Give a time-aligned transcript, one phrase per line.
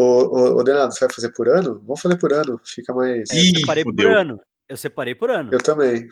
[0.00, 1.80] Ô, ô, ô, Denado, você vai fazer por ano?
[1.84, 3.30] Vamos fazer por ano, fica mais.
[3.30, 4.08] É, Ih, eu separei fudeu.
[4.08, 4.40] por ano.
[4.68, 5.50] Eu separei por ano.
[5.52, 6.08] Eu também.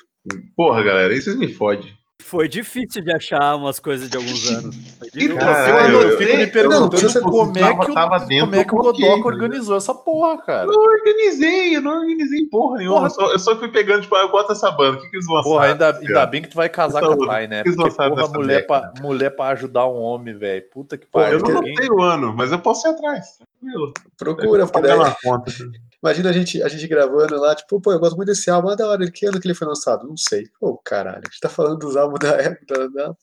[0.55, 1.98] Porra, galera, aí vocês me fodem.
[2.23, 4.77] Foi difícil de achar umas coisas de alguns anos.
[5.17, 8.19] Então, Caralho, eu, eu- eu fico me Não, perguntando você- como é que o, tava
[8.19, 9.27] dentro, como é que o Godoka cara.
[9.35, 10.67] organizou essa porra, cara.
[10.67, 12.97] Eu não organizei, eu não organizei porra nenhuma.
[12.97, 13.07] Porra.
[13.07, 15.17] Eu, só, eu só fui pegando, tipo, ah, eu gosto dessa banda, o que, que
[15.17, 15.43] eles lançaram?
[15.45, 17.27] Porra, ainda, ainda bem que tu vai casar com a Saúde.
[17.27, 17.61] pai, né?
[17.65, 20.63] Eles Porque, porra, mulher pra, mulher pra ajudar um homem, velho.
[20.71, 21.39] Puta que pariu.
[21.39, 23.39] eu não Alguém- notei o ano, mas eu posso ir atrás.
[23.61, 23.93] Tranquilo.
[24.19, 25.53] Procura, porque Pagar daí, na conta.
[26.03, 28.75] Imagina a gente, a gente gravando lá, tipo, pô, eu gosto muito desse álbum, ah,
[28.75, 30.07] da hora, que ano que ele foi lançado?
[30.07, 30.45] Não sei.
[30.61, 33.15] Pô, caralho, a gente tá falando dos álbuns da época, da...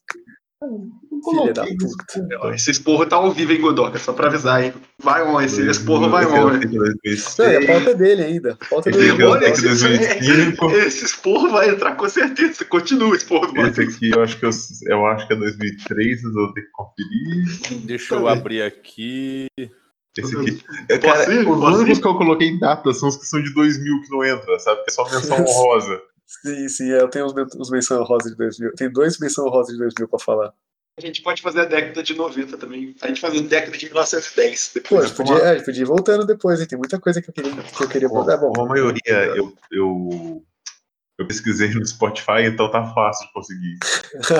[1.30, 2.54] Filha da puta.
[2.54, 3.98] Esse esporro tá ao vivo, hein, Godoka?
[3.98, 4.72] Só pra avisar, hein?
[4.98, 6.60] Vai on, esse esporro vai on, é hein?
[6.60, 7.36] de 2006.
[7.38, 8.58] Não, a pauta é dele ainda.
[8.70, 9.12] Pauta é Esse dele.
[9.12, 10.70] aqui é o Olha, esse- 2005.
[10.70, 12.64] Esse esporro vai entrar com certeza.
[12.64, 14.50] Continua o esporro do Esse aqui eu acho que, eu,
[14.86, 17.84] eu acho que é 2003, mas eu vou ter que conferir.
[17.86, 19.46] Deixa eu abrir aqui.
[20.18, 20.52] Esse aqui.
[20.88, 21.48] Posso Cara, ir?
[21.48, 24.24] os únicos que eu coloquei em data são os que são de 2000 que não
[24.24, 24.82] entra, sabe?
[24.84, 26.00] Que é só menção honrosa.
[26.26, 28.72] Sim, sim, é, eu tenho os, os menção rosa de 2000.
[28.74, 30.52] Tem dois menção rosa de 2000 pra falar.
[30.98, 32.94] A gente pode fazer a década de 90 também.
[33.02, 34.68] A gente faz a década de 1910.
[34.68, 35.06] Pô, a Depois.
[35.08, 36.66] gente podia, é, a gente podia ir voltando depois, hein?
[36.66, 38.38] Tem muita coisa que eu queria, que eu queria Bom, mudar.
[38.38, 40.42] Bom, a maioria eu, eu,
[41.18, 43.78] eu pesquisei no Spotify, então tá fácil de conseguir.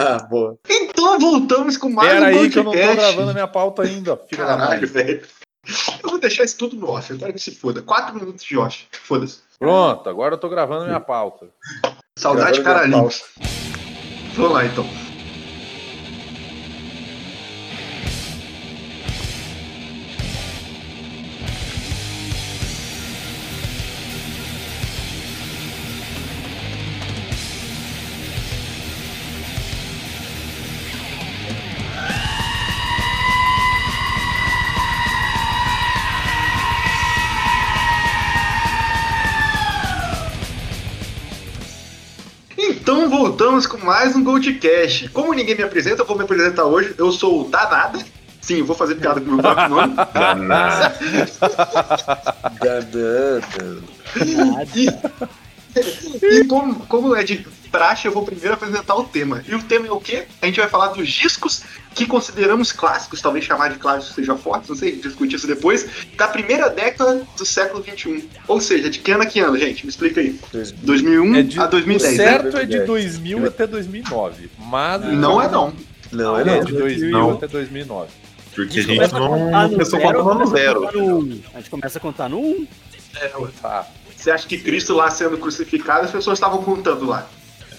[0.00, 0.58] ah, boa.
[0.68, 2.96] Então voltamos com mais Pera um aí que eu não tô podcast.
[3.04, 4.66] gravando a minha pauta ainda, filho da mãe.
[4.66, 5.22] Caralho, velho.
[6.02, 7.10] Eu vou deixar isso tudo no off.
[7.10, 7.82] Eu quero que se foda.
[7.82, 8.86] Quatro minutos de off.
[8.90, 9.40] Foda-se.
[9.58, 11.48] Pronto, agora eu tô gravando minha pauta.
[12.18, 13.10] Saudade caralho.
[14.34, 14.64] Vamos lá.
[14.64, 14.84] Então
[43.66, 45.08] voltamos com mais um Goldcast.
[45.08, 46.94] Como ninguém me apresenta, eu vou me apresentar hoje.
[46.96, 47.98] Eu sou o Danada.
[48.40, 49.94] Sim, vou fazer piada com o meu próprio nome.
[50.14, 50.94] Danado.
[52.60, 53.82] Danada.
[54.74, 54.88] E,
[56.24, 59.44] e como, como é de praxe, eu vou primeiro apresentar o tema.
[59.46, 60.24] E o tema é o quê?
[60.40, 61.62] A gente vai falar dos discos
[61.94, 66.26] que consideramos clássicos, talvez chamar de clássicos seja forte, não sei, discutir isso depois, da
[66.28, 68.28] primeira década do século XXI.
[68.48, 69.84] Ou seja, de que ano a que ano, gente?
[69.84, 70.38] Me explica aí.
[70.82, 72.24] 2001 É de, a 2010, o né?
[72.24, 72.86] certo é de 2010.
[72.86, 74.50] 2000 até 2009.
[74.58, 75.72] Mas Não é não.
[76.12, 76.64] Não, é É não.
[76.64, 77.30] de 2000 Não.
[77.32, 78.10] até 2009.
[78.54, 80.80] Porque a gente gente a não, contar não zero, contando no zero.
[80.94, 81.40] um.
[81.52, 82.66] A gente começa a contar no 1.
[83.60, 83.86] Tá.
[84.16, 87.28] Você acha que Cristo lá sendo crucificado, as pessoas estavam contando lá?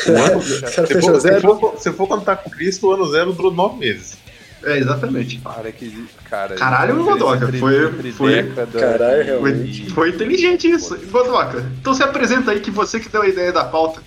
[0.08, 1.56] Ano- cara Se for, se, zero.
[1.60, 4.18] for, se for contar com Cristo, o ano zero durou nove meses.
[4.64, 5.40] É, exatamente.
[5.40, 6.08] Para que.
[6.30, 9.84] Cara, Caralho, Godoka, foi- foi- década Caralho, realmente.
[9.86, 10.98] Foi, foi inteligente isso.
[11.12, 14.02] Godoka, então se apresenta aí que você que deu a ideia da pauta.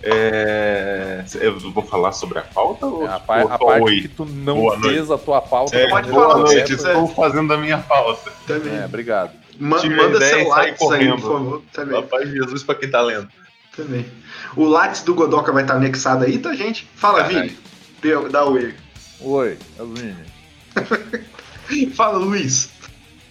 [0.00, 4.00] É, eu vou falar sobre a pauta ou É, a, par- ou a parte oi?
[4.02, 5.76] que tu não Boa fez a tua pauta.
[5.76, 8.30] É, Pode boa falar, noite, gente, estou fazendo a minha pauta.
[8.46, 8.76] Também.
[8.78, 9.32] É, obrigado.
[9.58, 11.20] Ma- tive manda seu e aí, correndo.
[11.20, 11.62] por favor.
[11.72, 13.28] Também, de Jesus pra quem tá lendo.
[13.78, 14.04] Também.
[14.56, 16.86] O Lattes do Godoka vai estar anexado aí, tá, gente?
[16.94, 17.22] Fala.
[17.22, 17.56] Vini.
[18.30, 18.74] Dá oi.
[19.20, 21.90] Oi, é o Vini.
[21.94, 22.70] Fala, Luiz.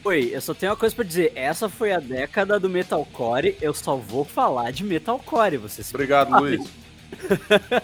[0.04, 1.34] Oi, eu só tenho uma coisa pra dizer.
[1.36, 3.58] Essa foi a década do metalcore.
[3.62, 5.58] Eu só vou falar de metalcore.
[5.58, 6.66] Você se Obrigado, Luiz.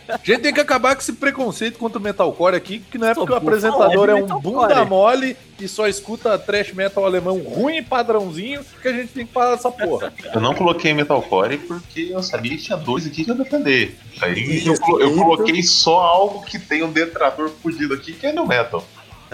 [0.09, 3.13] A gente tem que acabar com esse preconceito contra o metalcore aqui, que não é
[3.13, 7.81] porque o apresentador é um bunda mole e só escuta trash metal alemão ruim e
[7.81, 10.13] padrãozinho que a gente tem que falar dessa porra.
[10.33, 13.97] Eu não coloquei metalcore porque eu sabia que tinha dois aqui que eu defender.
[14.21, 18.45] Aí eu, eu coloquei só algo que tem um detrator fudido aqui, que é no
[18.45, 18.85] metal.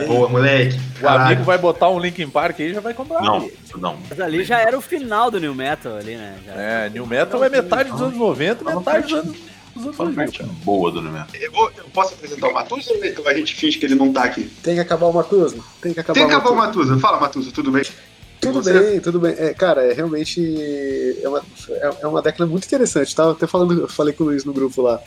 [0.07, 0.79] Boa, moleque.
[0.97, 1.25] O Caralho.
[1.25, 3.21] amigo vai botar um Linkin Park aí e já vai comprar.
[3.21, 3.97] Não, não.
[4.09, 6.35] Mas ali já era o final do New Metal ali, né?
[6.45, 6.53] Já.
[6.53, 9.37] É, New Metal é metade dos anos 90 e metade dos anos,
[9.75, 10.15] dos anos Fala a 2000.
[10.43, 11.27] parte boa do metal.
[11.33, 14.23] Eu, vou- eu posso apresentar o Matusa ou a gente finge que ele não tá
[14.23, 14.49] aqui?
[14.63, 15.57] Tem que acabar o Matusa.
[15.81, 16.85] Tem que acabar Tem que acabar o Matuza.
[16.89, 16.99] Matusa.
[17.01, 17.83] Fala, Matusa, tudo bem?
[18.41, 18.71] Tudo Você?
[18.79, 19.35] bem, tudo bem.
[19.37, 20.39] É, cara, é realmente
[21.21, 23.13] é uma, é, é uma década muito interessante.
[23.15, 24.99] Tava até falando, eu falei com o Luiz no grupo lá.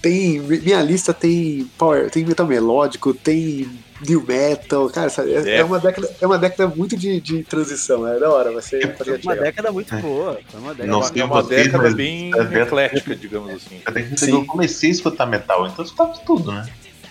[0.00, 0.40] Tem.
[0.40, 3.68] Minha lista tem power, tem metal melódico, tem
[4.08, 4.88] new metal.
[4.90, 5.56] Cara, sabe, é, É.
[5.58, 8.06] é uma década, é uma década muito de, de transição.
[8.06, 9.44] É da hora, vai ser Foi projeto uma legal.
[9.46, 10.40] década muito boa.
[10.48, 13.80] Foi uma década Não É uma vocês, década bem é eclética, digamos assim.
[13.84, 16.66] Até que eu comecei a escutar metal, então eu escutava tudo, né?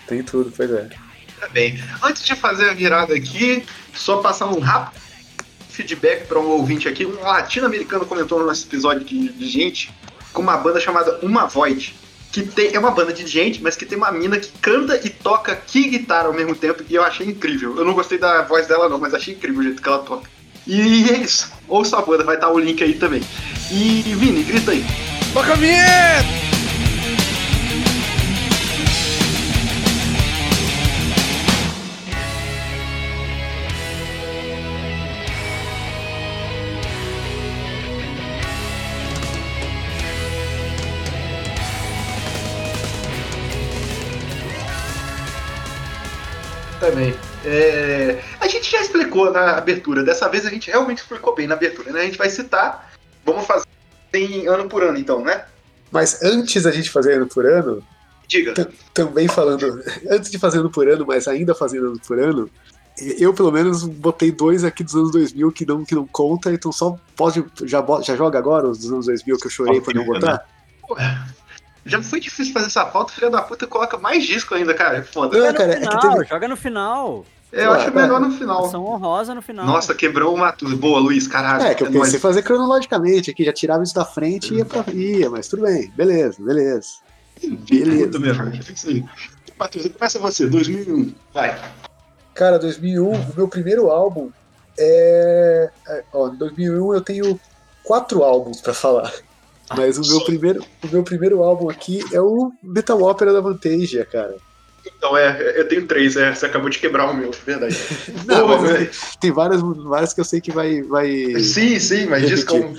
[0.06, 0.88] Tem tudo, pois é.
[1.38, 1.82] Tá bem.
[2.02, 3.64] Antes de fazer a virada aqui,
[3.94, 5.00] só passar um rápido
[5.70, 7.06] feedback para um ouvinte aqui.
[7.06, 9.90] Um latino-americano comentou no nosso episódio de, de gente
[10.32, 11.94] com uma banda chamada Uma Void.
[12.32, 15.10] Que tem, é uma banda de gente, mas que tem uma mina que canta e
[15.10, 16.84] toca que guitarra ao mesmo tempo.
[16.88, 17.76] E eu achei incrível.
[17.76, 20.28] Eu não gostei da voz dela, não, mas achei incrível o jeito que ela toca.
[20.66, 21.50] E é isso.
[21.66, 23.22] Ouça a banda, vai estar o link aí também.
[23.72, 24.84] E Vini, grita aí.
[25.32, 26.49] Toca a vinheta!
[47.00, 47.14] Também.
[47.44, 50.02] É, A gente já explicou na abertura.
[50.02, 52.00] Dessa vez a gente realmente explicou bem na abertura, né?
[52.00, 52.92] A gente vai citar.
[53.24, 53.66] Vamos fazer
[54.12, 55.44] em ano por ano, então, né?
[55.90, 57.82] Mas antes da gente fazer ano por ano,
[58.28, 58.54] Diga.
[58.94, 62.48] Também falando, antes de fazer ano por ano, mas ainda fazendo ano por ano,
[63.18, 66.70] eu pelo menos botei dois aqui dos anos 2000 que não, que não conta, então
[66.70, 70.04] só pode, já, já joga agora os dos anos 2000 que eu chorei pra não
[70.04, 70.46] botar?
[71.86, 74.98] Já foi difícil fazer essa falta, filha da puta coloca mais disco ainda, cara.
[74.98, 75.36] É foda.
[75.38, 77.26] Não, cara, no é que final, teve- joga no final.
[77.52, 78.64] É, eu Ah, acho melhor no final.
[78.66, 79.66] Ação honrosa no final.
[79.66, 80.54] Nossa, quebrou uma.
[80.78, 81.64] Boa, Luiz, caralho.
[81.64, 82.04] É, que eu nóis.
[82.04, 85.62] pensei fazer cronologicamente aqui, já tirava isso da frente e ia pra ia, mas tudo
[85.64, 86.88] bem, beleza, beleza.
[87.42, 88.18] Beleza.
[88.86, 89.04] É aí.
[89.58, 91.12] Matheus, começa você, 2001.
[91.34, 91.58] Vai.
[92.34, 94.30] Cara, 2001, o meu primeiro álbum
[94.78, 95.70] é.
[95.88, 97.40] é, Ó, em 2001 eu tenho
[97.82, 99.12] quatro álbuns pra falar.
[99.76, 104.04] Mas o meu, primeiro, o meu primeiro álbum aqui é o Metal Opera da Vantasia,
[104.04, 104.36] cara.
[104.84, 107.76] Então, é, eu tenho três, é, você acabou de quebrar o meu, verdade.
[108.26, 110.82] Não, Pô, mas tem, várias, várias que eu sei que vai.
[110.82, 111.08] vai...
[111.40, 112.74] Sim, sim, mas diz como.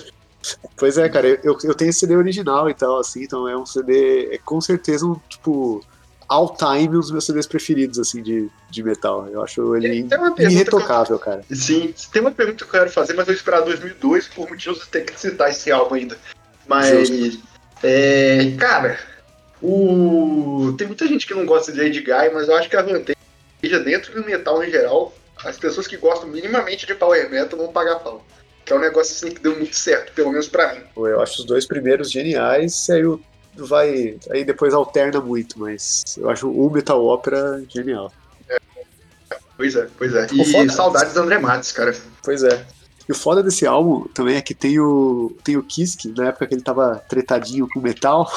[0.75, 3.65] Pois é, cara, eu, eu tenho esse CD original e tal, assim, então é um
[3.65, 5.85] CD, é com certeza um, tipo,
[6.27, 9.27] all time um dos meus CDs preferidos, assim, de, de metal.
[9.27, 11.43] Eu acho ele que eu- irretocável, cara.
[11.51, 14.79] Sim, tem uma pergunta que eu quero fazer, mas eu vou esperar 2002 por motivos
[14.79, 16.17] de ter que citar esse álbum ainda.
[16.67, 17.39] Mas,
[17.83, 18.97] é, cara,
[19.61, 20.73] o...
[20.77, 23.15] tem muita gente que não gosta de Lady Guy, mas eu acho que a vantagem
[23.83, 25.13] dentro do metal em geral,
[25.43, 28.25] as pessoas que gostam minimamente de power metal vão pagar pau.
[28.65, 30.81] Que é um negócio assim que deu muito certo, pelo menos pra mim.
[30.95, 33.21] Eu acho os dois primeiros geniais, e aí o
[33.55, 34.17] vai.
[34.29, 38.11] Aí depois alterna muito, mas eu acho o Metal Opera genial.
[39.57, 40.27] Pois é, pois é.
[40.31, 41.95] E saudades do André Matos, cara.
[42.23, 42.65] Pois é.
[43.07, 46.47] E o foda desse álbum também é que tem o, tem o Kiske, na época
[46.47, 48.29] que ele tava tretadinho com metal,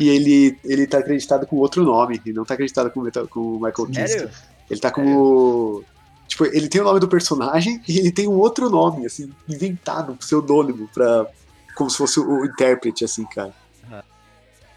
[0.00, 3.28] e ele, ele tá acreditado com outro nome, e não tá acreditado com o, metal,
[3.28, 4.28] com o Michael Kiske.
[4.70, 5.84] Ele tá como.
[6.26, 10.12] Tipo, ele tem o nome do personagem e ele tem um outro nome, assim, inventado,
[10.12, 11.26] um pseudônimo, pra.
[11.74, 13.54] Como se fosse o intérprete, assim, cara.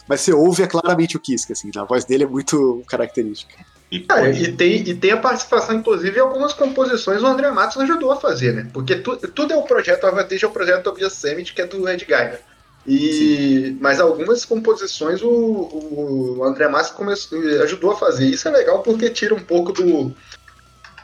[0.07, 3.65] Mas você ouve é claramente o Kiske, assim, a voz dele é muito característica.
[3.91, 7.51] E, Cara, pô, e tem, e tem a participação, inclusive, em algumas composições o André
[7.51, 8.69] Matos ajudou a fazer, né?
[8.73, 11.67] Porque tu- tudo é o projeto, a Vantage é o projeto Tobias Sammet, que é
[11.67, 12.39] do Red Guy, né?
[12.87, 18.25] E, mas algumas composições o, o André Matos começou, ajudou a fazer.
[18.25, 20.15] Isso é legal porque tira um pouco do.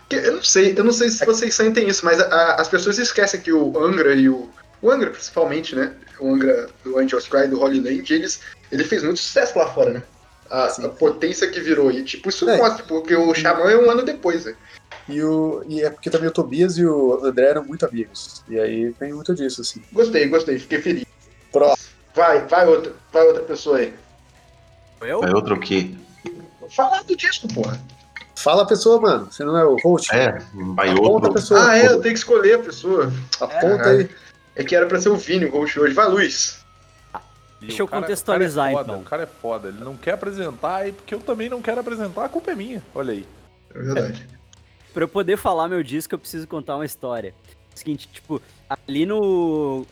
[0.09, 3.41] Eu não sei, eu não sei se vocês sentem isso, mas a- as pessoas esquecem
[3.41, 4.49] que o Angra e o.
[4.81, 5.93] O Angra, principalmente, né?
[6.19, 8.39] O Angra do Angels Cry, do Holy Land, eles,
[8.71, 10.03] ele fez muito sucesso lá fora, né?
[10.49, 10.85] A, Sim.
[10.85, 11.91] a potência que virou.
[11.91, 12.57] E, tipo, isso É.
[12.57, 14.55] mostra, porque o Xamã é um ano depois, né?
[15.09, 18.43] E, o, e é porque também o Tobias e o André eram muito amigos.
[18.49, 19.81] E aí tem muito disso, assim.
[19.91, 21.05] Gostei, gostei, fiquei feliz.
[21.51, 21.87] Próximo.
[22.13, 23.93] Vai, vai outra, vai outra pessoa aí.
[25.01, 25.23] Eu?
[25.23, 25.97] é outro que.
[26.75, 27.79] Fala do disco, porra.
[28.35, 29.27] Fala a pessoa, mano.
[29.31, 30.13] Você não é o host?
[30.13, 30.37] É,
[30.75, 31.33] vai Aponta a outro.
[31.33, 31.69] pessoa.
[31.69, 33.11] ah, é, eu tenho que escolher a pessoa.
[33.39, 33.99] Aponta Caralho.
[33.99, 34.09] aí.
[34.55, 35.93] É que era pra ser o Vini o host hoje.
[35.93, 36.59] Vai, Luiz.
[37.61, 39.01] E Deixa eu cara- contextualizar, o cara é foda, então.
[39.01, 42.25] O cara é foda, ele não quer apresentar, e porque eu também não quero apresentar,
[42.25, 42.83] a culpa é minha.
[42.93, 43.25] Olha aí.
[43.73, 44.27] É verdade.
[44.93, 47.33] Pra eu poder falar meu disco, eu preciso contar uma história.
[47.75, 49.85] Seguinte, tipo, ali no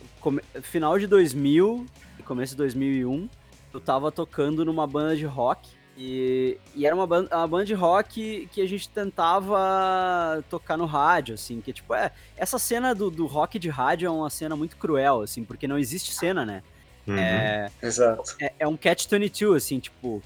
[0.62, 1.86] final de 2000
[2.18, 3.28] e começo de 2001,
[3.72, 5.68] eu tava tocando numa banda de rock.
[5.96, 10.84] E, e era uma banda, uma banda de rock que a gente tentava tocar no
[10.84, 14.54] rádio, assim, que tipo, é, essa cena do, do rock de rádio é uma cena
[14.56, 16.62] muito cruel, assim, porque não existe cena, né?
[17.06, 17.18] Uhum.
[17.18, 18.36] É, Exato.
[18.40, 20.22] é, é um catch-22, assim, tipo,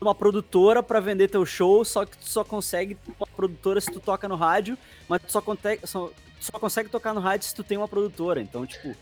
[0.00, 4.00] uma produtora pra vender teu show, só que tu só consegue uma produtora se tu
[4.00, 7.64] toca no rádio, mas tu só, consegue, só, só consegue tocar no rádio se tu
[7.64, 8.40] tem uma produtora.
[8.40, 8.94] Então, tipo.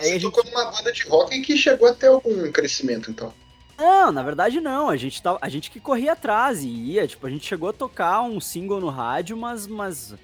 [0.00, 0.22] Aí a gente.
[0.22, 3.32] tocou numa banda de rock que chegou até algum crescimento, então.
[3.78, 4.90] Não, na verdade não.
[4.90, 7.06] A gente, tava, a gente que corria atrás e ia.
[7.06, 9.66] Tipo, a gente chegou a tocar um single no rádio, mas.
[9.66, 10.14] mas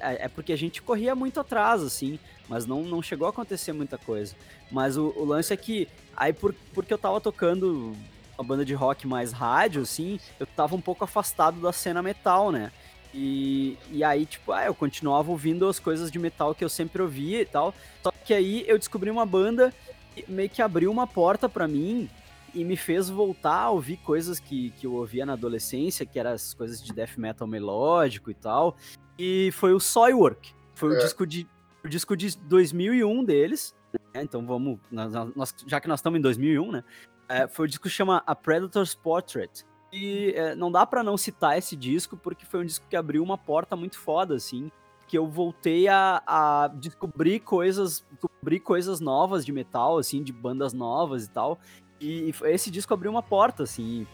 [0.00, 2.18] é, é porque a gente corria muito atrás, assim.
[2.48, 4.34] Mas não, não chegou a acontecer muita coisa.
[4.74, 5.86] Mas o, o lance é que.
[6.16, 7.92] Aí, por, porque eu tava tocando
[8.36, 12.50] uma banda de rock mais rádio, assim, eu tava um pouco afastado da cena metal,
[12.50, 12.72] né?
[13.14, 17.00] E, e aí, tipo, ah, eu continuava ouvindo as coisas de metal que eu sempre
[17.00, 17.72] ouvia e tal.
[18.02, 19.72] Só que aí eu descobri uma banda
[20.12, 22.10] que meio que abriu uma porta pra mim
[22.52, 26.32] e me fez voltar a ouvir coisas que, que eu ouvia na adolescência, que eram
[26.32, 28.76] as coisas de death metal melódico e tal.
[29.16, 30.52] E foi o Soilwork.
[30.74, 30.98] Foi o É.
[30.98, 31.46] disco de
[31.84, 33.72] o disco de 2001 deles.
[34.14, 34.22] Né?
[34.22, 36.84] Então vamos, nós- nós- já que nós estamos em 2001, né?
[37.28, 39.64] É, foi o disco que chama A Predator's Portrait.
[39.92, 43.22] E é, não dá pra não citar esse disco porque foi um disco que abriu
[43.22, 44.70] uma porta muito foda, assim,
[45.06, 50.72] que eu voltei a, a descobrir coisas, descobrir coisas novas de metal, assim, de bandas
[50.72, 51.58] novas e tal.
[52.00, 54.06] E foi- esse disco abriu uma porta, assim,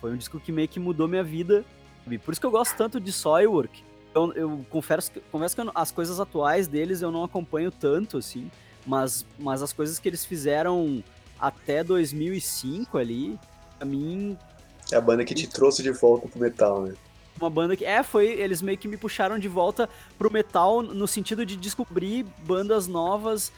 [0.00, 1.64] foi- um disco que meio que mudou minha vida.
[2.04, 2.18] sabe?
[2.18, 3.82] Por isso que eu gosto tanto de Soilwork.
[4.14, 8.50] Eu, eu confesso, confesso que eu as coisas atuais deles eu não acompanho tanto, assim,
[8.86, 11.02] mas, mas as coisas que eles fizeram
[11.38, 13.38] até 2005 ali,
[13.78, 14.36] pra mim,
[14.90, 16.94] É a banda que te trouxe de volta pro metal, né?
[17.40, 17.84] uma banda que.
[17.84, 18.26] É, foi.
[18.26, 23.52] Eles meio que me puxaram de volta pro metal no sentido de descobrir bandas novas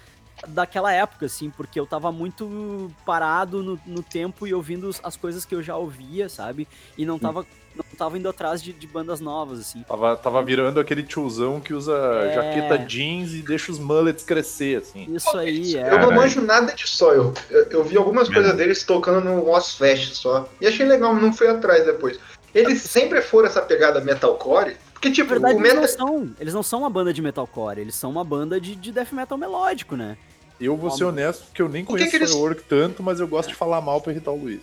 [0.49, 5.45] daquela época, assim, porque eu tava muito parado no, no tempo e ouvindo as coisas
[5.45, 6.67] que eu já ouvia, sabe?
[6.99, 9.83] E não tava, não tava indo atrás de, de bandas novas, assim.
[9.83, 11.93] Tava, tava virando aquele tiozão que usa
[12.25, 12.35] É.
[12.35, 15.07] jaqueta jeans e deixa os mullets crescer, assim.
[15.15, 15.93] Isso aí, é.
[15.93, 17.33] Eu não manjo nada de Soil.
[17.51, 18.35] Eu, eu vi algumas Mesmo.
[18.43, 20.49] coisas deles tocando no Ozfest só.
[20.61, 22.19] E achei legal, não fui atrás depois.
[22.55, 24.77] Eles sempre foram essa pegada metalcore.
[24.93, 26.07] Porque, Na tipo, verdade, o eles metal.
[26.07, 28.91] não, são, eles não são uma banda de metalcore, eles são uma banda de, de
[28.93, 30.17] death metal melódico, né?
[30.61, 33.19] Eu vou ser honesto porque eu nem Por que conheço que eles- Firework tanto, mas
[33.21, 34.63] eu gosto de falar mal pra irritar o Luiz.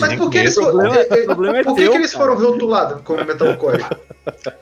[0.00, 3.02] Mas por que eles problema- o problema é por que, teu, que eles foram rotulados
[3.02, 3.84] como metalcore?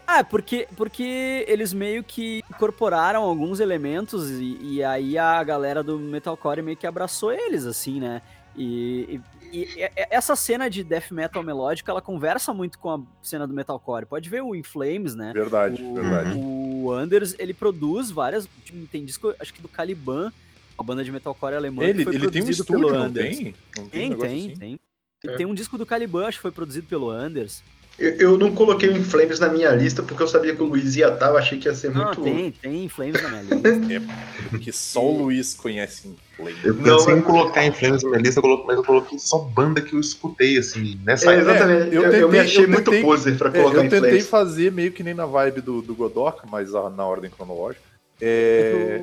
[0.06, 5.98] Ah, porque, porque eles meio que incorporaram alguns elementos e, e aí a galera do
[5.98, 8.22] metalcore meio que abraçou eles, assim, né?
[8.56, 9.20] E,
[9.52, 13.52] e- e essa cena de death metal melódico, ela conversa muito com a cena do
[13.52, 14.06] metalcore.
[14.06, 15.32] Pode ver o In Flames, né?
[15.34, 16.32] Verdade, O, verdade.
[16.38, 18.48] o Anders, ele produz várias.
[18.90, 20.32] Tem disco, acho que do Caliban,
[20.78, 21.82] uma banda de metalcore alemã.
[21.82, 23.36] que Ele, foi ele tem um estúdio, pelo não Anders.
[23.36, 23.54] tem?
[23.76, 24.56] Não um Tem, negócio tem, assim?
[24.56, 24.80] tem.
[25.26, 25.36] É.
[25.36, 27.62] Tem um disco do Caliban, acho que foi produzido pelo Anders.
[27.98, 30.66] Eu, eu não coloquei o In Flames na minha lista porque eu sabia que o
[30.66, 32.22] Luiz ia estar, eu achei que ia ser Não, muito.
[32.22, 33.58] tem, tem In Flames na minha lista.
[34.50, 36.06] Porque só o Luiz conhece
[36.38, 36.56] Inflame.
[36.62, 38.84] Eu Não, pensei é- em colocar em Flames na minha lista, eu coloquei- mas eu
[38.84, 41.50] coloquei só banda que eu escutei, assim, nessa É, época.
[41.50, 41.94] exatamente.
[41.94, 43.88] eu eu, eu me tentei- achei eu muito tentei- poser pra É, colocar eu em
[43.88, 47.82] tentei fazer meio que nem na vibe do, do Godoka, mas ah, na ordem cronológica.
[48.20, 49.02] É,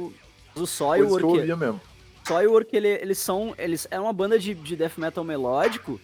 [0.56, 1.82] O, o coisas que eu Soilwork, ouvia mesmo.
[2.28, 3.54] Soilwork ele, eles são.
[3.58, 6.00] Eles é uma banda de, de death metal melódico.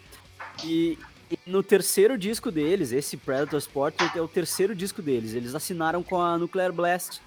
[0.63, 0.97] E,
[1.29, 5.33] e no terceiro disco deles, esse Predator's Portrait é o terceiro disco deles.
[5.33, 7.21] Eles assinaram com a Nuclear Blast.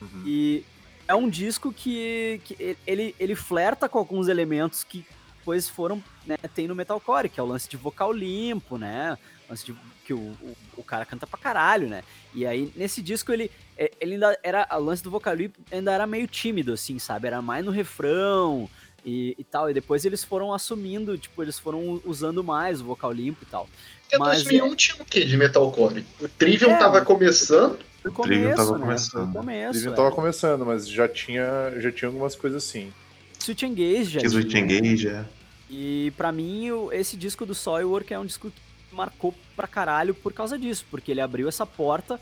[0.00, 0.22] Uhum.
[0.26, 0.64] E
[1.08, 5.04] é um disco que, que ele, ele flerta com alguns elementos que
[5.38, 9.16] depois foram, né, tem no metalcore, que é o lance de vocal limpo, né?
[9.48, 9.74] Lance de
[10.04, 12.02] que o, o, o cara canta pra caralho, né?
[12.34, 14.66] E aí, nesse disco, ele, é, ele ainda era.
[14.72, 17.28] O lance do vocal limpo ainda era meio tímido, assim, sabe?
[17.28, 18.68] Era mais no refrão
[19.04, 19.70] e, e tal.
[19.70, 23.68] E depois eles foram assumindo, tipo, eles foram usando mais o vocal limpo e tal.
[24.02, 26.04] Porque Mas 2001 tinha o quê de metalcore?
[26.20, 27.78] O Trivium É, tava começando.
[28.02, 28.84] Foi o Trivium começo, tava né?
[28.84, 29.30] começando.
[29.30, 29.78] O começo.
[29.78, 29.92] Ele é.
[29.92, 32.92] tava começando, mas já tinha, já tinha algumas coisas assim.
[33.38, 34.62] Switch Engage já With tinha.
[34.62, 35.24] Engage, é.
[35.68, 38.65] E pra mim, esse disco do Soilwork é um disco que
[38.96, 42.20] marcou pra caralho por causa disso, porque ele abriu essa porta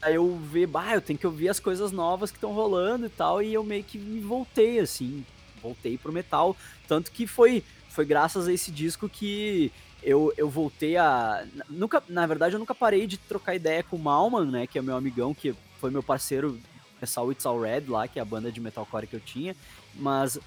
[0.00, 3.08] pra eu ver, bah, eu tenho que ouvir as coisas novas que estão rolando e
[3.08, 5.24] tal, e eu meio que me voltei, assim,
[5.62, 6.56] voltei pro metal.
[6.88, 11.44] Tanto que foi, foi graças a esse disco que eu, eu voltei a.
[11.68, 14.82] Nunca, na verdade, eu nunca parei de trocar ideia com o Malman, né, que é
[14.82, 16.58] meu amigão, que foi meu parceiro
[16.94, 19.54] começar o It's All Red lá, que é a banda de metalcore que eu tinha,
[19.94, 20.38] mas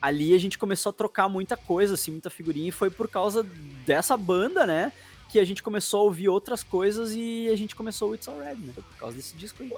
[0.00, 3.42] ali a gente começou a trocar muita coisa, assim, muita figurinha, e foi por causa
[3.86, 4.92] dessa banda, né,
[5.28, 8.38] que a gente começou a ouvir outras coisas e a gente começou o It's All
[8.38, 9.70] Red, né, por causa desse disco aí.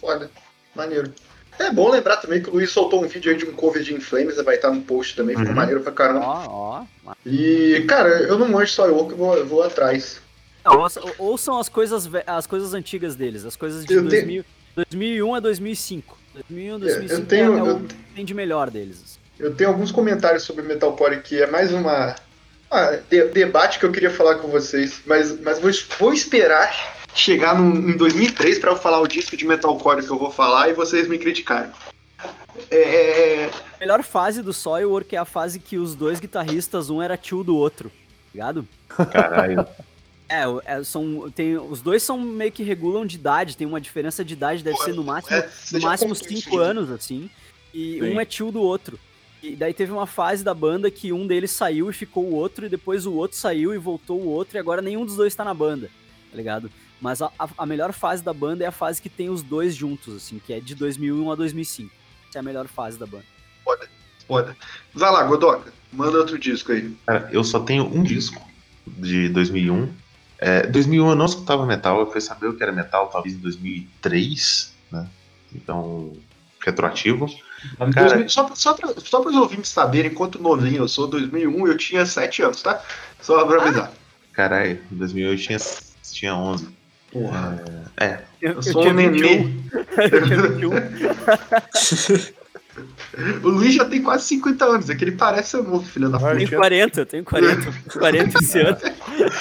[0.00, 0.30] Foda.
[0.74, 1.12] Maneiro.
[1.58, 3.92] É bom lembrar também que o Luiz soltou um vídeo aí de um cover de
[3.94, 5.56] Inflames, vai estar no post também, ficou Uhum.
[5.56, 6.20] maneiro pra caramba.
[6.24, 7.12] Ó, ó.
[7.26, 10.20] E, cara, eu não manjo Soilwork, eu vou, eu vou atrás.
[10.64, 14.44] Não, ouça- ouçam as coisas, as coisas antigas deles, as coisas de Eu 2000,
[14.76, 16.16] 2001 a 2005.
[16.34, 19.18] 2001 a 2005 eu tenho- é, é o eu- que tem de melhor deles.
[19.38, 22.14] Eu tenho alguns comentários sobre Metalcore que é mais uma
[22.70, 27.58] ah, de- debate que eu queria falar com vocês, mas, mas vou, vou esperar chegar
[27.58, 30.74] num- em 2003 pra eu falar o disco de Metalcore que eu vou falar e
[30.74, 31.70] vocês me criticarem.
[32.70, 33.46] É,
[33.76, 37.42] A melhor fase do Soilwork é a fase que os dois guitarristas, um era tio
[37.44, 37.90] do outro,
[38.32, 38.66] ligado?
[38.88, 39.66] Caralho.
[40.30, 44.22] É, é, são, tem, os dois são meio que regulam de idade, tem uma diferença
[44.22, 46.56] de idade, deve Pô, ser no máximo, é, você no já máximo contou isso 5
[46.58, 46.62] já.
[46.64, 47.30] anos, assim,
[47.72, 48.02] e Sim.
[48.12, 49.00] um é tio do outro.
[49.42, 52.66] E daí teve uma fase da banda que um deles saiu e ficou o outro,
[52.66, 55.44] e depois o outro saiu e voltou o outro, e agora nenhum dos dois tá
[55.44, 55.88] na banda,
[56.30, 56.70] tá ligado?
[57.00, 59.74] Mas a, a- a melhor fase da banda é a fase que tem os dois
[59.76, 61.94] juntos, assim, que é de 2001 a 2005.
[62.28, 63.24] Essa é a melhor fase da banda.
[64.26, 64.56] foda.
[64.92, 66.92] Vai lá, Godoka, manda outro disco aí.
[67.06, 68.44] Cara, eu só tenho um disco
[68.86, 69.88] de 2001.
[70.40, 73.38] É, 2001 eu não escutava metal, eu fui saber o que era metal talvez em
[73.38, 74.74] 2003.
[74.90, 75.08] né?
[75.54, 76.12] Então,
[76.60, 77.26] retroativo.
[77.92, 81.66] Cara, 2000 só, só, pra, só para os ouvintes saberem quanto novinho eu sou, 2001
[81.66, 82.82] eu tinha 7 anos, tá?
[83.20, 83.92] Só pra avisar.
[84.32, 85.58] caralho, em 2008 tinha,
[86.12, 86.68] tinha 11.
[87.12, 87.64] Porra.
[87.96, 89.38] É, Eu, Eu sou tinha um nenê.
[89.38, 89.64] 21.
[90.12, 90.70] Eu tinha 21.
[93.42, 96.18] O Luiz já tem quase 50 anos, é que ele parece ser novo, filho da
[96.18, 96.30] puta.
[96.32, 97.72] Eu tenho 40, eu tenho 40.
[97.98, 98.76] 40 esse ano.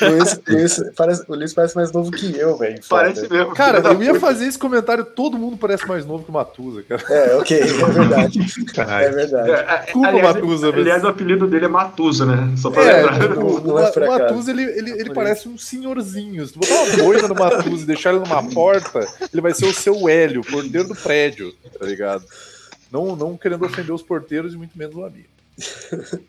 [0.02, 2.80] O Luiz, Luiz parece, o Luiz parece mais novo que eu, velho.
[2.90, 3.54] Parece mesmo.
[3.54, 4.20] Cara, eu ia puta.
[4.20, 7.04] fazer esse comentário, todo mundo parece mais novo que o Matusa, cara.
[7.10, 8.40] É, ok, é verdade.
[8.40, 9.14] É caralho.
[9.16, 9.50] verdade.
[9.52, 12.54] É, é, Desculpa, aliás, Matusa, mas- aliás, o apelido dele é Matusa, né?
[12.58, 13.20] Só pra É, lembrar.
[13.30, 14.00] tipo, o, é o acaso.
[14.08, 16.46] Matusa, ele, ele, ele Por parece um senhorzinho.
[16.48, 19.66] Se tu botar uma boina no Matusa e deixar ele numa porta, ele vai ser
[19.66, 22.24] o seu Hélio, porteiro do prédio, tá ligado?
[22.92, 25.28] Não, não querendo ofender os porteiros e muito menos o amigo.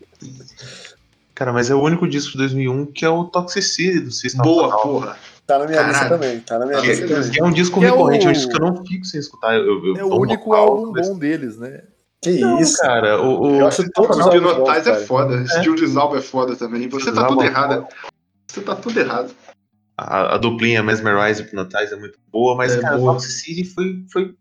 [1.35, 4.49] Cara, mas é o único disco de 2001 que é o Toxicity do System of
[4.51, 5.17] a Boa, porra.
[5.47, 6.41] Tá na minha lista também.
[6.41, 7.39] Tá na minha Ah, lista também.
[7.39, 9.55] É um disco Que é recorrente, é um disco que eu não fico sem escutar.
[9.55, 11.85] Eu, eu, É o único álbum mas- bom deles, né?
[12.21, 12.77] Que Não, isso.
[12.79, 15.37] cara, o, o, Eu acho todos os O álbuns bons, Dinotais é foda.
[15.43, 16.89] Esse Steel Dissolve é foda também.
[16.89, 17.87] Você tá tudo é errado.
[18.49, 19.31] Você tá tudo errado.
[19.97, 23.13] a, a duplinha Mesmerize e Hypnotize é muito boa, mas, É cara, boa.
[23.13, 24.35] Toxicity foi, foi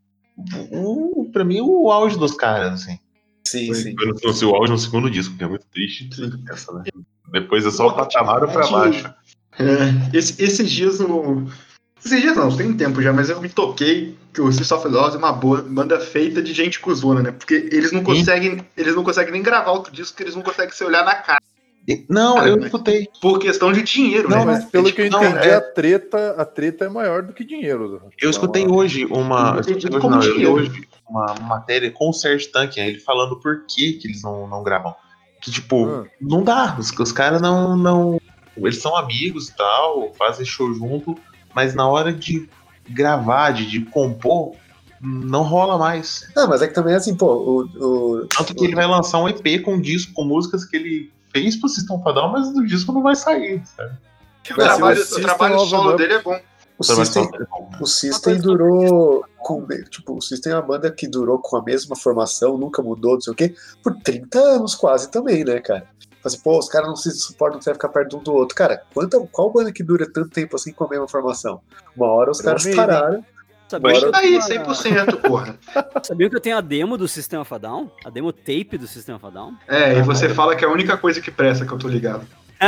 [0.72, 3.00] o, pra mim o auge dos caras, assim.
[3.48, 3.96] Sim, sim.
[3.96, 6.10] Foi no, seu auge no segundo disco, que é muito triste.
[6.14, 6.44] Sim.
[6.50, 6.84] Essa, né?
[7.32, 9.14] Depois é só o patamar pra baixo.
[9.60, 11.48] É, esse- esses dias no.
[12.06, 15.18] Esses dias não, tem tempo já, mas eu me toquei que o System of é
[15.18, 17.32] uma boa banda feita de gente cuzona, né?
[17.32, 18.06] Porque eles não Sim.
[18.06, 21.16] conseguem, eles não conseguem nem gravar outro disco, porque eles não conseguem se olhar na
[21.16, 21.42] cara.
[22.10, 23.08] Não, Cara, eu escutei.
[23.22, 24.46] Por questão de dinheiro, Não, né?
[24.46, 27.46] Mas pelo que eu não, entendi, é- a, treta, a treta é maior do que
[27.46, 28.02] dinheiro.
[28.22, 29.62] Eu escutei Então, hoje uma.
[29.66, 33.66] Eu escutei hoje, não, eu hoje uma matéria com o Serge Tankian, ele falando por
[33.66, 34.94] que, que eles não, não gravam.
[35.42, 36.06] Que, tipo, Ah.
[36.20, 36.76] não dá.
[36.78, 38.20] Os, os caras não, não.
[38.58, 41.16] Eles são amigos e tal, fazem show junto,
[41.56, 42.50] mas na hora de
[42.90, 44.56] gravar, de, de compor,
[45.00, 46.28] não rola mais.
[46.36, 47.34] Não, mas é que também assim, pô,
[47.80, 47.86] o.
[48.22, 51.12] o Tanto que ele vai lançar um EP com um disco com músicas que ele
[51.42, 53.98] fez pro System of a Down, mas o disco não vai sair, sabe?
[54.52, 56.40] O trabalho, o trabalho a solo dele é bom.
[56.78, 57.30] o System,
[57.82, 59.26] o System durou.
[59.38, 63.14] Com, tipo, o System é uma banda que durou com a mesma formação, nunca mudou,
[63.14, 65.88] não sei o quê, por 30 anos quase também, né, cara?
[66.24, 68.56] Assim, pô, os caras não se suportam, você vai ficar perto um do outro.
[68.56, 71.62] Cara, quanta, qual banda que dura tanto tempo assim com a mesma formação?
[71.96, 73.24] Uma hora os caras pararam.
[73.68, 75.58] Sabia eu tá aí, tenho a- 100%, porra.
[76.04, 79.26] sabia que eu tenho a demo do System of a demo tape do System of
[79.26, 79.56] a Down?
[79.68, 82.26] É, e você fala que é a única coisa que presta que eu tô ligado.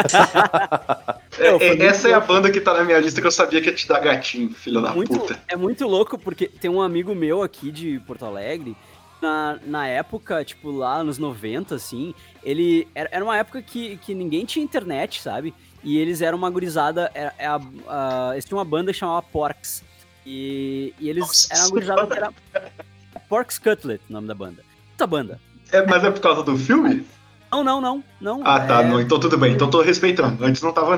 [1.39, 3.61] É, Não, é, essa é a banda que tá na minha lista que eu sabia
[3.61, 5.39] que ia te dar gatinho, filho da muito, puta.
[5.47, 8.75] é muito louco porque tem um amigo meu aqui de Porto Alegre.
[9.21, 12.87] Na, na época, tipo, lá nos 90, assim, ele.
[12.95, 15.53] Era, era uma época que, que ninguém tinha internet, sabe?
[15.83, 17.09] E eles eram uma gurizada.
[17.13, 19.83] Era, é a, a- eles tinham uma banda que chamava Porks.
[20.25, 22.33] E, e eles Nossa eram gurizada que era.
[23.27, 24.63] Porks Cutlet, o nome da banda.
[24.91, 25.39] Puta banda.
[25.71, 27.05] É, mas é por causa do filme?
[27.51, 28.03] Não, não, não.
[28.19, 28.81] não Ah, tá.
[28.81, 29.53] é, Não, então tudo bem.
[29.53, 30.43] Então tô respeitando.
[30.43, 30.97] Antes não tava.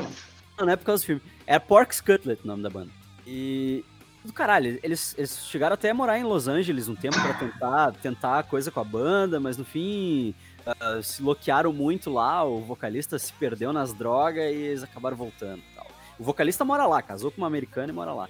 [0.58, 1.22] Não, não é por causa do filme.
[1.46, 2.90] Era Porks Cutlet o nome da banda.
[3.26, 3.84] E.
[4.24, 7.92] Do caralho, eles, eles chegaram até a morar em Los Angeles um tempo pra tentar,
[7.94, 10.32] tentar coisa com a banda, mas no fim
[10.64, 15.58] ah, se loquearam muito lá, o vocalista se perdeu nas drogas e eles acabaram voltando
[15.58, 15.90] e tal.
[16.20, 18.28] O vocalista mora lá, casou com uma americana e mora lá.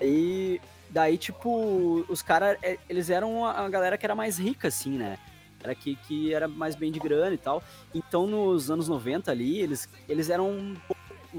[0.00, 4.96] E daí, tipo, os caras, é, eles eram a galera que era mais rica, assim,
[4.96, 5.18] né?
[5.62, 7.62] Era que, que era mais bem de grana e tal.
[7.94, 10.76] Então, nos anos 90 ali, eles, eles eram,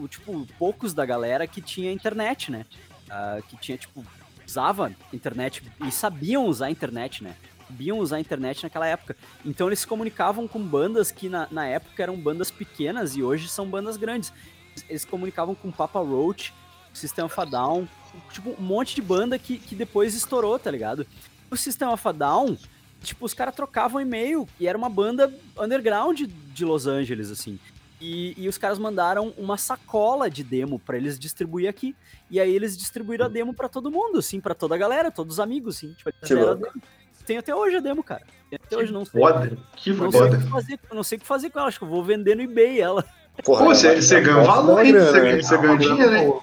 [0.10, 2.66] tipo, poucos da galera que tinha internet, né?
[3.10, 4.06] Ah, que tinha, tipo,
[4.46, 7.36] usava internet e sabiam usar internet, né?
[7.68, 9.16] Sabiam usar a internet naquela época.
[9.46, 13.48] Então, eles se comunicavam com bandas que na, na época eram bandas pequenas e hoje
[13.48, 14.34] são bandas grandes.
[14.90, 16.54] Eles se comunicavam com Papa Roach,
[16.94, 17.88] System of a Down,
[18.32, 21.06] tipo, um monte de banda que, que depois estourou, tá ligado?
[21.50, 22.58] O System of a Down,
[23.02, 27.60] tipo, os caras trocavam e-mail e era uma banda underground de Los Angeles, assim.
[28.02, 31.94] E, e os caras mandaram uma sacola de demo pra eles distribuir aqui.
[32.32, 35.36] E aí eles distribuíram a demo pra todo mundo, assim, pra toda a galera, todos
[35.36, 35.94] os amigos, assim.
[35.94, 36.10] Tipo.
[37.26, 38.24] Tem até hoje a demo, cara.
[38.50, 39.22] Tem até hoje, não sei.
[39.22, 39.58] Foda.
[39.76, 40.38] Que Não sei, o foda.
[40.38, 42.36] que fazer, eu não sei o que fazer com ela, acho que eu vou vender
[42.36, 43.06] no eBay ela.
[43.44, 44.94] Porra, Pô, você, você ela ganha um gosta valor, da hein?
[44.94, 45.42] Você né?
[45.42, 46.40] você ganha dinheiro, né?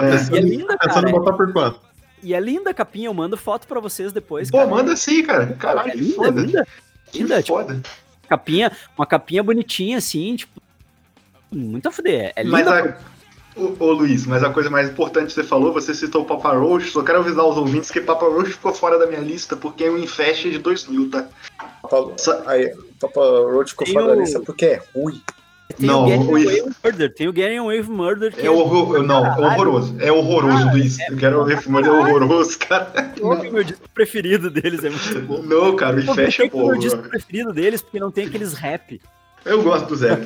[0.00, 0.40] E é É.
[0.40, 1.08] linda, Pensando cara.
[1.08, 1.80] em botar por quanto?
[2.22, 4.50] E é linda a capinha, eu mando foto pra vocês depois.
[4.50, 4.70] Pô, cara.
[4.70, 5.44] manda sim, cara.
[5.44, 6.40] É Caralho, que linda, foda.
[6.40, 6.66] linda.
[7.12, 7.80] Que Linda, tipo, foda.
[8.28, 10.60] capinha, uma capinha bonitinha, assim, tipo.
[11.50, 12.32] Muito a fuder.
[12.36, 12.98] É Mas linda.
[13.56, 16.24] a, ô, ô, Luiz, mas a coisa mais importante que você falou, você citou o
[16.26, 19.56] Papa Roach, só quero avisar os ouvintes que Papa Roach ficou fora da minha lista
[19.56, 21.26] porque é um Infest de 2000, tá?
[21.82, 25.22] Papa- Sa- Aí, Papa Roach ficou Tem fora da lista porque é ruim.
[25.76, 27.14] Tem Não, o Getting o- Away with Murder.
[27.14, 28.32] Tem o Getting Away with Murder.
[28.34, 29.96] Que É horror, não, é horroroso.
[30.00, 30.98] É horroroso do isso.
[31.10, 32.90] Eu quero ver filme, é horroroso, cara.
[33.20, 35.42] O meu disco preferido deles é muito bom.
[35.42, 38.54] Não, cara, me fecha que ser o meu disco preferido deles, porque não tem aqueles
[38.54, 39.00] rap.
[39.44, 40.18] Eu gosto do Zé.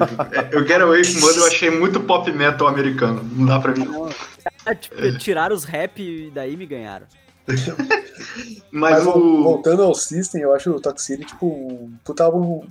[0.50, 3.22] Eu quero ver Mother, eu achei muito pop metal americano.
[3.34, 3.84] Não dá pra mim.
[3.84, 4.08] não.
[4.74, 7.06] Tipo, tiraram os rap e daí me ganharam.
[8.70, 9.42] Mas, Mas o.
[9.42, 12.62] voltando ao System, eu acho o Toxicity, tipo, um puta álbum.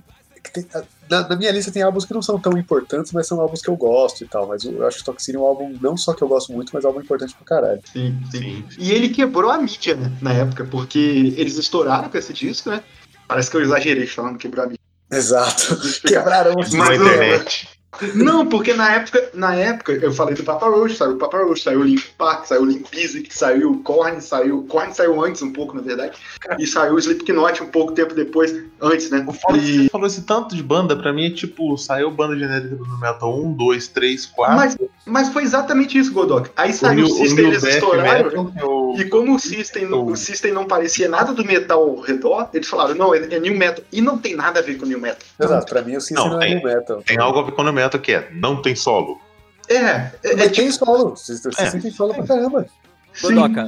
[0.42, 0.66] Que tem-
[1.08, 3.68] na, na minha lista tem álbuns que não são tão importantes, mas são álbuns que
[3.68, 4.46] eu gosto e tal.
[4.48, 6.88] Mas eu, acho o Toxicity um álbum não só que eu gosto muito, mas um
[6.88, 7.80] álbum importante pra caralho.
[7.92, 8.64] Sim, sim.
[8.78, 12.82] E ele quebrou a mídia, né, na época, porque eles estouraram com esse disco, né?
[13.28, 14.80] Parece que eu exagerei falando quebrar a mídia.
[15.10, 15.78] Exato.
[16.06, 17.68] Quebraram o Mas Na internet.
[18.14, 21.62] Não, porque na época, na época eu falei do Papa Roach, saiu o Papa Roach,
[21.62, 24.64] saiu o Limp Park, saiu o Bizkit, saiu o Korn, saiu.
[24.68, 26.16] Korn saiu antes um pouco, na verdade.
[26.58, 29.22] E saiu o Slipknot um pouco tempo depois, antes, né?
[29.28, 31.76] O foda é que E- você falou esse tanto de banda, pra mim é tipo,
[31.76, 34.56] saiu banda genérica do Metal 1, 2, 3, 4.
[34.56, 36.50] Mas, mas foi exatamente isso, Godok.
[36.56, 38.24] Aí o saiu New, o o System, New eles Death estouraram.
[38.24, 42.00] Metal, é o- E como o System, o System não parecia nada do metal ao
[42.00, 43.84] redor, eles falaram, não, é, é New Metal.
[43.92, 45.22] E não tem nada a ver com New Metal.
[45.40, 46.54] Exato, pra mim o System Não, não, é tem.
[46.56, 47.02] new metal.
[47.02, 49.20] Tem algo a ver com o Metal que é, não tem solo.
[49.68, 51.12] É, é, é tipo, tem solo.
[51.12, 51.70] O System É.
[51.70, 52.66] tem solo pra caramba.
[53.12, 53.66] sim, Godoka.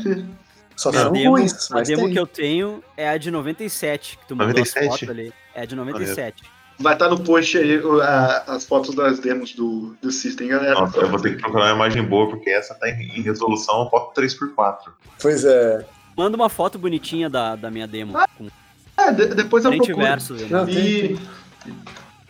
[0.77, 2.13] Só A são demo, ruins, a mas demo tem.
[2.13, 4.87] que eu tenho é a de 97, que tu mandou 97?
[4.89, 5.33] as fotos ali.
[5.55, 6.43] É a de 97.
[6.81, 10.75] Vai estar no post aí a- as fotos das demos do, do System, galera.
[10.75, 13.89] Nossa, eu vou ter que procurar uma imagem boa, porque essa tá em, em resolução
[13.89, 14.79] foto 3x4.
[15.23, 15.87] Pois é.
[16.17, 18.13] Manda uma foto bonitinha da, da minha demo.
[18.37, 18.49] Com
[18.97, 19.97] É, de- depois eu procuro.
[19.99, 20.35] verso.
[20.35, 20.47] né?
[20.51, 21.19] Não, tem, E,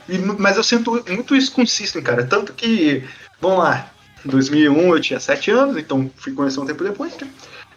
[0.08, 2.24] e- mas eu sinto muito isso com o System, cara.
[2.24, 3.04] Tanto que,
[3.40, 3.90] vamos lá,
[4.24, 7.28] em 2001 eu tinha 7 anos, então fui conhecer um tempo depois, né?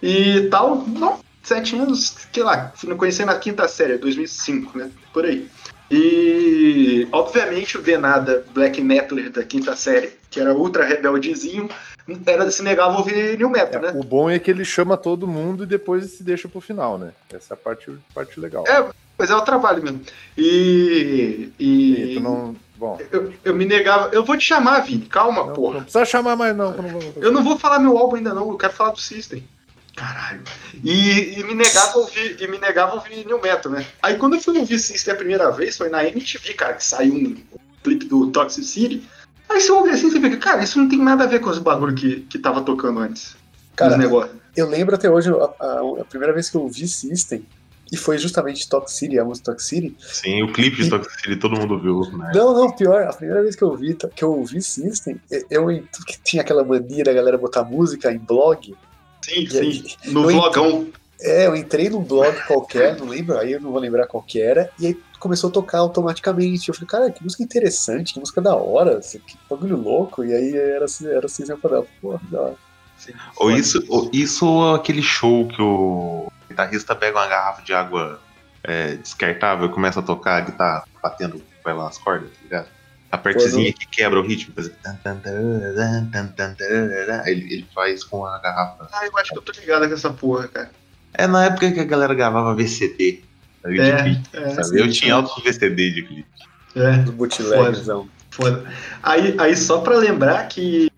[0.01, 4.89] E tal, não, 7 anos, sei lá, fui conhecer na quinta série, 2005, né?
[5.13, 5.47] Por aí.
[5.89, 11.69] E, obviamente, o Denada Black Metaler da quinta série, que era ultra rebeldezinho,
[12.25, 13.91] era, se negava a ouvir New Metal, né?
[13.95, 17.11] O bom é que ele chama todo mundo e depois se deixa pro final, né?
[17.33, 18.65] Essa é a parte, parte legal.
[18.67, 18.85] É,
[19.17, 20.01] Mas é o trabalho mesmo.
[20.37, 21.49] E.
[21.59, 22.19] E E.
[22.19, 22.55] não.
[22.75, 22.99] Bom.
[23.11, 24.09] Eu, eu me negava.
[24.13, 25.05] Eu vou te chamar, Vini.
[25.07, 25.73] Calma, Não, porra.
[25.75, 26.75] não precisa chamar mais, não.
[26.75, 28.49] eu não vou- Eu não vou falar meu álbum ainda, não.
[28.51, 29.43] Eu quero falar do System.
[29.95, 30.41] Caralho.
[30.83, 33.83] E, e me negava a ouvir, e me negava a ouvir New Metal, né?
[34.03, 37.13] Aí quando eu fui ouvir System a primeira vez, foi na MTV, cara, que saiu
[37.15, 37.35] um
[37.83, 39.01] clipe do Toxicity.
[39.49, 41.57] Aí você ouve assim, você fica, cara, isso não tem nada a ver com os
[41.57, 43.35] bagulho que, que tava tocando antes.
[43.75, 44.35] Cara, os negócios.
[44.55, 45.33] Eu lembro até hoje a,
[45.65, 47.43] a- a primeira vez que eu ouvi System,
[47.91, 49.95] e foi justamente Talk City, a música Talk City.
[49.99, 52.31] Sim, o clipe de Toxic City todo mundo viu, né?
[52.33, 55.19] Não, não, pior, a primeira vez que eu ouvi, que eu ouvi System,
[55.49, 55.67] eu,
[56.05, 58.75] que tinha aquela mania da galera botar música em blog.
[59.21, 59.95] Sim, E sim.
[60.11, 60.87] No eu vlogão.
[61.19, 64.39] É, eu entrei num blog qualquer, não lembro, aí eu não vou lembrar qual que
[64.39, 66.69] era, e aí começou a tocar automaticamente.
[66.69, 70.23] Eu falei, cara, que música interessante, que música da hora, que bagulho louco.
[70.23, 71.85] E aí era, era System of a Down.
[72.01, 72.55] Porra, da hora.
[73.37, 78.19] Ou isso, ou isso ou aquele show que o guitarrista pega uma garrafa de água
[78.63, 82.67] é, descartável e começa a tocar a guitarra batendo vai lá as cordas, tá ligado?
[83.11, 84.69] A partezinha que quebra o ritmo, faz
[87.25, 88.89] ele, ele faz com a garrafa.
[88.91, 90.71] Ah, eu acho que eu tô ligado com essa porra, cara.
[91.13, 93.21] É na época que a galera gravava VCD,
[93.61, 93.79] sabe?
[93.79, 94.79] É, clipe, é, sabe?
[94.79, 96.29] Eu tinha altos VCD de clipe.
[96.75, 97.03] É.
[97.03, 98.09] Os bootlegzão.
[98.29, 98.65] Foda.
[99.01, 100.91] Aí, aí só pra lembrar que,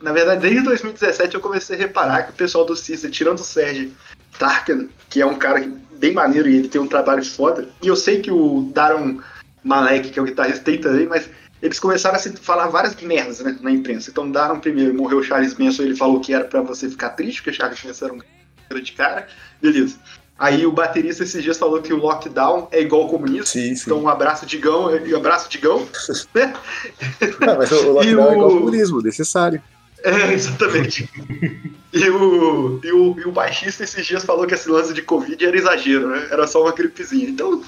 [0.00, 3.44] na verdade, desde 2017 eu comecei a reparar que o pessoal do System, tirando o
[3.44, 3.92] Sérgio
[4.38, 5.66] Tarkan, que é um cara
[5.98, 9.18] bem maneiro e ele tem um trabalho foda, e eu sei que o Daron
[9.62, 11.28] Malek, que é o guitarrista, tem também, mas
[11.60, 14.10] eles começaram a se falar várias merdas né, na imprensa.
[14.10, 17.42] Então, Daron primeiro morreu o Charles Manson, ele falou que era pra você ficar triste,
[17.42, 18.20] porque o Charles Manson era um
[18.68, 19.28] cara de cara,
[19.60, 19.96] beleza.
[20.38, 23.44] Aí o baterista esses dias falou que o lockdown é igual ao comunismo.
[23.46, 23.82] Sim, sim.
[23.84, 25.86] Então, um abraço, Digão, e um abraço, Digão.
[26.34, 26.54] né?
[27.42, 29.62] Ah, mas o, o lockdown E é igual o- ao comunismo, necessário.
[30.02, 31.06] É, exatamente.
[31.92, 35.44] e, o, e, o, e o baixista esses dias falou que esse lance de Covid
[35.44, 36.28] era exagero, né?
[36.30, 37.28] Era só uma gripezinha.
[37.28, 37.62] Então,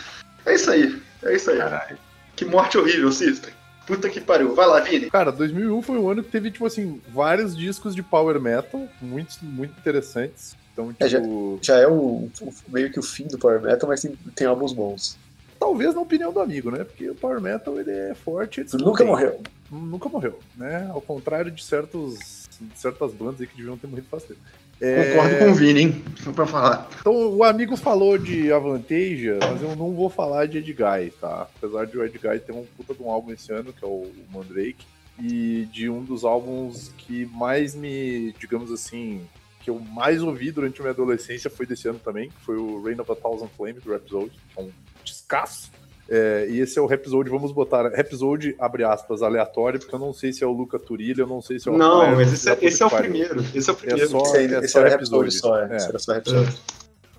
[0.47, 1.01] é isso aí.
[1.23, 1.59] É isso aí.
[1.59, 1.99] Caralho.
[2.37, 3.53] Que morte horrível, System.
[3.87, 4.55] Puta que pariu.
[4.55, 5.11] Vai lá, Vini.
[5.11, 9.37] Cara, 2001 foi um ano que teve, tipo assim, vários discos de power metal, muito,
[9.43, 10.57] muito interessantes.
[10.73, 13.89] Então, É, já- tipo, Já é o, o- meio que o fim do Power Metal,
[13.89, 15.19] mas tem, tem álbuns bons.
[15.61, 16.83] talvez na opinião do amigo, né?
[16.85, 18.61] Porque o power metal, ele é forte.
[18.61, 19.41] ele Nunca morreu.
[19.71, 20.89] Nunca morreu, né?
[20.93, 24.41] Ao contrário de certos, de certas bandas aí que deviam ter morrido faz tempo.
[24.81, 26.05] É, Concordo com o Vini, hein?
[26.25, 26.89] Só pra falar.
[27.01, 31.49] Então, o amigo falou de Avantasia, mas eu não vou falar de Edguy, tá?
[31.57, 34.11] Apesar de o Edguy ter um puta de um álbum esse ano, que é o
[34.33, 34.85] Mandrake,
[35.21, 39.25] e de um dos álbuns que mais me, digamos assim,
[39.61, 42.83] que eu mais ouvi durante a minha adolescência foi desse ano também, que foi o
[42.83, 44.71] Reign of a Thousand Flames, do Rhapsody, que é um
[45.05, 45.71] descasso.
[46.09, 50.13] É, e esse é o episódio, vamos botar episódio, abre aspas, aleatório, porque eu não
[50.13, 52.51] sei se é o Luca Turilha, eu não sei se é o Não, mas esse,
[52.51, 53.41] é- da esse é o primeiro.
[53.55, 54.09] Esse é o É primeiro.
[54.11, 55.29] só, Esse, é esse só era episódio.
[55.29, 55.73] episódio só, é.
[55.73, 55.77] É.
[55.77, 56.53] Esse era só episódio.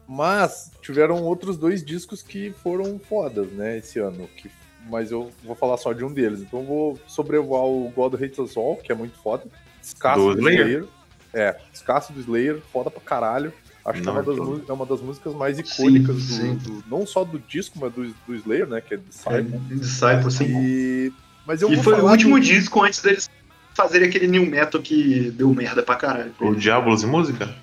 [0.07, 4.27] Mas tiveram outros dois discos que foram fodas, né, esse ano.
[4.35, 4.51] Que,
[4.89, 6.41] mas eu vou falar só de um deles.
[6.41, 9.45] Então eu vou sobrevoar o God Hates Us All, que é muito foda.
[9.81, 10.59] Escasso Do do, Slayer?
[10.67, 10.85] Slayer.
[11.33, 13.51] É, escasso do Slayer, foda pra caralho.
[13.85, 16.21] Acho que é Não uma, é das, mu- é uma das músicas mais icônicas do-
[16.21, 16.55] sim.
[16.55, 18.79] do- não só do disco, mas do, do Slayer, né?
[18.79, 19.59] Que é Disciple.
[19.77, 20.45] Disciple, sim.
[20.45, 21.13] E,
[21.45, 23.29] mas eu E foi o último do- disco antes deles
[23.73, 26.33] fazerem aquele new metal que deu merda pra caralho.
[26.39, 27.53] O Diablos e Música?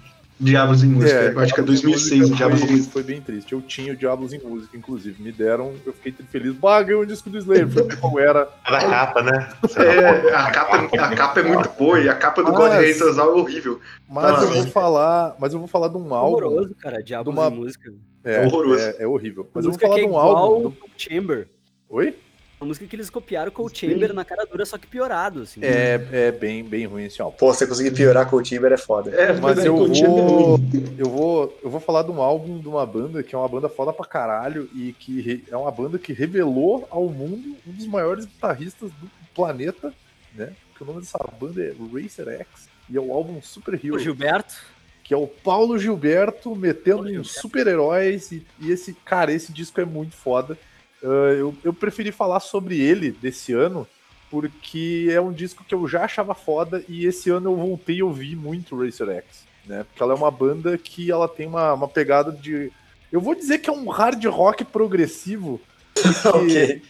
[0.41, 1.13] Diabos em Música.
[1.13, 2.93] É, eu acho que é Diablos em 2006 o Diabos em foi, Música.
[2.93, 3.53] foi bem triste.
[3.53, 5.23] Eu tinha o Diablos em Música, inclusive.
[5.23, 6.55] Me deram, eu fiquei feliz.
[6.55, 7.69] Bah, ganhei um disco do Slayer.
[7.69, 8.49] Foi qual era.
[8.67, 9.49] É da capa, né?
[9.77, 13.31] É, a capa, a capa é muito boa e a capa do Mas- God All
[13.31, 13.81] é horrível.
[14.09, 15.37] Mas Ah, eu vou falar.
[15.39, 16.37] Mas eu vou falar de um álbum.
[16.37, 17.03] Horroroso, cara.
[17.03, 17.93] Diabos uma- de música.
[18.25, 18.83] É, Horroroso.
[18.83, 19.49] É, é horrível.
[19.55, 20.69] Mas eu vou falar de é um igual álbum.
[20.69, 21.49] o Cold Chamber.
[21.89, 22.15] Oi?
[22.61, 25.61] Uma música que eles copiaram com o Chamber na cara dura, só que piorado, assim.
[25.65, 27.37] É, é bem, bem ruim esse álbum.
[27.39, 29.11] Pô, você conseguir piorar com o Timber é foda.
[29.15, 30.59] É, Mas é, eu vou,
[30.99, 31.59] eu vou.
[31.63, 34.05] Eu vou falar de um álbum de uma banda que é uma banda foda pra
[34.05, 38.91] caralho e que re- é uma banda que revelou ao mundo um dos maiores guitarristas
[38.91, 39.93] do planeta,
[40.35, 40.53] né?
[40.77, 43.99] Que o nome dessa banda é Racer X e é o álbum Super O Hero.
[43.99, 44.55] Gilberto.
[45.03, 47.41] que é o Paulo Gilberto metendo Paulo em Gilberto.
[47.41, 48.33] super-heróis.
[48.33, 50.59] E, e esse, cara, esse disco é muito foda.
[51.03, 53.87] Ah, eu, eu preferi falar sobre ele desse ano,
[54.31, 58.05] porque é um disco que eu já achava foda e esse ano eu voltei a
[58.05, 59.85] ouvir muito Racer X, né?
[59.85, 62.71] Porque ela é uma banda que ela tem uma, uma pegada de.
[63.11, 65.61] Eu vou dizer que é um hard rock progressivo.
[66.23, 66.81] porque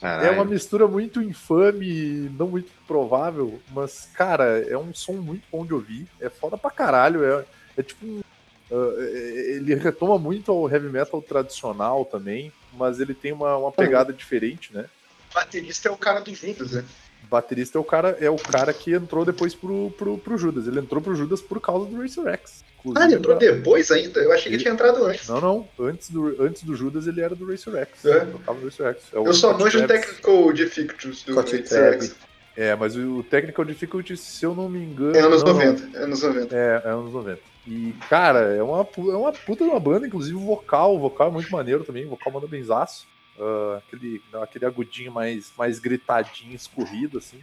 [0.00, 0.26] ok.
[0.26, 5.44] é uma mistura muito infame e não muito provável, mas, cara, é um som muito
[5.52, 6.06] bom de ouvir.
[6.18, 7.22] É foda pra caralho.
[7.22, 7.44] É,
[7.76, 8.20] é tipo um.
[8.70, 14.12] É- ele retoma muito ao heavy metal tradicional também, mas ele tem uma, uma pegada
[14.12, 14.86] diferente, né?
[15.34, 16.84] Baterista é o cara do Judas, né?
[17.30, 20.66] Baterista é o cara, é o cara que entrou depois pro, pro, pro Judas.
[20.66, 22.64] Ele entrou pro Judas por causa do Racer X.
[22.96, 24.20] Ah, ele entrou pra- depois ainda?
[24.20, 25.28] Eu achei que ele tinha entrado antes.
[25.28, 25.68] Não, não.
[25.78, 28.04] Antes do, antes do Judas ele era do Racer X.
[28.04, 28.16] É?
[28.22, 29.02] Ele tocava no Racer X.
[29.12, 29.86] É o Eu só manjo o.
[29.86, 31.92] Technical Difficulties do Racer.
[31.94, 32.14] X.
[32.56, 35.14] É, mas o Technical Difficulty, se eu não me engano.
[35.14, 35.64] É anos não, não.
[35.66, 35.98] 90.
[35.98, 36.56] É anos 90.
[36.56, 37.40] É, é anos 90.
[37.70, 41.28] E, cara, é uma, é uma puta de uma banda, inclusive o vocal, o vocal
[41.28, 43.06] é muito maneiro também, o vocal manda benzaço.
[43.38, 47.40] Ah, aquele, aquele agudinho mais, mais gritadinho, escorrido, assim.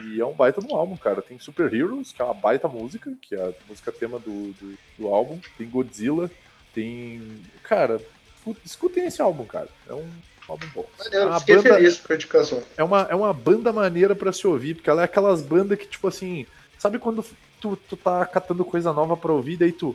[0.00, 1.20] E é um baita no álbum, cara.
[1.20, 4.78] Tem Super Heroes, que é uma baita música, que é a música tema do, do,
[4.96, 5.38] do álbum.
[5.58, 6.30] Tem Godzilla,
[6.72, 7.42] tem.
[7.64, 8.00] Cara,
[8.64, 9.68] escutem esse álbum, cara.
[9.88, 10.08] É um
[10.48, 10.86] álbum bom.
[10.98, 12.62] Maneiro, fiquei banda- feliz com a indicação.
[12.76, 15.86] é uma, é uma banda maneira pra se ouvir, porque ela é aquelas bandas que,
[15.86, 16.46] tipo assim,
[16.78, 17.24] sabe quando
[17.60, 19.94] tu, tu tá catando coisa nova pra ouvir, daí tu.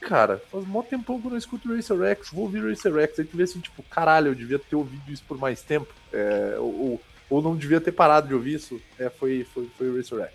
[0.00, 3.18] Cara, faz mó tempão que eu não escuto Racer X, vou ouvir Racer X.
[3.18, 5.92] Aí tu vê assim, tipo, caralho, eu devia ter ouvido isso por mais tempo.
[6.12, 8.80] É, ou, ou, não devia ter parado de ouvir isso.
[8.98, 10.32] É, foi, foi, foi o Racer X,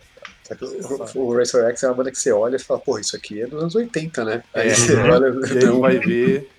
[0.57, 3.15] que o, o Racer X é uma banda que você olha e fala, porra, isso
[3.15, 4.43] aqui é dos anos 80, né?
[4.53, 4.73] Aí É.
[4.75, 5.27] você olha.
[5.27, 6.49] E aí tu vai ver.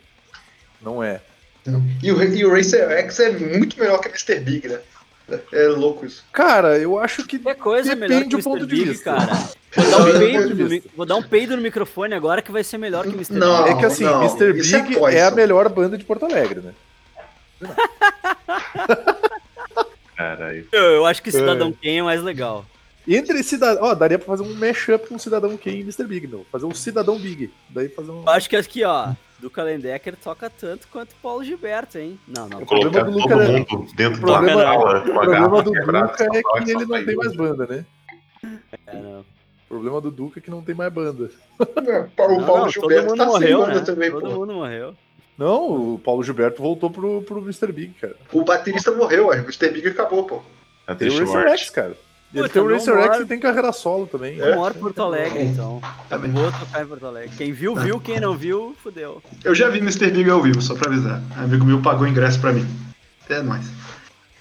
[0.80, 1.20] Não é.
[2.02, 4.40] E o, e o Racer X é muito melhor que o Mr.
[4.40, 4.80] Big, né?
[5.52, 6.24] É louco isso.
[6.32, 7.38] Cara, eu acho que.
[7.38, 8.66] Qualquer coisa é Depende o do ponto Mr.
[8.66, 9.14] de Big, vista.
[9.14, 9.50] cara.
[9.74, 12.78] Vou dar, um peido no, vou dar um peido no microfone agora que vai ser
[12.78, 13.34] melhor que o Mr.
[13.34, 13.64] Não.
[13.64, 13.70] Big.
[13.74, 14.44] É que assim, não, Mr.
[14.48, 15.08] é Big Poison.
[15.18, 16.72] é a melhor banda de Porto Alegre, né?
[20.16, 20.66] Caralho.
[20.70, 22.64] Eu, eu acho que Cidadão Kane é mais legal.
[23.08, 23.82] Entre cidadão.
[23.82, 26.04] Ó, daria pra fazer um mashup com Cidadão Kane e Mr.
[26.04, 26.44] Big, não.
[26.52, 27.50] Fazer um Cidadão Big.
[27.68, 28.22] Daí fazer um.
[28.22, 29.08] Eu acho que aqui, ó,
[29.40, 32.18] do Kalendecker toca tanto quanto o Paulo Gilberto, hein?
[32.28, 32.62] Não, não.
[32.62, 35.72] O problema do todo Luca é- mundo dentro o problema- sala O problema do
[36.16, 36.24] só
[36.58, 37.84] é que ele não tem mais banda, né?
[38.86, 39.24] É, não.
[39.72, 41.30] O problema do Duca é que não tem mais banda.
[41.58, 43.80] O Não, Paulo não, Gilberto todo mundo tá sem morreu, banda né?
[43.80, 44.30] também, todo pô.
[44.40, 44.94] mundo morreu.
[45.38, 47.72] Não, o Paulo Gilberto voltou pro, pro Mr.
[47.72, 48.14] Big, cara.
[48.30, 49.38] O baterista morreu, ué.
[49.40, 49.70] o Mr.
[49.70, 50.42] Big acabou, pô.
[50.86, 51.48] A Tem o Racer.
[51.56, 51.96] X, cara.
[52.34, 54.36] Ele Puta, tem o não Racer X e tem carreira solo também.
[54.36, 55.80] Eu moro em Porto Alegre, então.
[56.06, 56.30] Também.
[56.30, 57.36] Vou tocar em Porto Alegre.
[57.38, 57.98] Quem viu, viu.
[57.98, 59.22] Quem não viu, fudeu.
[59.42, 60.10] Eu já vi Mr.
[60.10, 61.22] Big ao vivo, só pra avisar.
[61.38, 62.66] Um amigo meu pagou ingresso pra mim.
[63.30, 63.64] É nóis.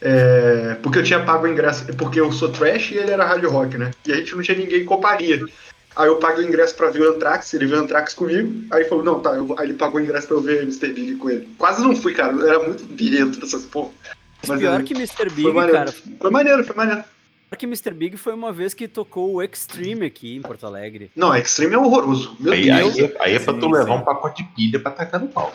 [0.02, 3.44] É, porque eu tinha pago o ingresso, porque eu sou trash e ele era hard
[3.46, 3.92] rock, né?
[4.06, 5.46] E a gente não tinha ninguém que comparia.
[5.96, 8.66] Aí eu paguei o ingresso pra ver o Anthrax, ele viu o Anthrax comigo.
[8.72, 10.88] Aí ele falou, não, tá, eu aí ele pagou o ingresso pra eu ver Mr.
[10.94, 11.48] Big com ele.
[11.58, 13.92] Quase não fui, cara, era muito birrento dessas porra.
[14.48, 15.16] Mas Pior é, que Mr.
[15.16, 15.78] foi Big, maneiro.
[15.78, 15.94] cara.
[16.20, 17.04] Foi maneiro, foi maneiro.
[17.50, 17.92] Pior que Mr.
[17.94, 21.12] Big foi uma vez que tocou o Extreme aqui em Porto Alegre.
[21.16, 22.36] Não, Extreme é horroroso.
[22.40, 22.98] Meu Aí, Deus.
[22.98, 25.54] aí, aí é pra tu Sim, levar um pacote de pilha pra tacar no pau.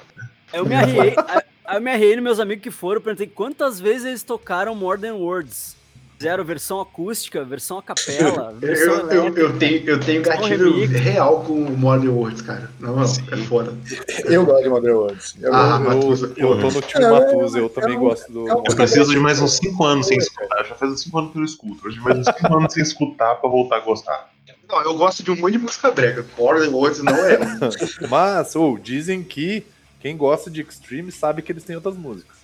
[0.53, 1.17] Aí eu me arriei,
[1.67, 5.01] aí- eu me arriei nos meus amigos que foram, perguntei quantas vezes eles tocaram More
[5.01, 5.77] Than Words.
[6.19, 10.73] Fizeram versão acústica, versão a capela, Eu, versão eu, eu, eu tenho, eu tenho gatilho
[10.73, 10.93] remix.
[10.99, 12.71] real com o Modern Words, cara.
[12.81, 13.75] Não, não, é foda.
[14.25, 15.37] Eu gosto de Modern Words.
[15.43, 15.85] Eu Ah, gosto.
[15.85, 18.49] Eu, Matusa, eu tô no time É, Matusa, eu é também um- gosto do.
[18.49, 20.65] é Eu preciso de mais uns 5 anos sem escutar.
[20.65, 21.87] Já faz uns 5 anos que eu escuto.
[21.87, 24.31] Hoje mais uns 5 anos sem escutar pra voltar a gostar.
[24.71, 26.25] Não, eu gosto de um monte de música brega.
[26.39, 27.39] Modern Words não é.
[28.09, 29.67] Mas, ou, dizem que
[30.07, 32.37] quem gosta de Extreme sabe que eles têm outras músicas.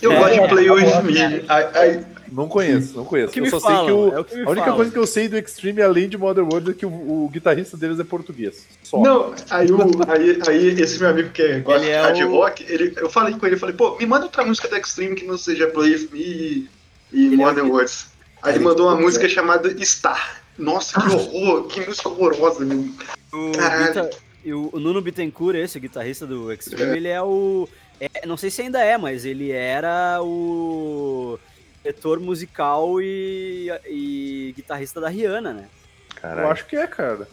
[0.00, 2.06] Eu É, gosto de Play é, With é, Me.
[2.32, 3.28] Não conheço, não conheço.
[3.28, 4.76] O que eu só falam, sei que o, é o que a única falam.
[4.76, 6.88] coisa que eu sei do Extreme, além de Modern World, é que o,
[7.24, 8.66] o guitarrista deles é português.
[8.82, 9.02] Só.
[9.02, 9.78] Não, aí, o,
[10.10, 13.10] aí, aí esse meu amigo que gosta Ele de é hard o- rock, ele, eu
[13.10, 15.66] falei com ele, eu falei, pô, me manda outra música da Extreme que não seja
[15.66, 16.68] Play With Me e,
[17.12, 18.06] e é Modern Words.
[18.42, 20.40] Aí ele mandou uma música chamada Star.
[20.56, 22.88] Nossa, que horror, que música horrorosa, meu.
[23.32, 23.86] O, Caralho.
[24.04, 27.68] Guita- e o, o Nuno Bittencourt, esse o guitarrista do Extreme, ele é o.
[28.00, 31.38] é, não sei se ainda é, mas ele era o
[31.82, 35.68] diretor musical e, e guitarrista da Rihanna, né?
[36.16, 36.48] Eu Caralho.
[36.50, 37.28] acho que é, cara.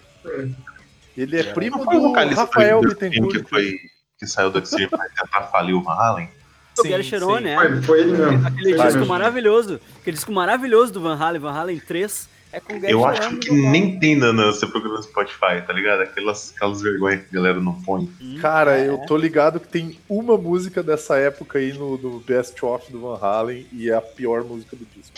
[1.18, 3.32] Ele é primo do vocalista Rafael Bittencourt.
[3.44, 3.78] que, foi,
[4.20, 6.30] que saiu do Extreme pra tentar falir o Van Halen.
[6.78, 7.40] O Sim, sim.
[7.42, 7.56] né?
[7.58, 8.48] Foi, foi ele mesmo.
[8.48, 9.06] Aquele Foi disco mesmo.
[9.06, 9.80] maravilhoso.
[10.02, 14.00] Aquele disco maravilhoso do Van Halen, Van Halen 3, é com Eu acho que nem
[14.00, 16.04] tem na, na você procura no Spotify, tá ligado?
[16.04, 18.10] Aquelas, aquelas vergonhas que a galera não põe.
[18.22, 18.88] Hum, Cara, é.
[18.88, 23.02] eu tô ligado que tem uma música dessa época aí no, no Best Of do
[23.02, 25.18] Van Halen e é a pior música do disco.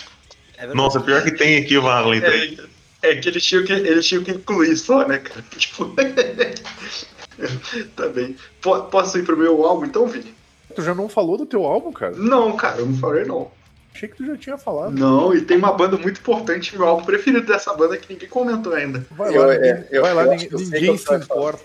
[0.57, 0.65] É.
[0.73, 2.59] Nossa, pior que tem aqui o Van Halen 3.
[3.03, 5.43] É, é que eles tinham que, eles tinham que incluir só, né, cara?
[5.55, 5.93] Tipo.
[7.95, 8.35] tá bem.
[8.59, 10.33] Po- posso ir pro meu álbum então, Vini?
[10.75, 12.15] Tu já não falou do teu álbum, cara?
[12.15, 13.51] Não, cara, eu não falei não.
[13.97, 14.91] Achei que tu já tinha falado.
[14.97, 18.73] Não, e tem uma banda muito importante, meu álbum preferido dessa banda que ninguém comentou
[18.73, 19.03] ainda.
[19.11, 21.59] Vai Eu- lá, é, ninguém, eu- vai lá, eu ninguém, que eu ninguém se importa.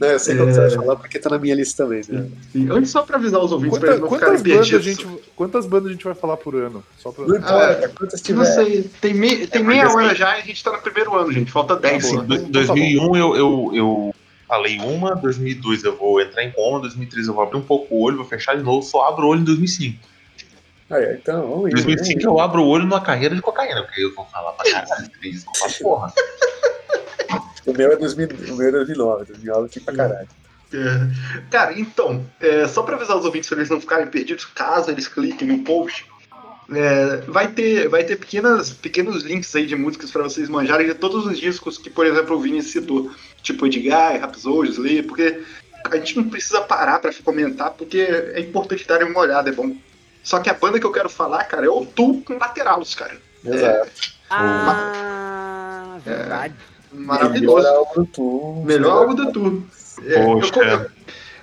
[0.00, 2.00] Não, eu sei qual você vai falar porque tá na minha lista também.
[2.08, 2.26] Né?
[2.54, 4.78] E antes, só pra avisar os ouvintes, pra Quanta- eles não ficarem quantas, bandas a
[4.90, 6.82] gente, quantas bandas a gente vai falar por ano?
[6.98, 7.26] Só pra...
[7.26, 8.38] Não importa, quantas tiver.
[8.38, 10.78] Não sei, tem, me- tem É, meia hora assim- já e a gente tá no
[10.78, 11.52] primeiro ano, gente.
[11.52, 12.02] Falta 10.
[12.10, 12.20] Tá bom.
[12.22, 12.26] sim.
[12.26, 14.14] Do- Então tá 2001 eu, eu, eu
[14.48, 18.02] falei uma, 2002 eu vou entrar em coma, 2003 eu vou abrir um pouco o
[18.02, 19.98] olho, vou fechar de novo, só abro o olho em 2005.
[20.90, 21.74] Ah, é, então, vamos Em ir.
[21.74, 24.70] 2005 vamos eu abro o olho numa carreira de cocaína, porque eu vou falar pra
[24.70, 25.10] caralho,
[25.82, 26.12] porra.
[27.66, 30.28] O meu é 2000, o meu é 2009, 2009 aqui pra caralho.
[30.72, 31.40] É.
[31.50, 35.08] Cara, então, é, só pra avisar os ouvintes pra eles não ficarem perdidos, caso eles
[35.08, 36.04] cliquem no post,
[36.72, 40.94] é, vai ter, vai ter pequenas, pequenos links aí de músicas pra vocês manjarem de
[40.94, 43.10] todos os discos que, por exemplo, o Vini citou,
[43.42, 45.42] tipo Edguy, Rhapsody, Slayer, porque
[45.90, 49.76] a gente não precisa parar pra comentar, porque é importante darem uma olhada, é bom.
[50.24, 53.16] Só que a banda que eu quero falar, cara, é o Tu com Lateralos, cara.
[53.44, 53.90] Exato.
[54.30, 56.54] Ah, verdade.
[56.90, 57.56] Maravilhoso.
[57.56, 58.62] Melhor álbum do Tu.
[58.64, 59.66] Melhor álbum do Tu.
[60.02, 60.94] É, eu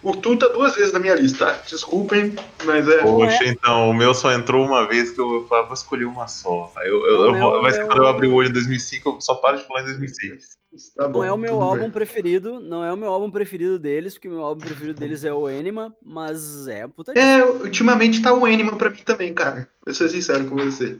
[0.03, 1.59] o Tu tá duas vezes na minha lista, tá?
[1.69, 2.97] Desculpem, mas é.
[3.03, 6.73] Poxa, então, o meu só entrou uma vez que eu falava, vou escolher uma só.
[6.77, 7.31] Aí eu, eu, eu é
[7.71, 10.57] meu- quando eu abrir o olho em 2005, eu só paro de falar em 2006.
[10.95, 11.91] Tá bom, Não é o meu álbum bem.
[11.91, 15.33] preferido, não é o meu álbum preferido deles, porque o meu álbum preferido deles é
[15.33, 17.11] o Anima, mas é puta.
[17.17, 19.67] É, ultimamente tá o Animal pra mim também, cara.
[19.85, 20.97] Eu sou sincero com você.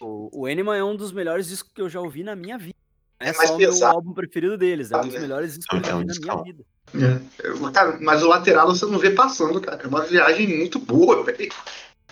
[0.00, 2.74] O, o Anima é um dos melhores discos que eu já ouvi na minha vida.
[3.20, 5.20] É É mais só o meu álbum preferido deles, é um dos né?
[5.20, 6.64] melhores discos que eu já É ouvi na minha vida.
[6.94, 7.46] É.
[7.48, 9.80] Eu- Cara, mas o lateral você não vê passando, cara.
[9.82, 11.48] É uma viagem muito boa, velho.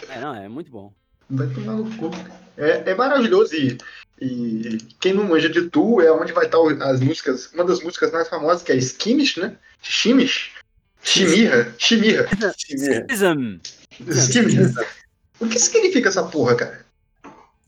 [0.08, 0.92] É, não, é muito bom.
[1.28, 2.10] Vai tomar no cu.
[2.56, 3.76] É, é maravilhoso e,
[4.22, 8.12] e quem não manja de tu é onde vai estar as músicas, uma das músicas
[8.12, 9.56] mais famosas, que é Skimish, né?
[9.82, 10.52] Shimish?
[11.02, 11.74] Shimirra?
[11.76, 12.28] Shimirra.
[13.10, 13.58] Ism.
[14.08, 14.74] Skimish.
[15.40, 16.86] O que significa essa porra, cara?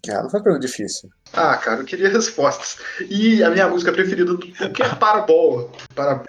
[0.06, 1.10] Não foi pergunta difícil.
[1.32, 2.78] Ah, cara, eu queria respostas.
[3.08, 5.72] E a minha música preferida do que é Parabola.
[5.94, 6.22] Para...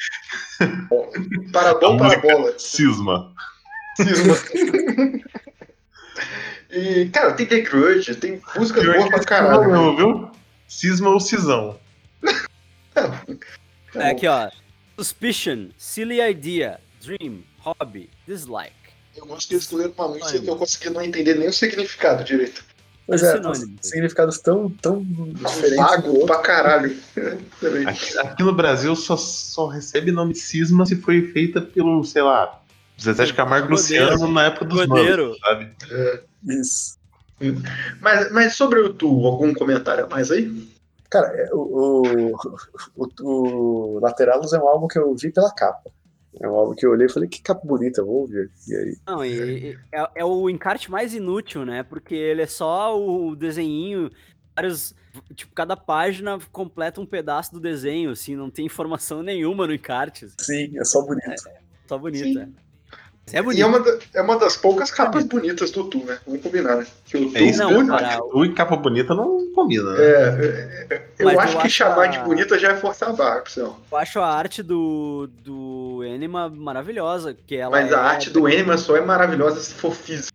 [1.54, 2.54] Parabola, Parabola.
[2.58, 3.32] Cisma.
[3.98, 4.36] Cisma.
[6.76, 9.72] E, cara, tem The Grudge, tem boas que pra esse caralho.
[9.72, 10.30] não, viu?
[10.68, 11.80] Cisma ou cisão?
[13.94, 14.50] É aqui, ó.
[14.98, 18.74] Suspicion, Silly Idea, Dream, Hobby, Dislike.
[19.16, 22.24] Eu gosto que eles escolheram uma música que eu consegui não entender nem o significado
[22.24, 22.64] direito.
[23.08, 23.42] Pois É é,
[23.82, 25.78] significados tão, tão diferentes.
[25.78, 26.98] Vago pra caralho.
[27.88, 32.62] Aqui, aqui no Brasil só, só recebe nome cisma se foi feita pelo, sei lá,
[33.02, 34.06] Zezé de Camargo e Rodeiro.
[34.12, 35.24] Luciano na época dos Rodeiro.
[35.24, 35.72] manos, sabe?
[36.48, 36.98] Isso.
[38.02, 40.70] Mas, mas sobre o Tu, algum comentário a mais aí?
[41.10, 42.04] Cara, é, o,
[42.36, 42.36] o,
[42.96, 45.92] o, o Lateralos é um álbum que eu vi pela capa.
[46.40, 48.50] É um álbum que eu olhei e falei, que capa bonita, vou ouvir.
[48.68, 51.84] E aí, Não, e, e- é, é o encarte mais inútil, né?
[51.84, 54.12] Porque ele é só o desenhinho,
[54.56, 54.94] vários.
[55.34, 60.26] Tipo, cada página completa um pedaço do desenho, assim, não tem informação nenhuma no encarte.
[60.26, 60.36] assim,
[60.72, 61.24] sim, é só bonito.
[61.88, 62.40] só bonito, Sim.
[62.40, 62.65] é.
[63.34, 63.62] É E bonito.
[63.64, 66.20] é uma, da- é uma das poucas capas bonitas do Tu, né?
[66.28, 66.86] Vamos combinar, né?
[67.06, 68.22] Que o Tu, É Não, cara, acho.
[68.30, 70.00] Tu e capa bonita não combina, né?
[70.00, 72.76] é, é, é, eu Mas acho eu que acho chamar a- de bonita já é
[72.78, 73.80] forçar a barra, pessoal.
[73.92, 77.36] Eu acho a arte do, do Enima maravilhosa.
[77.48, 80.32] Que ela Mas a é- arte do Enima só é maravilhosa se for física.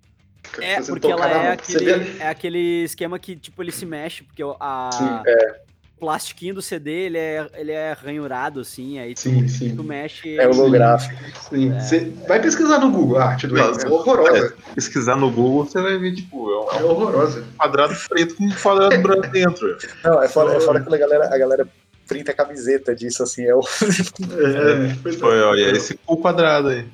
[0.61, 4.91] É, porque ela é aquele, é aquele esquema que, tipo, ele se mexe, porque a,
[4.93, 5.69] Sim, o
[6.01, 9.76] plastiquinho do CD, ele é, ele é ranhurado, assim, aí tu, Sim, sim.
[9.76, 10.38] tu mexe...
[10.38, 11.14] É holográfico.
[11.51, 11.72] Sim.
[11.78, 13.55] Você vai pesquisar no Google a arte do.
[13.55, 13.86] Nossa.
[13.86, 14.55] É horrorosa.
[14.74, 17.44] Pesquisar no Google, você vai ver, tipo, é um É horrorosa.
[17.59, 19.76] quadrado preto com um quadrado branco dentro.
[20.03, 21.68] Não, é fora, é fora que a galera, a galera
[22.09, 23.61] printa camiseta disso, assim, é o.
[23.61, 25.18] É, pois é.
[25.18, 26.84] Foi, olha, esse cu quadrado aí.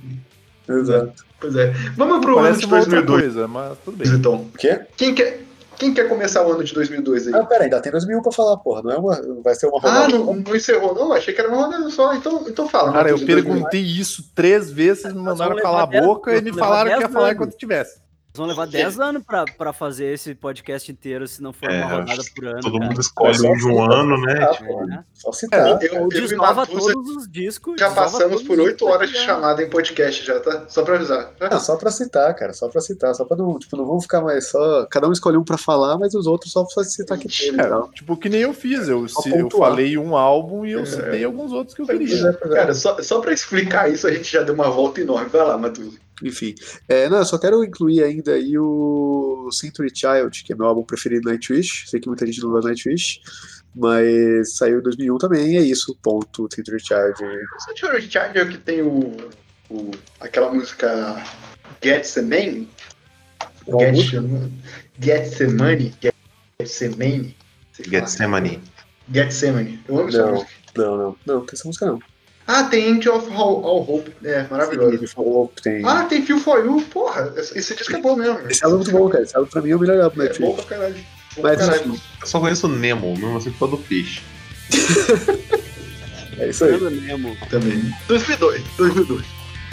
[0.68, 1.24] Exato.
[1.40, 1.70] Pois é.
[1.96, 4.08] Vamos pro ano de uma outra 2002, coisa, mas tudo bem.
[4.12, 4.34] então.
[4.34, 4.80] O quê?
[4.96, 5.40] Quem quer,
[5.78, 7.34] quem quer começar o ano de 2002 aí?
[7.34, 8.82] Ah, pera, ainda tem 2001 pra falar, porra.
[8.82, 9.20] Não é uma.
[9.42, 10.18] Vai ser uma Ah, rodada.
[10.18, 11.12] não, não encerrou, não?
[11.12, 12.14] Achei que era uma rodada só.
[12.14, 12.92] Então, então fala.
[12.92, 13.54] Cara, eu Matheus, de 2002.
[13.70, 17.26] perguntei isso três vezes, me mandaram calar a boca e me falaram que ia falar
[17.26, 17.36] anos.
[17.36, 18.05] enquanto tivesse.
[18.36, 21.96] Vamos levar 10 anos pra, pra fazer esse podcast inteiro, se não for É, uma
[21.96, 22.84] rodada por ano, Todo cara.
[22.86, 24.38] mundo escolhe um de um ano, né?
[24.42, 24.94] Ah, Tipo, porra.
[24.94, 25.04] É.
[25.14, 25.82] Só citar.
[25.82, 27.74] Eu, eu desnova todos os discos.
[27.78, 30.64] já passamos por os oito discos horas de chamada em podcast já, tá?
[30.68, 31.32] Só pra avisar.
[31.40, 34.20] Não, só pra citar, cara, só pra citar, só pra não, tipo, não vamos ficar
[34.20, 37.28] mais só, cada um escolhe um pra falar, mas os outros só pra citar que
[37.28, 37.88] teve e É, tal.
[37.92, 38.88] tipo, que nem eu fiz.
[38.88, 40.86] Eu, Só se- eu falei um álbum e eu É.
[40.86, 42.14] citei alguns outros que eu queria.
[42.26, 42.48] é, é.
[42.54, 45.28] Cara, só, só pra explicar isso, a gente já deu uma volta enorme.
[45.28, 45.98] Vai lá, Matusa.
[46.22, 46.54] Enfim,
[46.88, 50.82] é, não, eu só quero incluir ainda aí o Century Child, que é meu álbum
[50.82, 53.20] preferido do Nightwish, sei que muita gente não gosta Nightwish,
[53.74, 57.22] mas saiu em 2001 também, é isso, ponto, Century Child.
[57.22, 59.14] O Saturday Charge é o que tem o,
[59.68, 61.22] o- aquela música
[61.82, 62.66] Getsemane?
[63.66, 64.12] Qual Get-
[64.98, 65.94] Getsemane?
[66.58, 67.36] Getsemane?
[67.72, 67.90] Sei lá.
[67.90, 68.62] Getsemane.
[69.12, 69.80] Getsemane.
[69.86, 70.32] Eu amo essa Não.
[70.32, 70.50] música.
[70.76, 71.98] Não, não, não, tem essa música não.
[72.46, 74.12] Ah, tem Angel of All, All Hope.
[74.24, 75.04] É, maravilhoso.
[75.16, 75.84] Up, tem...
[75.84, 76.80] Ah, tem Feel For You.
[76.92, 78.38] Porra, esse disco é bom mesmo.
[78.48, 80.24] Esse álbum é muito bom, cara, esse álbum pra mim é o melhor álbum do
[80.24, 80.94] É bom pra caralho.
[80.94, 81.92] Bom pra Mas caralho.
[81.92, 84.22] enfim, Eu só conheço o Nemo, mesmo assim por causa do peixe.
[86.38, 86.72] é isso aí.
[86.72, 87.36] Fernando Nemo.
[87.50, 87.92] Também.
[88.06, 89.26] 2002, 2002.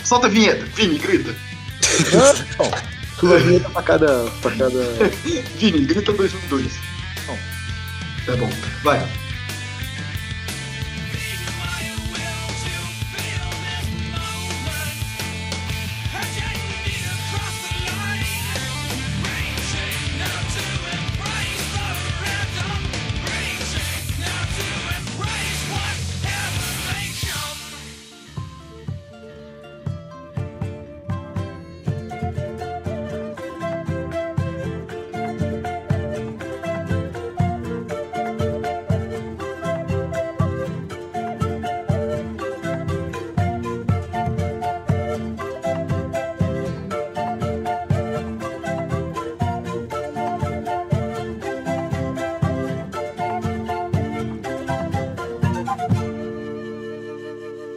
[0.04, 0.66] Solta a vinheta.
[0.76, 1.36] Vini, grita.
[3.22, 4.84] Uma vinheta pra cada, pra cada...
[5.58, 6.74] Vini, grita 2002.
[7.28, 7.38] Bom.
[8.26, 8.50] Tá bom.
[8.84, 9.23] Vai.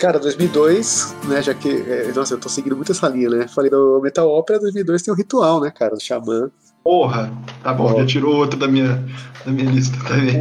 [0.06, 1.68] Cara, 2002, né, já que...
[1.68, 3.48] é, nossa, eu tô seguindo muito essa linha, né?
[3.48, 6.48] Falei do Metal Opera, 2002 tem o Ritual, né, cara, do Xamã.
[6.84, 7.28] Porra.
[7.60, 9.04] Tá bom, já tirou outro da minha,
[9.44, 10.38] da minha lista também.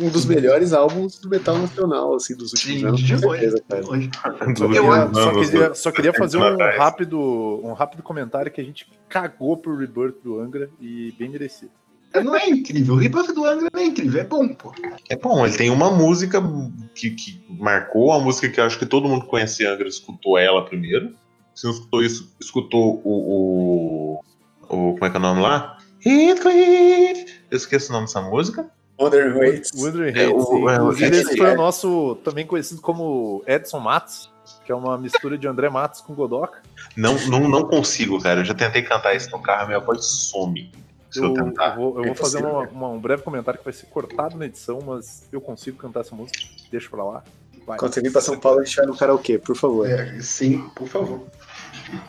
[0.00, 3.28] Um dos melhores álbuns do metal nacional, assim, dos últimos Sim, anos, de longe.
[3.28, 3.84] certeza, de cara.
[3.84, 4.10] longe.
[4.56, 7.20] Do Eu Só queria, só queria fazer um rápido,
[7.62, 11.70] um rápido comentário que a gente cagou pro Rebirth do Angra e bem merecido.
[12.22, 12.94] Não é incrível.
[12.94, 14.20] O Rebirth do Angra não é incrível.
[14.20, 14.72] É bom, pô.
[15.08, 16.42] É bom, ele tem uma música
[16.94, 20.36] que, que marcou, uma música que eu acho que todo mundo que conhece Angra escutou
[20.38, 21.14] ela primeiro.
[21.54, 24.20] Se não escutou isso, escutou o.
[24.70, 25.78] o, o como é que é o nome lá?
[26.04, 27.40] Heathcliff!
[27.50, 28.68] Eu esqueço o nome dessa música.
[28.98, 29.70] Modern Waits.
[29.74, 31.52] Wondering É, o- é, o- é, esse foi é.
[31.52, 34.30] o nosso, também conhecido como Edson Matos,
[34.64, 36.62] que é uma mistura de André Matos com Godoka.
[36.96, 38.40] Não, não, não consigo, cara.
[38.40, 40.70] Eu já tentei cantar isso no carro, minha voz some.
[41.18, 41.76] Se eu, Eu, eu tentar.
[41.76, 44.46] vou, eu É vou fazer uma- uma- um breve comentário que vai ser cortado na
[44.46, 46.38] edição, mas eu consigo cantar essa música.
[46.70, 47.24] Deixa pra lá.
[47.66, 47.78] Vai.
[47.78, 49.88] Quando você vir pra São Paulo, a gente vai no karaokê, por favor.
[49.90, 51.20] É, sim, por favor.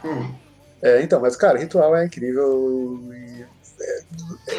[0.05, 0.33] Hum.
[0.81, 2.99] É, então, mas, cara, Ritual é incrível.
[3.11, 3.45] e,
[3.79, 4.03] é,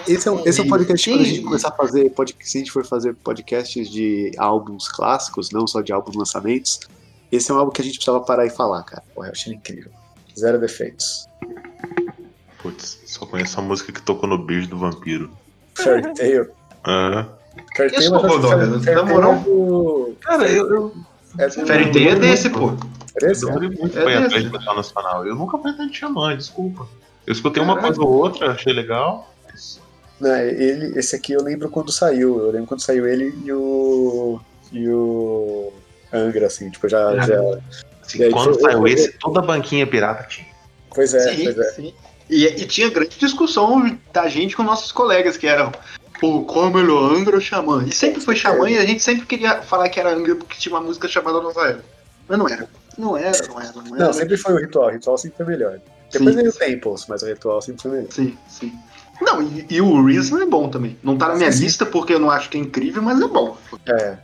[0.09, 2.59] esse, é um, esse é um podcast que quando a gente começar a fazer, se
[2.59, 6.81] a gente for fazer podcasts de álbuns clássicos, não só de álbuns lançamentos,
[7.31, 9.05] esse é um álbum que a gente precisava parar e falar, cara.
[9.17, 9.93] Eu achei ele incrível.
[10.37, 11.28] Zero defeitos.
[12.63, 15.31] Putz, só conheço a música que tocou no beijo do vampiro.
[15.75, 16.49] Tail.
[16.87, 17.29] Aham.
[17.77, 19.35] Tail, mas Godoka, Fairy- na moral?
[19.35, 20.95] é do- Cara, eu, eu
[21.39, 22.73] é do- Fairy Tail é desse, pô.
[23.17, 25.27] é desse, eu demorei muito É pra ir atrás de metal nacional.
[25.27, 26.87] Eu nunca fui tanto xamã, desculpa.
[27.27, 29.33] Eu escutei uma coisa ou outra, achei legal.
[29.51, 29.81] mas
[30.21, 32.39] Não, ele, esse aqui eu lembro quando saiu.
[32.41, 34.41] Eu lembro quando saiu ele e o.
[34.73, 35.73] E o.
[36.13, 37.15] Angra, assim, tipo, já.
[37.19, 37.35] Já
[38.03, 40.47] Assim, aí quando foi- saiu esse, toda a banquinha pirata tinha.
[40.95, 41.71] Pois é, sim, pois é.
[41.73, 41.95] sim.
[42.29, 45.73] E, e tinha grande discussão da gente com nossos colegas, que eram
[46.21, 47.85] pô, qual é o melhor, Angra ou Xamã?
[47.87, 50.75] E sempre foi Xamã e a gente sempre queria falar que era Angra porque tinha
[50.75, 51.85] uma música chamada Nova Era.
[52.29, 52.69] Mas não era.
[52.99, 54.05] Não era, não era, não era.
[54.07, 54.89] Não, sempre foi o ritual.
[54.89, 55.81] O ritual sempre foi melhor.
[56.13, 58.13] Depois veio o Temples, mas o ritual sempre foi melhor.
[58.13, 58.73] Sim, sim.
[59.21, 60.97] Não, e, e o Reason é bom também.
[61.03, 61.65] Não tá na minha Sim, sim.
[61.65, 63.57] lista porque eu não acho que é incrível, mas é bom.
[63.87, 64.19] É.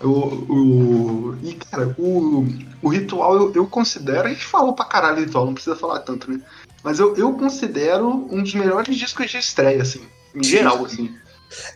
[0.00, 2.46] O, o, e, cara, o,
[2.82, 4.28] o ritual eu, eu considero.
[4.28, 6.40] A gente falou pra caralho ritual, não precisa falar tanto, né?
[6.82, 10.06] Mas eu, eu considero um dos melhores discos de estreia, assim.
[10.34, 10.84] Em Sim, geral, sim.
[10.84, 11.18] assim.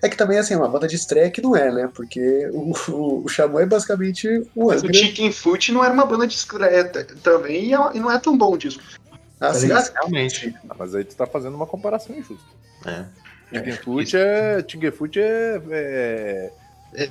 [0.02, 1.90] É que também, assim, uma banda de estreia que não é, né?
[1.92, 4.94] Porque o, o, o Xamã é basicamente o Mas o Angra.
[4.94, 6.84] Chicken Foot não era uma banda de estreia
[7.22, 8.82] também e, é- e não é tão bom o disco.
[9.40, 9.68] Ah, tá sim.
[9.94, 10.54] Realmente.
[10.68, 12.46] Ah, mas aí tu tá fazendo uma comparação injusta.
[12.86, 13.04] É.
[13.50, 14.62] Tinguefoot é.
[14.62, 15.62] Tinguefoot é, é.
[15.70, 16.52] É,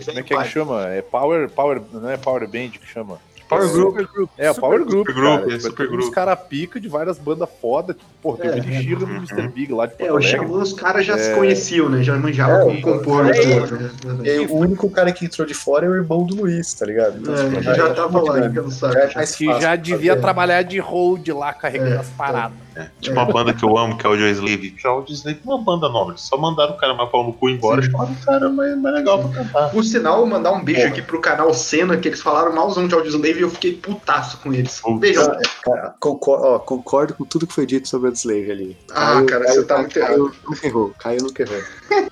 [0.06, 0.88] Como é que é que chama?
[0.88, 1.50] É Power.
[1.50, 1.82] Power.
[1.92, 3.18] Não é Power Band que chama?
[3.50, 4.30] Power É, Group.
[4.38, 5.08] É, o Power Group.
[5.10, 5.56] Super Group, cara.
[5.56, 6.14] é, Super tem uns Group.
[6.14, 7.94] caras pica de várias bandas foda.
[7.94, 9.48] Tipo, pô, tem É, o Billy Sheehan e o Mr.
[9.50, 10.22] Big lá de Porto É, o.
[10.22, 11.36] Xamã, os caras já se É.
[11.36, 12.02] conheciam, né?
[12.02, 13.90] Já manjavam É, como o- compor é, né?
[14.24, 16.86] E aí, o único cara que entrou de fora é o irmão do Luiz, tá
[16.86, 17.18] ligado?
[17.20, 18.48] Então, É, tipo, já é tava lá, grande.
[18.54, 18.94] enchendo o saco.
[18.94, 19.16] Já é já.
[19.16, 19.78] mais Que já fazer.
[19.80, 22.58] devia trabalhar de hold lá, carregando É, as paradas.
[22.76, 22.88] É.
[23.02, 24.76] Tipo uma banda que eu amo, que é o Joe Slave.
[24.82, 26.12] Já o Joe Slave é uma banda nova.
[26.12, 27.82] Eles só mandaram o cara mais pau no cu embora.
[27.84, 27.92] Sim.
[27.92, 29.70] Chamaram o cara mais, mais legal pra cantar.
[29.72, 30.92] Por sinal, mandar um beijo Porra.
[30.94, 34.54] aqui pro canal Cena, que eles falaram malzão de Audioslave e eu fiquei putaço com
[34.54, 34.82] eles.
[34.86, 35.24] Um beijão.
[35.32, 38.78] Ah, Cara, concordo, ó, concordo com tudo que foi dito sobre a Slave ali.
[38.92, 40.94] Ah, cara, você tá muito Caio nunca errou.
[40.98, 41.62] Caio nunca errou.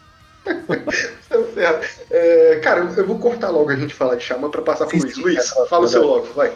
[2.09, 5.15] É, cara, eu- vou cortar logo a gente falar de Xamã pra passar pro Luiz.
[5.17, 6.51] Luiz, cara, fala o seu logo, vai.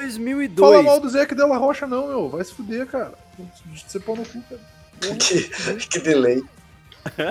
[0.00, 0.70] 2002.
[0.70, 2.28] Fala mal do Zé que Della Rocha, não, meu.
[2.28, 3.14] Vai se fuder, cara.
[3.74, 4.60] Você pôr no cu, cara.
[5.16, 6.42] que, que delay.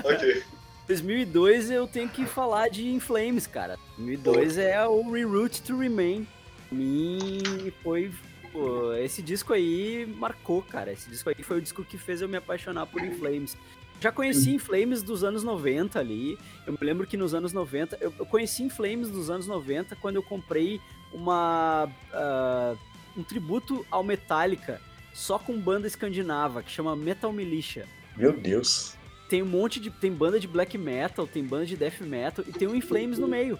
[0.04, 0.44] Ok.
[0.88, 3.78] 2002 eu tenho que falar de In Flames, cara.
[3.98, 6.28] 2002 é o Reroute to Remain.
[6.72, 8.12] Mim foi.
[8.52, 10.92] pô, esse disco aí marcou, cara.
[10.92, 13.56] Esse disco aí foi o disco que fez eu me apaixonar por In Flames.
[14.02, 16.38] Já conheci In Flames dos anos 90 ali.
[16.66, 17.98] Eu me lembro que nos anos 90.
[18.02, 20.82] Eu, eu conheci In Flames dos anos 90 quando eu comprei
[21.14, 21.90] uma.
[22.14, 22.76] ah,
[23.18, 24.82] um tributo ao Metallica
[25.14, 27.86] só com banda escandinava, que chama Metal Militia
[28.16, 28.96] Meu Deus.
[29.30, 29.90] tem um monte de.
[29.90, 33.28] Tem banda de black metal, tem banda de death metal e tem o Inflames no
[33.28, 33.60] meio.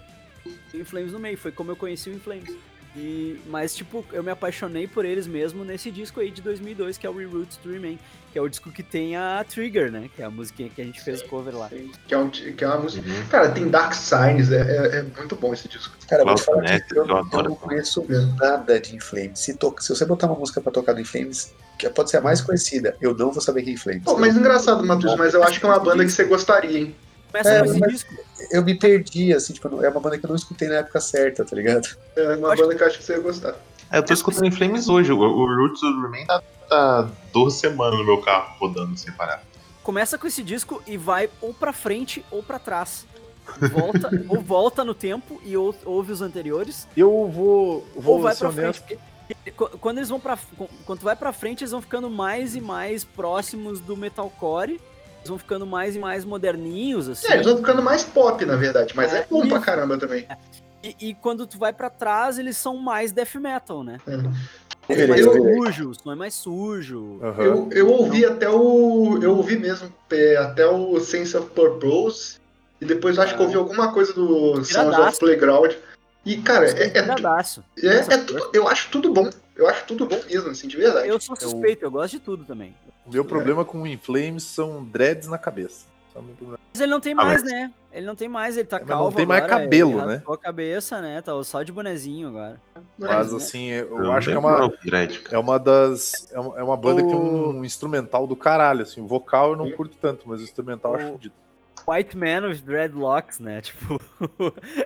[0.70, 2.56] Tem o Inflames no meio, foi como eu conheci o Inflames.
[2.96, 7.06] E, mas, tipo, eu me apaixonei por eles mesmo nesse disco aí de 2002, que
[7.06, 7.96] é o Reroute to Remain,
[8.32, 10.10] que é o disco que tem a Trigger, né?
[10.14, 11.68] Que é a musiquinha que a gente fez o cover lá.
[12.08, 13.08] Que é, um, que é uma música.
[13.08, 13.26] Uhum.
[13.28, 15.96] Cara, tem Dark Signs, é, é- é muito bom esse disco.
[16.08, 16.80] Cara, eu vou te Nossa, falar né?
[16.80, 18.04] que eu, Eu eu não conheço
[18.38, 19.38] nada de Inflames.
[19.38, 22.20] Se, to- se você botar uma música pra tocar do Inflames, que pode ser a
[22.20, 24.02] mais conhecida, eu não vou saber quem é Inflames.
[24.04, 26.94] Pô, mas engraçado, Matheus, mas eu acho que é uma banda que você gostaria, hein?
[27.30, 28.14] Começa É, com esse mas- disco.
[28.50, 31.44] Eu me perdi, assim, tipo, é uma banda que eu não escutei na época certa,
[31.44, 31.86] tá ligado?
[32.16, 33.54] É uma Acho banda que eu acho que você ia gostar.
[33.92, 35.12] É, eu tô escutando em Flames hoje.
[35.12, 39.42] O, o Roots do Remain tá, tá 12 semanas no meu carro rodando sem parar.
[39.82, 43.06] Começa com esse disco e vai ou pra frente ou pra trás.
[43.72, 48.32] Volta, ou volta no tempo e ou- ouve os anteriores, Eu vou, ou vou vai
[48.34, 48.82] ser pra frente.
[48.82, 49.10] honesto.
[49.80, 50.36] Quando eles vão para
[50.84, 54.80] quando vai pra frente, eles vão ficando mais e mais próximos do metalcore.
[55.20, 57.30] Eles vão ficando mais e mais moderninhos assim.
[57.30, 60.26] É, eles vão ficando mais pop, na verdade, mas é, É, bom pra caramba também.
[60.82, 63.98] E, e quando tu vai pra trás, eles são mais death metal, né?
[64.06, 64.14] É.
[64.88, 67.20] É mais Eu sujo, o som é mais sujo.
[67.22, 67.44] Aham.
[67.44, 69.18] Eu, eu ouvi até o.
[69.22, 72.38] Eu ouvi mesmo é, até o Sense of Purpose.
[72.80, 75.74] E depois eu acho que eu ouvi alguma coisa do Sounds of Playground.
[76.24, 79.30] E, cara, é, é, é, é tudo, eu acho tudo bom.
[79.56, 81.08] Eu acho tudo bom mesmo, assim, de verdade.
[81.08, 82.74] Eu sou suspeito, eu gosto de tudo também.
[83.06, 85.86] O meu problema com o Inflames são dreads na cabeça.
[86.14, 86.24] É o.
[86.72, 87.72] Mas ele não tem Ah, mais, mas- né?
[87.92, 90.22] Ele não tem mais, ele tá Mas não calvo tem mais agora, cabelo, né?
[90.26, 91.20] a cabeça, né?
[91.20, 92.60] Tá só de bonezinho agora.
[92.96, 93.36] Mas né?
[93.36, 94.72] assim, eu não acho que é uma, o
[95.30, 96.28] é uma das.
[96.30, 98.82] É uma, é uma banda que tem O- um instrumental do caralho.
[98.82, 101.34] Assim, o vocal eu não curto tanto, mas o instrumental eu acho O- fodido.
[101.88, 103.60] White Man with Dreadlocks, né?
[103.62, 104.00] Tipo,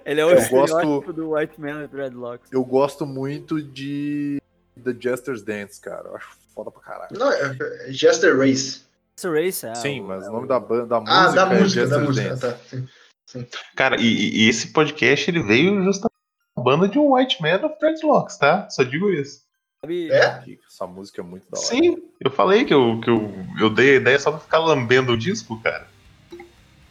[0.05, 2.53] ele é o Eu estereótipo gosto- do White Man with Dreadlocks.
[2.53, 4.41] Eu gosto muito de
[4.83, 6.09] The Jester's Dance, cara.
[6.09, 7.19] Eu acho foda pra caralho.
[7.19, 7.57] Não, é,
[7.89, 8.83] é Jester Race.
[9.17, 9.75] Essa Race, é.
[9.77, 11.99] Sim, o- mas é o nome da banda, da música, Ah, da é música, da
[11.99, 12.29] Jester's música.
[12.29, 12.41] Dance.
[12.41, 12.59] Tá,
[13.27, 13.47] sim.
[13.75, 16.13] Cara, e, e esse podcast ele veio justamente
[16.57, 18.69] da banda de um White Man of Dreadlocks, tá?
[18.71, 19.43] Só digo isso.
[19.81, 20.11] sabe?
[20.13, 20.45] É?
[20.69, 21.67] Essa música é muito da hora.
[21.67, 25.13] Sim, eu falei que eu, que eu, eu dei a ideia só pra ficar lambendo
[25.13, 25.87] o disco, cara.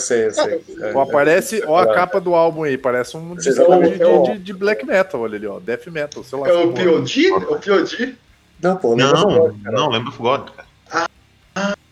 [0.03, 0.63] Sei, sei.
[0.81, 3.97] É, Ó, aparece, ó a capa do álbum aí, parece um disco Exatamente.
[3.99, 6.49] de, de- de black metal, olha ali, ó, death metal, sei lá.
[6.49, 6.73] É o.
[6.73, 7.27] POD?
[7.27, 8.15] É o POD?
[8.61, 9.75] Não, pô, Não, cara.
[9.77, 10.67] não, lembra o God, cara.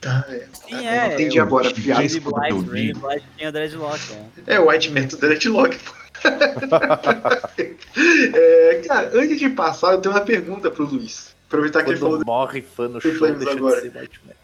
[0.02, 0.46] Tá, é.
[0.54, 1.14] Sim, Ah, é.
[1.14, 2.02] Entendi é, agora, piada.
[3.52, 4.00] Dreadlock,
[4.48, 4.56] é.
[4.56, 5.78] É o White Metal Dreadlock.
[8.34, 11.36] é, cara, antes de passar, eu tenho uma pergunta pro Luiz.
[11.48, 13.82] aproveitar que ele falou Quando morre fã no show, deixa agora.
[13.82, 14.42] de ser white metal.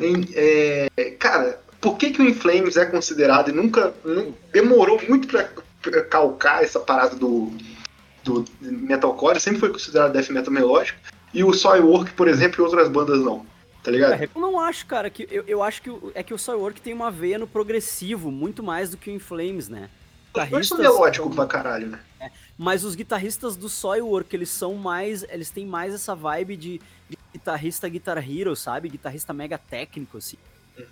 [0.00, 0.88] Em- é,
[1.18, 3.94] cara, por que, que o Inflames é considerado e nunca.
[4.04, 5.48] nu- demorou muito pra,
[5.80, 7.52] pra calcar essa parada do,
[8.22, 10.98] do metalcore, sempre foi considerado death metal melódico,
[11.32, 13.46] e o Soilwork, por exemplo, e outras bandas não.
[13.82, 14.12] Tá ligado?
[14.12, 16.82] É, eu não acho, cara, que eu, eu acho que o- é que o Soilwork
[16.82, 19.88] tem uma veia no progressivo, muito mais do que o Inflames, né?
[20.34, 20.78] São Guitarristas
[21.16, 22.00] são- pra caralho, né?
[22.58, 25.24] Mas os guitarristas do Soilwork, eles são mais.
[25.30, 28.90] Eles têm mais essa vibe de, de guitarrista Guitar Hero, sabe?
[28.90, 30.36] Guitarrista mega técnico, assim.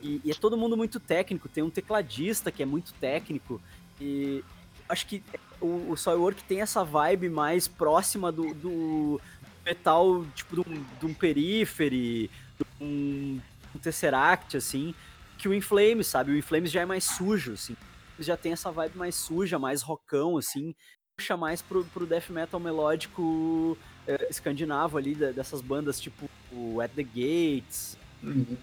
[0.01, 1.49] E, e é todo mundo muito técnico.
[1.49, 3.61] Tem um tecladista que é muito técnico.
[4.01, 4.45] E
[4.89, 5.23] acho que
[5.61, 9.21] o, o Soilwork tem essa vibe mais próxima do, do
[9.65, 13.41] metal, tipo, de um, de um Periphery, de um,
[13.75, 14.95] um Tesseract, assim,
[15.37, 16.33] que o Inflames, sabe?
[16.33, 17.77] O Inflames já é mais sujo, assim.
[18.19, 20.75] Já tem essa vibe mais suja, mais rockão, assim
[21.19, 23.77] puxa mais pro, pro death metal melódico
[24.07, 28.57] eh, escandinavo ali, da- dessas bandas tipo o At The Gates, é-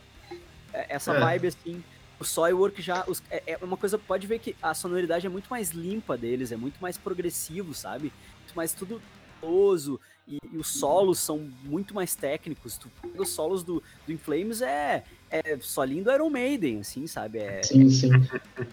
[0.89, 1.19] essa É.
[1.19, 1.84] vibe assim.
[2.19, 3.03] O Soilwork já.
[3.07, 6.51] os- é, é uma coisa, pode ver que a sonoridade é muito mais limpa deles,
[6.51, 8.11] é muito mais progressivo, sabe?
[8.39, 9.01] Muito mais tudo
[9.41, 12.78] oso e, e os solos são muito mais técnicos.
[12.78, 17.39] Tu, pega os solos do, do Inflames é, é solinho do Iron Maiden, assim, sabe?
[17.39, 18.09] É, Sim, sim.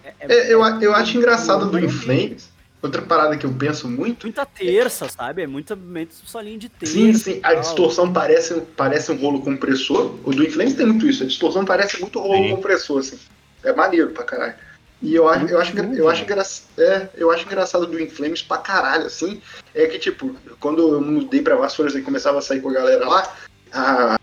[0.04, 2.50] é- É, eu, eu acho engraçado do Inflames.
[2.82, 4.24] Outra parada que eu penso muito.
[4.26, 5.42] muita terça, sabe?
[5.42, 6.92] É muita, muito solinho de terça.
[6.94, 7.40] Sim, sim.
[7.42, 10.16] A distorção parece, parece um rolo compressor.
[10.24, 11.22] O do Inflames tem muito isso.
[11.22, 12.56] A distorção parece muito rolo Sim.
[12.56, 13.18] compressor, assim.
[13.62, 14.54] É maneiro pra caralho.
[15.00, 16.42] E eu acho, eu acho, engra- eu acho, engra-
[16.78, 19.40] é, eu acho engraçado do Inflames pra caralho, assim.
[19.72, 23.08] É que, tipo, quando eu mudei pra Vassouras e começava a sair com a galera
[23.08, 23.32] lá,
[23.72, 24.16] a,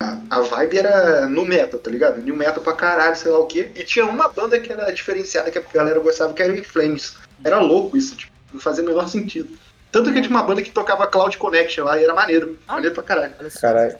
[0.00, 2.22] a, a vibe era no metal, tá ligado?
[2.22, 3.70] New metal pra caralho, sei lá o quê.
[3.74, 7.14] E tinha uma banda que era diferenciada, que a galera gostava, que era o Inflames.
[7.44, 9.56] Era louco isso, tipo, não fazia o menor sentido.
[9.90, 12.58] Tanto que tinha uma banda que tocava Cloud Connection lá e era maneiro.
[12.66, 12.74] Ah.
[12.74, 13.34] Maneiro pra caralho.
[13.60, 13.96] Caralho.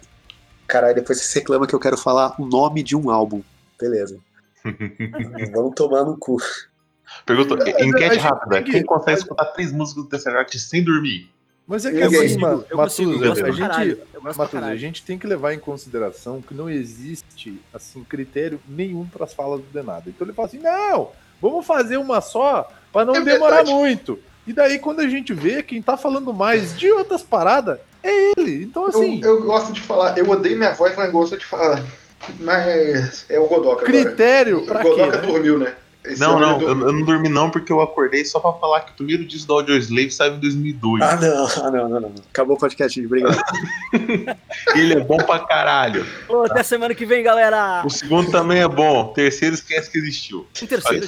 [0.67, 3.43] Caralho, depois você reclama que eu quero falar o nome de um álbum.
[3.81, 4.19] Beleza.
[5.55, 6.39] Vamos tomar no cu.
[7.25, 8.63] Pergunta, a enquete gente rápida.
[8.63, 11.31] Quem consegue escutar três músicas do Tesseract sem dormir?
[11.67, 15.59] Mas é que Eu assim, Matuza, a gente, Matuza, a gente tem que levar em
[15.59, 20.09] consideração que não existe assim critério nenhum para as falas do Denado.
[20.09, 21.11] Então ele fala assim: não,
[21.41, 23.73] vamos fazer uma só para não É demorar verdade.
[23.75, 24.19] muito.
[24.47, 28.63] E daí, quando a gente vê quem tá falando mais de outras paradas, é ele.
[28.63, 31.83] Então, assim, Eu, eu gosto de falar, eu odeio minha voz, mas gosto de falar.
[32.41, 34.05] Mas é o Godoka agora.
[34.05, 34.89] critério O pra quê?
[34.89, 35.27] Godoka Né?
[35.27, 35.75] dormiu, né?
[36.05, 38.83] Esse Não, ano não, eu, eu não dormi não porque eu acordei só pra falar
[38.83, 41.03] que o primeiro disco do Audio Slave saiu em 2002.
[41.03, 42.15] Ah, não, ah, não, não, não.
[42.31, 43.37] Acabou o podcast, obrigado.
[44.77, 46.07] Ele é bom pra caralho.
[46.29, 47.83] Ô, até semana que vem, galera!
[47.85, 49.07] O segundo também é bom.
[49.07, 50.47] O terceiro esquece que existiu.
[50.63, 51.07] Um terceiro.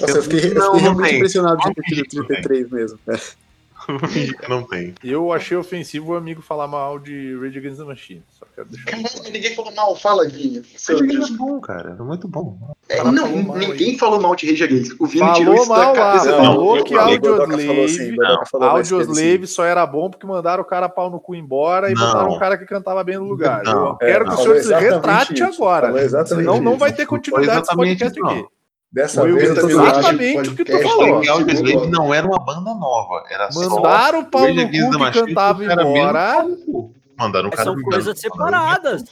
[0.00, 1.16] Nossa, eu fiquei, eu Não, fiquei não realmente tem.
[1.16, 2.98] impressionado de ter tem tido isso, 33 mesmo.
[3.08, 3.40] É.
[4.48, 4.94] Não tem.
[5.02, 8.22] Eu achei ofensivo o amigo falar mal de Rage Against the Machine.
[8.38, 9.30] Só quero deixar.
[9.32, 10.62] Ninguém falou mal, fala, Vini.
[10.76, 11.96] Seu Ele é bom, cara.
[11.98, 12.58] É muito bom.
[12.88, 14.92] É, não, falou ninguém falou mal de Rage Against.
[15.00, 18.64] O Vini tirou Falou isso da lá, cabeça Não, falou eu que falou assim, Audioslave
[18.66, 22.06] Audioslave só era bom porque mandaram o cara pau no cu embora e Não.
[22.06, 23.62] botaram um cara que cantava bem no lugar.
[23.64, 23.88] Não.
[23.88, 25.64] Eu quero que É, o falou senhor se retrate isso.
[25.64, 26.26] agora.
[26.26, 28.46] Senão não vai ter continuidade desse exatamente podcast aqui.
[28.92, 31.22] Dessa Foi vez exatamente o que tu falou.
[31.22, 31.86] Slave ano.
[31.90, 33.24] não era uma banda nova.
[33.30, 36.44] Era Mandaram o só pau Rage no cu que cantava embora.
[36.66, 36.90] pau.
[37.16, 39.04] Mandaram o cara são coisas separadas.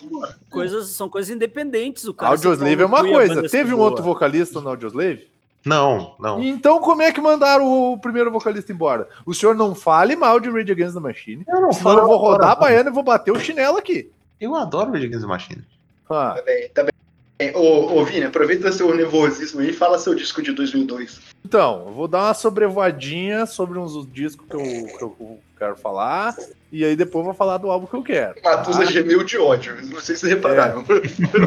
[0.50, 2.04] Coisas, são coisas independentes.
[2.06, 3.48] O cara Audioslave é uma pau coisa.
[3.48, 5.28] Teve um outro vocalista no Audioslave?
[5.64, 6.42] Não, não.
[6.42, 9.08] Então como é que mandaram o primeiro vocalista embora?
[9.26, 11.44] O senhor não fale mal de Rage Against the Machine.
[11.46, 14.10] Eu não Senão eu vou rodar a baiana e vou bater o chinelo aqui.
[14.40, 15.62] Eu adoro Rage Against the Machine.
[16.10, 16.34] Ah,
[16.74, 16.92] Tá bem,
[17.38, 17.54] bem.
[17.54, 21.20] Ô, ô Vini, aproveita seu nervosismo aí e fala seu disco de 2002.
[21.44, 24.62] Então, eu vou dar uma sobrevoadinha sobre uns discos que eu,
[24.98, 26.36] que eu quero falar.
[26.70, 28.34] E aí depois vou falar do álbum que eu quero.
[28.42, 28.84] Matusa Ah.
[28.84, 30.84] gemeu de ódio, não sei se vocês repararam.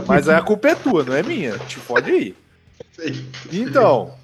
[0.07, 1.59] Mas aí a culpa é tua, não é minha.
[1.59, 2.35] Te fode aí.
[2.93, 3.25] Sei.
[3.51, 4.15] Então.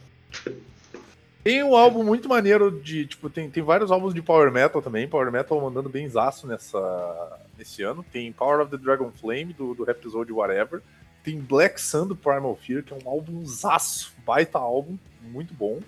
[1.44, 3.06] Tem um álbum muito maneiro de.
[3.06, 5.08] Tipo, tem, tem vários álbuns de Power Metal também.
[5.08, 8.04] Power Metal mandando bem zaço nessa, nesse ano.
[8.12, 10.82] Tem Power of the Dragon Flame, do, do Episode Whatever.
[11.28, 14.14] Tem Black Sun do Primal Fear, que é um álbum zaço.
[14.26, 15.82] Baita álbum, muito bom.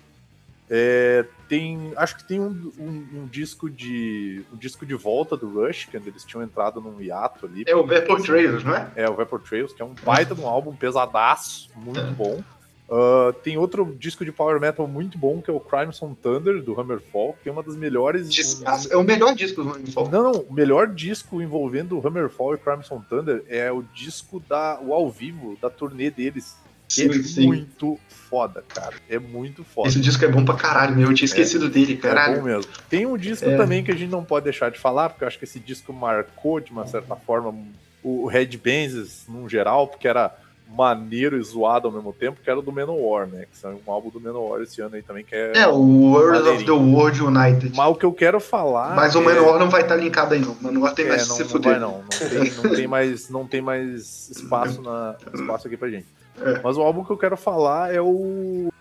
[0.68, 1.94] É, tem.
[1.96, 4.44] Acho que tem um, um, um disco de.
[4.52, 7.64] um disco de volta do Rush, que eles tinham entrado num hiato ali.
[7.66, 8.92] É o Vapor Trails, não é?
[8.94, 12.44] É, o Vapor Trails, que é um baita de um álbum pesadaço, muito bom.
[12.90, 16.78] Ah, tem outro disco de power metal muito bom, que é o Crimson Thunder, do
[16.78, 18.28] Hammerfall, que é uma das melhores.
[18.90, 20.08] É o melhor disco do Running Fall.
[20.10, 24.80] Não, não, o melhor disco envolvendo o Hammerfall e Crimson Thunder é o disco da
[24.80, 26.56] o ao vivo da turnê deles
[26.88, 27.46] Sim, é sim.
[27.46, 28.96] muito foda, cara.
[29.08, 29.86] É muito foda.
[29.88, 31.08] Esse disco é bom pra caralho, meu.
[31.08, 32.38] Eu tinha esquecido dele, É caralho.
[32.38, 32.72] bom mesmo.
[32.88, 33.56] Tem um disco É.
[33.56, 35.92] também que a gente não pode deixar de falar, porque eu acho que esse disco
[35.92, 37.54] marcou, de uma certa forma,
[38.02, 40.36] o Red Benzes, num geral, porque era
[40.72, 43.46] maneiro e zoado ao mesmo tempo, que era o do Manowar, né?
[43.50, 45.52] Que saiu um álbum do Manowar esse ano aí também, que é...
[45.56, 45.78] É, o
[46.12, 46.70] World of the.
[46.70, 47.76] World United.
[47.76, 48.94] Mas o que eu quero falar...
[48.94, 50.52] Mas o é- Manowar não vai estar linkado aí, não.
[50.52, 51.72] O Manowar tem é, mais não, se não fuder.
[51.72, 51.98] vai não.
[52.02, 56.06] Não tem, não tem mais, não tem mais espaço, na, espaço aqui pra gente.
[56.40, 56.60] É.
[56.62, 58.72] Mas o álbum que eu quero falar é o.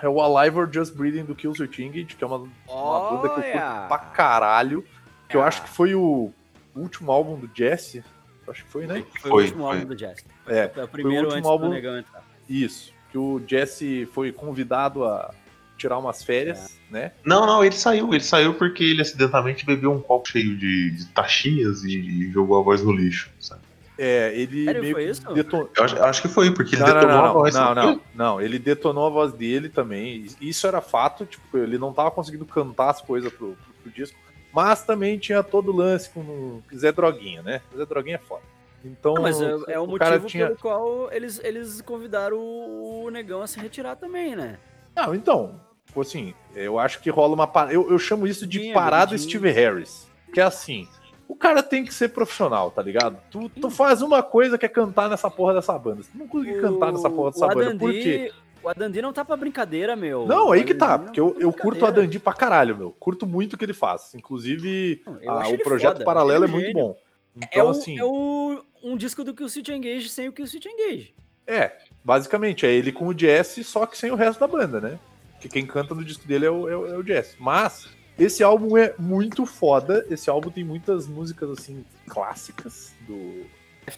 [0.00, 2.36] É o Alive or Just Breathing do Killswitch Engage, que é uma,
[2.68, 4.84] uma banda que eu curto pra caralho.
[5.28, 5.46] Que eu Ah.
[5.46, 6.30] acho que foi o
[6.74, 8.02] último álbum do Jesse.
[8.48, 9.04] Acho que foi, né?
[9.20, 9.74] Foi, Foi, o último foi.
[9.76, 10.24] álbum do Jazz.
[10.50, 12.22] É, Foi o primeiro último antes álbum- do Negão entrar.
[12.48, 12.92] isso.
[13.10, 15.32] Que o Jesse foi convidado a
[15.76, 17.12] tirar umas férias, né?
[17.24, 18.12] Não, não, ele saiu.
[18.12, 22.62] Ele saiu porque ele acidentalmente bebeu um copo cheio de, de taxinhas e jogou a
[22.62, 23.30] voz no lixo.
[23.38, 23.62] Sabe?
[23.96, 25.32] É, ele Sério, meio foi isso?
[25.34, 25.70] detonou.
[25.76, 27.54] Eu acho, acho que foi, porque ele Não, não, detonou não, a não, voz.
[27.54, 27.80] não, sabe?
[27.86, 30.26] não, não, ele detonou a voz dele também.
[30.40, 34.16] Isso era fato, tipo, ele não tava conseguindo cantar as coisas pro, pro, pro disco.
[34.52, 37.60] Mas também tinha todo o lance com o Zé Droguinha, né?
[37.76, 38.42] Zé Droguinha é foda.
[38.84, 40.46] Então, Não, mas é, é o, cara motivo tinha.
[40.46, 44.58] pelo qual eles, eles convidaram o, o Negão a se retirar também, né?
[44.94, 47.72] Não, então, tipo assim, eu acho que rola uma.
[47.72, 49.18] Eu, eu chamo isso de Tinha, parada tinha.
[49.18, 50.08] Steve Harris.
[50.32, 50.86] Que é assim.
[51.26, 53.18] O cara tem que ser profissional, tá ligado?
[53.30, 56.02] Tu, tu faz uma coisa que é cantar nessa porra dessa banda.
[56.02, 58.32] Tu não conseguir cantar nessa porra dessa o banda, Adandi, por quê?
[58.62, 60.26] O Adandi não tá pra brincadeira, meu.
[60.26, 61.86] Não, O aí que tá, porque eu, tá eu curto o.
[61.86, 62.90] Adandi pra caralho, meu.
[62.98, 64.14] Curto muito o que ele faz.
[64.14, 66.96] Inclusive, acho o projeto foda, paralelo é é muito gênio.
[67.38, 67.44] Bom.
[67.44, 70.46] É, Então, o, assim, é o- um disco do Kill Switch Engage sem o Kill
[70.46, 71.14] Switch Engage.
[71.46, 74.98] é, basicamente, é ele com o Jesse, só que sem o resto da banda, né?
[75.40, 77.36] Que quem canta no disco dele é o, é o, é o Jesse.
[77.38, 80.04] Mas, esse álbum é muito foda.
[80.10, 83.46] Esse álbum tem muitas músicas, assim, clássicas do,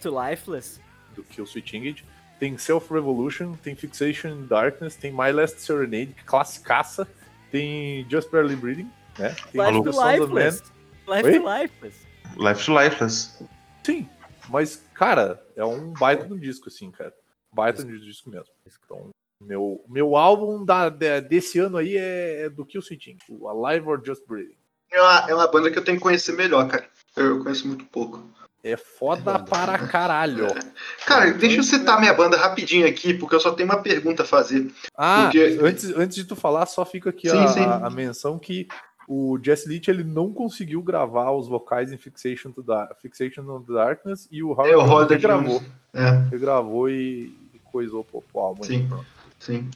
[0.00, 0.78] to Lifeless.
[1.16, 2.04] do Kill Switch Engage.
[2.38, 7.06] Tem Self Revolution, tem Fixation in Darkness, tem My Last Serenade, que classicaça.
[7.50, 9.34] Tem Just Barely Breathing, né?
[9.50, 9.96] Tem Maluco to.
[10.00, 10.62] Lifeless.
[11.06, 11.22] Oi?
[11.38, 11.96] to Lifeless.
[12.36, 13.42] Life to Lifeless.
[13.84, 14.08] Sim,
[14.48, 17.12] mas, cara, é um baita no disco, assim, cara.
[17.52, 18.46] Baita no disco mesmo.
[18.84, 19.08] Então,
[19.42, 23.88] meu, meu álbum da, de- desse ano aí é, é do Kill Switching, o Alive
[23.88, 24.56] or Just Breathing.
[24.92, 26.86] É uma, é uma banda que eu tenho que conhecer melhor, cara.
[27.16, 28.22] Eu conheço muito pouco.
[28.62, 30.46] É foda para caralho.
[31.06, 34.26] Cara, deixa eu citar minha banda rapidinho aqui, porque eu só tenho uma pergunta a
[34.26, 34.70] fazer.
[34.94, 37.60] Ah, Porque- antes, antes de tu falar, só fica aqui Sim, a, sim.
[37.64, 38.68] a- a menção que
[39.12, 43.60] o Jesse Leach ele não conseguiu gravar os vocais em Fixation, to da Fixation on
[43.62, 45.62] the Darkness e o Howard É o Jones Roda gravou.
[45.92, 48.62] É, Ele gravou e, e coisou pro, pro álbum.
[48.62, 48.86] Sim.
[48.88, 49.04] Pronto.
[49.40, 49.68] sim.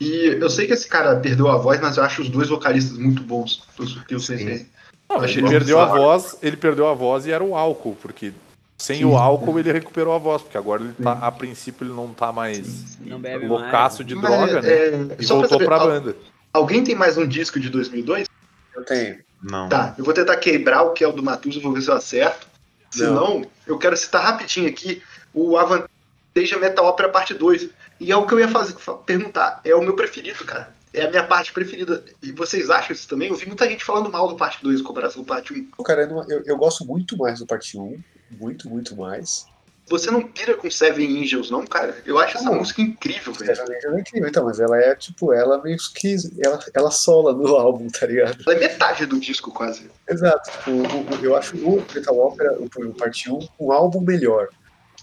[0.00, 2.98] E eu sei que esse cara perdeu a voz, mas eu acho os dois vocalistas
[2.98, 3.64] muito bons.
[4.08, 4.38] Que eu Sim.
[4.38, 4.66] sei.
[5.08, 8.32] Não, Achei ele perdeu a voz, ele perdeu a voz e era o álcool, porque
[8.76, 9.04] sem Sim.
[9.04, 12.32] o álcool ele recuperou a voz, porque agora ele tá, a princípio ele não tá
[12.32, 14.08] mais Não loucaço mais.
[14.08, 14.68] de Mas, droga, né?
[14.68, 16.16] é, E voltou saber, pra al- banda.
[16.52, 18.26] Alguém tem mais um disco de 2002?
[18.74, 19.18] Eu tenho.
[19.42, 19.68] Não.
[19.68, 21.94] Tá, eu vou tentar quebrar o que é o do Matuso, vou ver se eu
[21.94, 22.46] acerto.
[22.90, 25.02] Se não, eu quero citar rapidinho aqui
[25.32, 27.68] o Avanteja Metal Opera Parte 2.
[28.00, 29.60] E é o que eu ia fazer, fa- perguntar.
[29.64, 30.72] É o meu preferido, cara.
[30.92, 32.04] É a minha parte preferida.
[32.22, 33.28] E vocês acham isso também?
[33.28, 35.82] Eu vi muita gente falando mal do Parte 2 em comparação com o Parte 1.
[35.84, 37.98] Cara, eu, eu gosto muito mais do parte 1.
[38.30, 39.46] Muito, muito mais.
[39.88, 41.94] Você não pira com Seven Angels, não, cara?
[42.06, 42.54] Eu acho essa Não.
[42.56, 43.52] música incrível, velho.
[43.84, 46.16] Ela é incrível, então, mas ela é tipo, ela meio que.
[46.42, 48.38] Ela, ela sola no álbum, tá ligado?
[48.46, 49.90] Ela é metade do disco, quase.
[50.08, 50.50] Exato.
[50.50, 54.48] Tipo, o- o- eu acho o Metal Opera, o, o parte 1, um álbum melhor.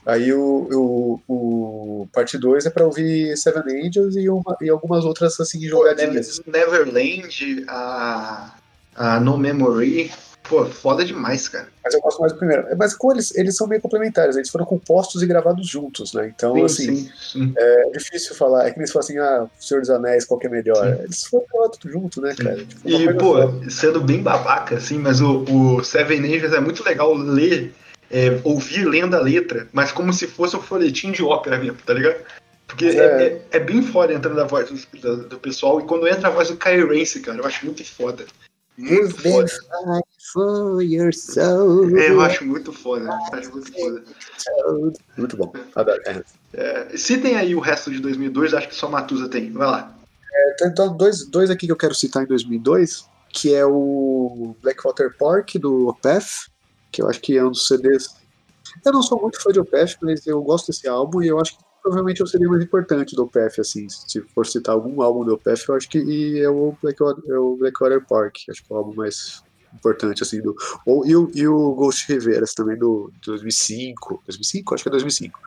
[0.03, 5.05] Aí o, o, o parte 2 é pra ouvir Seven Angels e, uma- e algumas
[5.05, 6.41] outras assim jogadinhas.
[6.47, 8.55] Neverland, a,
[8.95, 10.11] a No Memory.
[10.51, 11.69] Pô, foda demais, cara.
[11.81, 12.67] Mas eu gosto mais do primeiro.
[12.77, 16.27] Mas com eles, eles são meio complementares, eles foram compostos e gravados juntos, né?
[16.35, 17.53] Então, Sim, assim, sim, sim.
[17.57, 18.67] é difícil falar.
[18.67, 20.85] É que eles falam assim, ah, Senhor dos Anéis, qual que é melhor?
[21.05, 22.57] Eles foram gravados tudo junto, né, cara?
[22.65, 27.13] Tipo, E, pô, sendo bem babaca, assim, mas o, o Seven Angels é muito legal
[27.13, 27.73] ler,
[28.11, 31.93] é, ouvir lendo a letra, mas como se fosse um folhetim de ópera mesmo, tá
[31.93, 32.17] ligado?
[32.67, 33.23] Porque é, É.
[33.23, 36.49] é- é bem foda entrando a voz do, do- pessoal, e quando entra a voz
[36.49, 38.25] do Kyle Rance, cara, eu acho muito foda.
[38.77, 39.51] Muito foda.
[40.31, 41.97] For your soul.
[41.97, 43.05] É, eu acho muito foda.
[43.05, 44.03] eu Acho muito foda.
[45.17, 45.53] Muito bom.
[45.75, 46.01] Adoro.
[46.05, 46.23] É.
[46.53, 49.51] É, citem aí o resto de 2002, acho que só Matusa tem.
[49.51, 49.95] Vai lá.
[50.57, 55.15] Tem então, dois, dois aqui que eu quero citar em 2002, que é o Blackwater
[55.17, 56.49] Park, do Opeth,
[56.91, 58.15] que eu acho que é um dos CDs...
[58.85, 61.57] Eu não sou muito fã de Opeth, mas eu gosto desse álbum e eu acho
[61.57, 65.25] que provavelmente é o CD mais importante do Opeth, assim, se for citar algum álbum
[65.25, 68.71] do Opeth, eu acho que e é, o Blackwater, é o Blackwater Park, acho que
[68.71, 69.43] é o álbum mais
[69.73, 70.55] importante, assim, do...
[70.85, 74.75] Ou, e, o, e o Ghost Riveras também, do 2005, 2005?
[74.75, 75.39] Acho que é 2005.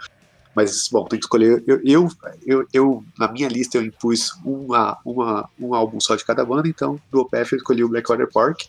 [0.54, 1.62] Mas, bom, tem que escolher.
[1.66, 2.08] Eu, eu,
[2.46, 6.68] eu, eu, na minha lista, eu impus uma, uma, um álbum só de cada banda,
[6.68, 8.62] então do OPF eu escolhi o Blackwater Park.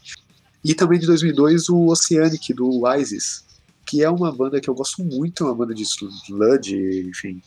[0.64, 3.46] E também de 2002 o Oceanic, do Isis,
[3.86, 7.40] que é uma banda que eu gosto muito, é uma banda de sludge, enfim.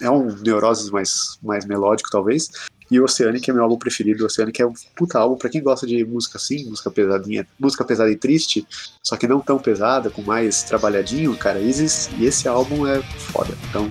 [0.00, 2.50] É um Neuroses mais, mais melódico, talvez.
[2.90, 4.22] E o Oceanic é meu álbum preferido.
[4.22, 7.84] O Oceanic é um puta álbum pra quem gosta de música assim, música pesadinha, música
[7.84, 8.66] pesada e triste,
[9.02, 11.58] só que não tão pesada, com mais trabalhadinho, cara.
[11.58, 13.54] Isis, e esse álbum é foda.
[13.68, 13.90] Então,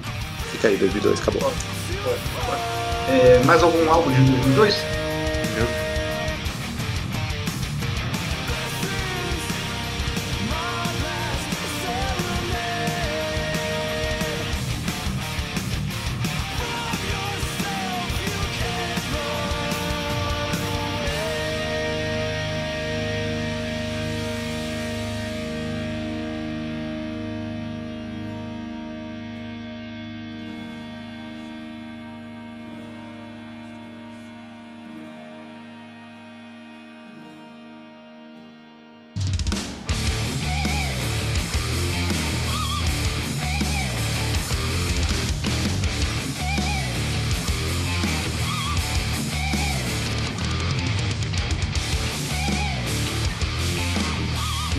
[0.51, 1.51] fica aí, 2002, acabou.
[3.09, 5.02] É, mais algum álbum de 2002?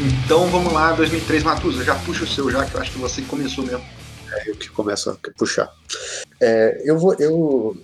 [0.04, 3.22] Então vamos lá, 2003, Matusa, já puxa o seu já, que eu acho que você
[3.22, 3.82] começou mesmo.
[4.32, 5.72] É eu que começo a puxar.
[6.38, 7.14] É, eu vou.
[7.14, 7.74] Eu,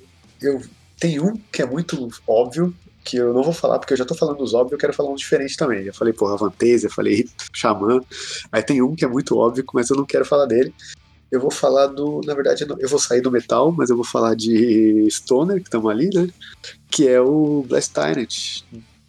[0.42, 0.60] eu
[0.98, 4.14] tenho um que é muito óbvio, que eu não vou falar, porque eu já tô
[4.14, 5.86] falando dos óbvios, eu quero falar um diferente também.
[5.86, 8.02] Eu falei, porra, Vantese, eu falei Xamã.
[8.52, 10.74] Aí tem um que é muito óbvio, mas eu não quero falar dele.
[11.32, 12.20] Eu vou falar do.
[12.26, 15.90] Na verdade, eu vou sair do metal, mas eu vou falar de Stoner, que estamos
[15.90, 16.28] ali, né?
[16.90, 18.62] Que é o Blast Tyrant,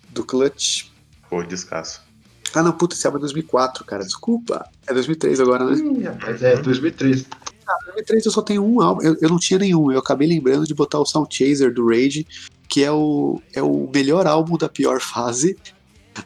[0.09, 0.85] do Clutch.
[1.29, 2.10] Pô, descasso.
[2.53, 4.03] Ah, não, puta, esse álbum é 2004, cara.
[4.03, 4.67] Desculpa.
[4.87, 5.75] É 2003 agora, né?
[5.75, 7.25] Ih, rapaz, é, 2003.
[7.67, 9.01] Ah, 2003 eu só tenho um álbum.
[9.01, 9.91] Eu, eu não tinha nenhum.
[9.91, 12.27] Eu acabei lembrando de botar o Sound Chaser do Rage,
[12.67, 15.57] que é o, é o melhor álbum da pior fase,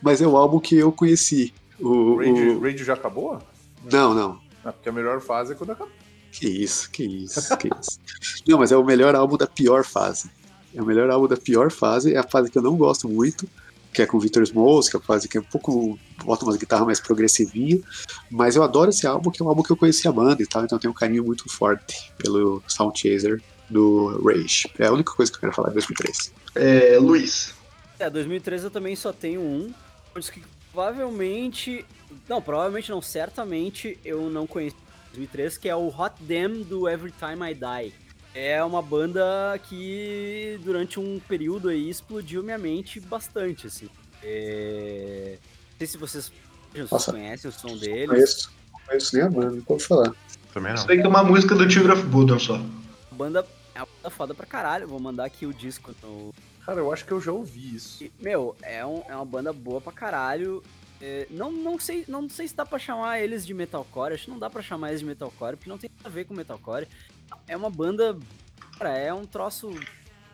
[0.01, 1.53] mas é o álbum que eu conheci.
[1.79, 2.59] O, Rage, o...
[2.61, 3.39] Rage já acabou?
[3.91, 4.39] Não, não.
[4.63, 5.93] Ah, porque a melhor fase é quando acabou.
[6.31, 7.97] Que isso, que isso, que isso.
[8.45, 10.29] Não, mas é o melhor álbum da pior fase.
[10.73, 13.47] É o melhor álbum da pior fase, é a fase que eu não gosto muito,
[13.95, 15.97] que é com o Victor Smalls, que é a fase que é um pouco.
[16.23, 17.79] bota umas guitarras mais progressivinha.
[18.29, 20.45] Mas eu adoro esse álbum, que é um álbum que eu conheci a banda e
[20.45, 24.69] tal, então eu tenho um carinho muito forte pelo Sound Chaser do Rage.
[24.77, 26.33] É a única coisa que eu quero falar de 2003.
[26.55, 27.53] É, Luiz.
[27.97, 29.73] É, 2003 eu também só tenho um.
[30.13, 31.85] que provavelmente.
[32.27, 36.87] Não, provavelmente não, certamente eu não conheci em 2003, que é o Hot Damn do
[36.89, 38.04] Every Time I Die.
[38.35, 39.23] É uma banda
[39.63, 43.89] que durante um período aí explodiu minha mente bastante, assim.
[44.21, 45.37] É...
[45.71, 46.31] Não sei se vocês,
[46.91, 47.11] Nossa.
[47.13, 48.09] conhecem o som Não deles.
[48.09, 50.13] conheço, não conheço nem a banda, não pode falar.
[50.53, 50.89] Também não.
[50.89, 52.55] Aí que é uma música do Tigre of Bodom só.
[52.55, 54.87] A banda é uma banda foda pra caralho.
[54.87, 56.33] Vou mandar aqui o disco no,
[56.65, 58.03] Cara, eu acho que eu já ouvi isso.
[58.03, 60.63] E, Meu, é, um- é uma banda boa pra caralho.
[61.01, 64.13] É, não, não, sei, não sei se dá pra chamar eles de metalcore.
[64.13, 66.25] Acho que não dá pra chamar eles de metalcore, porque não tem nada a ver
[66.25, 66.87] com metalcore.
[67.47, 68.17] É uma banda.
[68.77, 69.69] Cara, é um troço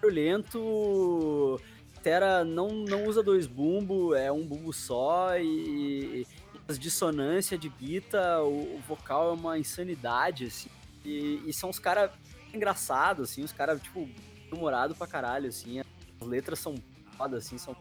[0.01, 1.59] violento.
[2.01, 6.27] Terra não, não usa dois bumbos, é um bumbo só e, e
[6.67, 10.69] as dissonâncias de guita, o, o vocal é uma insanidade, assim.
[11.05, 12.11] E, e são os caras
[12.53, 14.09] engraçados, assim, os caras, tipo,
[14.51, 15.79] humorado pra caralho, assim.
[15.79, 16.75] As letras são
[17.17, 17.75] foda, assim, são.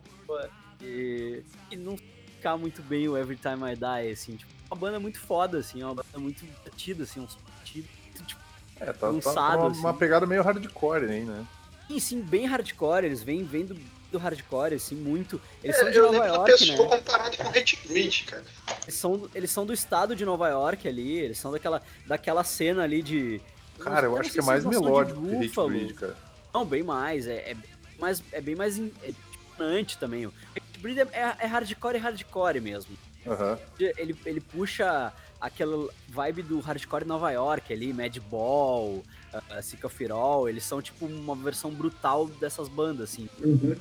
[0.82, 5.00] E, e não ficar muito bem o Every Time I Die, assim, tipo, uma banda
[5.00, 7.90] muito foda, assim, uma banda muito batida, assim, uns batidos,
[8.26, 8.40] tipo,
[8.80, 9.80] É, tá, tá, Lançado, tá uma, assim.
[9.80, 11.44] uma pegada meio hardcore aí, né?
[11.88, 13.76] sim, sim, bem hardcore, eles vêm, vêm do,
[14.10, 15.40] do hardcore, assim, muito.
[15.62, 16.96] Eles são É, de eu Nova lembro da York, pessoa né?
[16.96, 18.44] comparada com Red Grid, cara.
[18.84, 22.82] Eles são, eles são do estado de Nova York ali, eles são daquela, daquela cena
[22.84, 23.40] ali de.
[23.78, 25.68] Cara, eu não acho que é mais melódico que Buffalo.
[25.70, 26.16] Breed, cara.
[26.54, 27.26] Não, bem mais.
[27.26, 27.56] É, é,
[27.98, 30.26] mais, é bem mais in- é impressionante também.
[30.26, 30.32] O
[30.78, 32.96] Breed é, é- é hardcore e hardcore mesmo.
[33.26, 33.58] Aham.
[33.78, 40.12] Ele, ele puxa aquela vibe do hardcore Nova York ali, Madball, uh, Sick of It
[40.12, 43.28] All, eles são tipo uma versão brutal dessas bandas, assim.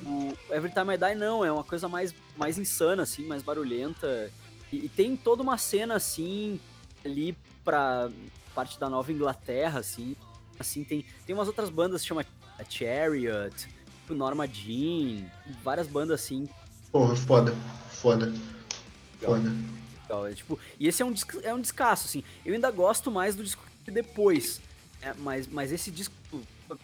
[0.06, 4.30] O Every Time I Die não, é uma coisa mais, mais insana, assim, mais barulhenta.
[4.72, 6.58] E, e tem toda uma cena, assim,
[7.04, 8.08] ali pra
[8.54, 10.16] parte da Nova Inglaterra, assim.
[10.58, 12.24] Assim, tem, tem umas outras bandas que chama
[12.68, 13.54] Chariot,
[14.10, 15.26] tipo Norma Jean,
[15.62, 16.48] várias bandas assim.
[16.92, 17.54] Porra, foda.
[17.90, 18.32] Foda.
[19.20, 19.52] Foda.
[20.10, 22.24] Legal, é, tipo, e esse é um, disco, é um descasso, assim.
[22.44, 24.60] Eu ainda gosto mais do disco que depois.
[25.00, 26.14] né, mas, mas esse disco,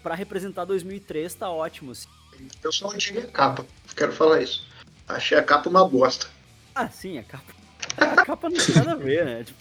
[0.02, 2.08] pra representar 2003, tá ótimo, assim.
[2.62, 3.66] Eu só odiei a capa.
[3.96, 4.64] Quero falar isso.
[5.08, 6.26] Achei a capa uma bosta.
[6.74, 7.52] Ah, sim, a capa.
[7.96, 9.44] A capa não tem nada a ver, né?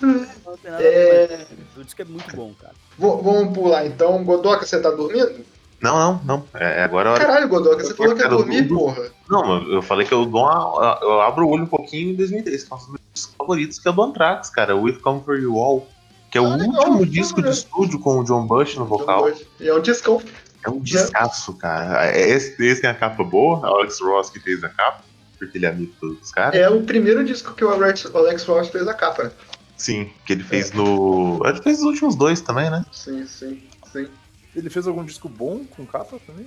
[0.00, 1.30] Tipo, não tem nada a ver.
[1.30, 2.72] É, mas O disco é muito bom, cara.
[2.98, 4.24] v- vamos pular então.
[4.24, 5.44] Godoka, você tá dormindo?
[5.82, 6.44] Não, não, não.
[6.54, 7.24] É, agora é a hora.
[7.26, 9.10] Caralho, Godoka, você falou que ia dormir, do- porra.
[9.28, 10.98] Não, eu falei que eu dou uma.
[11.00, 13.88] Eu abro o olho um pouquinho em 2003, que é um dos meus favoritos, que
[13.88, 14.76] é o do Anthrax, cara.
[14.76, 15.86] With Come For You All.
[16.30, 18.84] Que é o Ah, legal, último legal, disco de estúdio com o John Bush no
[18.84, 19.28] vocal.
[19.58, 20.22] E é um discão.
[20.64, 22.06] É um descasso, cara.
[22.06, 25.02] É, Esse, esse tem a capa boa, Alex Ross que fez a capa,
[25.38, 26.54] porque ele é amigo dos caras.
[26.60, 29.30] É o primeiro disco que o Alex, o Alex Ross fez a capa, né?
[29.76, 31.40] Sim, que ele fez no.
[31.46, 32.84] Ele fez os últimos dois também, né?
[32.92, 34.06] Sim, sim, sim.
[34.54, 36.46] Ele fez algum disco bom com capa também?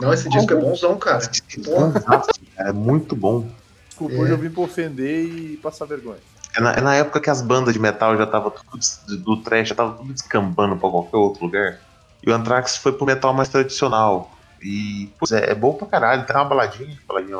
[0.00, 1.30] Não, esse disco é bonzão, cara.
[1.64, 2.22] Porra.
[2.58, 3.48] É muito bom.
[3.88, 4.18] Desculpa, É.
[4.18, 6.18] hoje eu vim pra ofender e passar vergonha.
[6.56, 8.78] É na, é na época que as bandas de metal já tava tudo
[9.18, 11.80] do trash, já tava tudo descambando pra qualquer outro lugar.
[12.24, 14.32] E o Anthrax foi pro metal mais tradicional.
[14.62, 16.26] E, pô, é, é bom pra caralho.
[16.26, 17.38] Tem uma baladinha, baladinha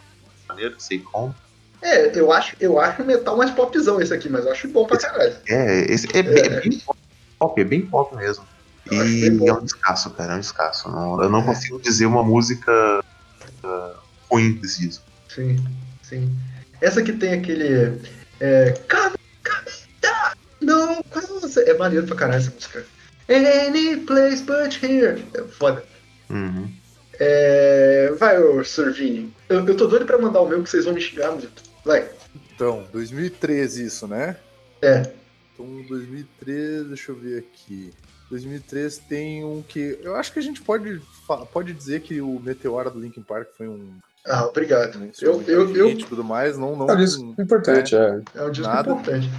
[0.49, 1.35] maneira, sei como.
[1.83, 4.87] É, eu acho, eu acho o metal mais popzão esse aqui, mas eu acho bom
[4.87, 5.35] pra caralho.
[5.49, 6.83] É, esse é, bem- é bem
[7.39, 8.45] pop, é bem pop mesmo.
[8.95, 10.88] E é um descasso, cara, é um descasso.
[10.90, 13.01] Não- eu não consigo dizer uma música
[13.64, 13.95] uh,
[14.30, 15.05] ruim desse disco.
[15.28, 15.57] Sim,
[16.03, 16.30] sim.
[16.80, 18.01] Essa que tem aquele.
[18.40, 18.72] É.
[18.90, 21.61] Come, come não, quase.
[21.62, 22.84] É maneiro pra caralho essa música.
[23.28, 25.24] Any place but here.
[25.34, 25.84] É foda.
[26.30, 26.70] Uhum.
[27.18, 29.32] É, vai, ô Sorvini.
[29.49, 31.62] Eu, eu tô doido pra mandar o meu que vocês vão me xingar muito.
[31.84, 32.09] Vai.
[32.55, 34.36] Então, 2013 isso, né?
[34.82, 35.03] É.
[35.55, 37.92] Então, 2013, deixa eu ver aqui.
[38.35, 39.99] 2013 tem um que.
[40.03, 41.01] Eu acho que a gente pode,
[41.53, 43.97] pode dizer que o Meteora do Linkin Park foi um.
[44.26, 44.97] Ah, obrigado.
[44.97, 46.59] um Eu, eu, eu, e tudo mais.
[46.59, 48.20] Não, não, É um disco importante, é.
[48.35, 48.91] é um disco Nada.
[48.91, 49.30] importante.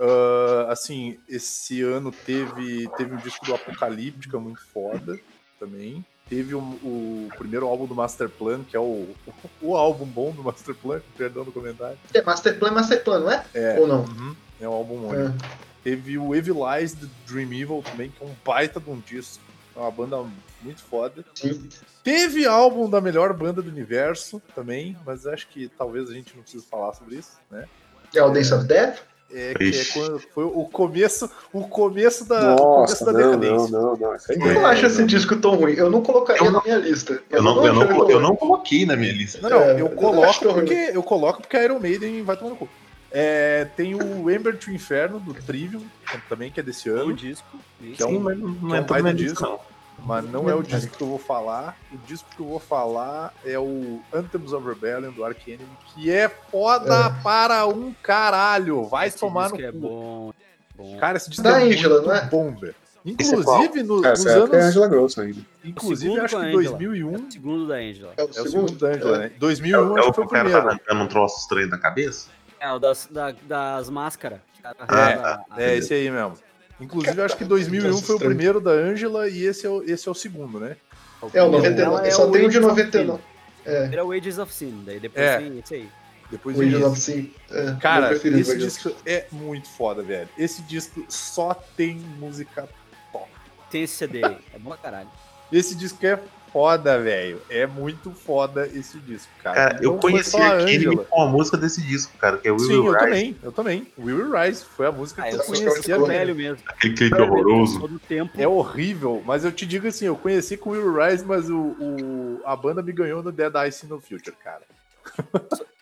[0.00, 5.18] Ah, assim, esse ano teve, teve um disco do Apocalíptica muito foda
[5.58, 6.04] também.
[6.26, 9.08] Teve o, o primeiro álbum do Masterplan, que é o,
[9.60, 11.98] o álbum bom do Masterplan, perdão no comentário.
[12.14, 13.44] É Masterplan, Masterplan, não é?
[13.52, 14.04] É, Ou não?
[14.04, 15.34] uhum, é um álbum único.
[15.44, 15.69] É.
[15.82, 19.42] Teve o Evil Eyes do Dream Evil também, que é um baita de um disco.
[19.74, 20.16] É uma banda
[20.62, 21.24] muito foda.
[21.34, 21.68] Sim.
[22.04, 26.42] Teve álbum da melhor banda do universo também, mas acho que talvez a gente não
[26.42, 27.66] precise falar sobre isso, né?
[28.14, 28.98] É o Dance of Death?
[29.32, 33.20] É, que é quando foi o começo, o começo da, o começo Nossa, da não,
[33.20, 33.78] não, decadência.
[33.78, 34.16] não, não.
[34.16, 34.66] Isso aí Eu não não.
[34.66, 35.74] acho esse disco tão ruim.
[35.74, 37.22] Eu não colocaria Eu na minha lista.
[37.30, 39.38] Eu não, eu, não, eu não coloquei na minha lista.
[39.40, 42.50] Não, não, É, eu eu coloco porque eu coloco porque a Iron Maiden vai tomar
[42.50, 42.68] no cu.
[43.12, 45.82] É, tem o Ember to Inferno do Trivium,
[46.28, 47.58] também que é desse O ano, disco.
[47.78, 49.42] que é Sim, um, mas não é um é baita disco.
[49.42, 49.60] não.
[50.06, 51.76] mas não é o disco que eu vou falar.
[51.92, 56.10] O disco que eu vou falar é o Anthems of Rebellion do Ark Enemy, que
[56.10, 58.84] é foda para um caralho.
[58.84, 59.78] Vai Esse tomar no é cu.
[59.78, 60.32] bom.
[60.76, 60.96] bom.
[60.98, 62.24] Cara, esse disco Da é Angela, muito não é?
[62.26, 62.74] bom, velho.
[63.04, 63.10] É?
[63.10, 64.68] Inclusive, no- É, nos Essa época é anos.
[64.70, 65.40] Angela Grosso ainda.
[65.64, 66.62] Inclusive, segundo acho que Angela.
[66.62, 67.14] 2001.
[67.14, 68.12] O segundo da Angela.
[68.16, 68.50] É o É o segundo?
[68.50, 69.26] segundo da Angela, né?
[69.34, 70.68] É, 2001 é acho o que foi o o cara tá primeiro.
[70.68, 72.28] arrancando um troço estranho da cabeça?
[72.60, 74.38] É, o das, da- das máscaras.
[74.86, 76.34] Ah, É esse aí mesmo.
[76.78, 80.10] Inclusive, acho que 2001 foi o primeiro da Angela e esse é o, esse é
[80.10, 80.76] o segundo, né?
[81.22, 82.06] É o Ela 99.
[82.06, 83.22] é só tem o de Ages of 99.
[83.66, 83.84] É.
[83.92, 85.38] Era o Ages of Sin, daí depois É.
[85.38, 85.88] tem esse aí.
[86.30, 86.98] Depois O vem of.
[86.98, 87.34] Sin.
[87.50, 90.28] É, Cara, esse disco é muito foda, velho.
[90.38, 92.68] Esse disco só tem música
[93.12, 93.28] top.
[93.70, 94.38] Tem esse CD aí.
[94.54, 95.08] É bom pra caralho.
[95.52, 96.18] Esse disco é
[96.52, 97.40] foda, velho.
[97.48, 99.54] É muito foda esse disco, cara.
[99.72, 101.04] Cara, eu foi conheci aquele Angela.
[101.04, 103.04] com a música desse disco, cara, que é Will Sim, Will eu Rise.
[103.04, 103.86] também, eu também.
[103.98, 106.18] Will Will Rise foi a música Ah, que eu eu sou, conhecia, eu sou velho.
[106.18, 106.64] velho mesmo.
[106.68, 107.80] Aquele clipe horroroso.
[107.80, 108.32] Todo tempo.
[108.40, 111.56] É horrível, mas eu te digo assim, eu conheci com o Will Rise, mas o,
[111.58, 114.62] o- a banda me ganhou no Dead Ice no Future, cara.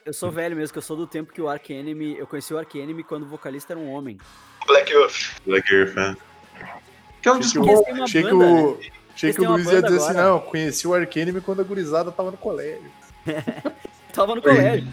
[0.04, 2.16] Eu sou velho mesmo, que eu sou do tempo que o Ark Enemy.
[2.18, 4.16] Eu conheci o Ark Enemy quando o vocalista era um homem.
[4.66, 5.40] Black Earth.
[5.46, 6.16] Black Earth, né?
[7.20, 8.78] Que é um Achei disco uma achei que banda, o,
[9.18, 10.28] achei que o Luiz ia dizer assim, agora.
[10.28, 12.90] não, conheci o Arcanime quando a gurizada tava no colégio.
[14.12, 14.88] Tava no colégio.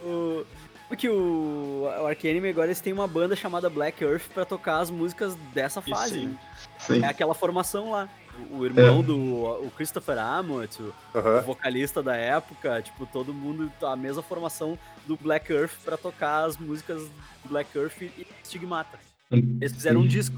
[0.00, 0.46] O,
[0.92, 4.80] porque o, o Ark Enemy agora eles têm uma banda chamada Black Earth pra tocar
[4.80, 6.20] as músicas dessa fase.
[6.20, 6.26] sim.
[6.26, 6.38] né?
[6.80, 7.02] Sim.
[7.02, 8.10] É aquela formação lá.
[8.50, 10.92] O, o irmão do o Christopher Amott, o,
[11.46, 16.58] vocalista da época, tipo, todo mundo, a mesma formação do Black Earth pra tocar as
[16.58, 17.02] músicas
[17.42, 18.98] do Black Earth e Stigmata.
[19.30, 20.36] Eles fizeram um disco.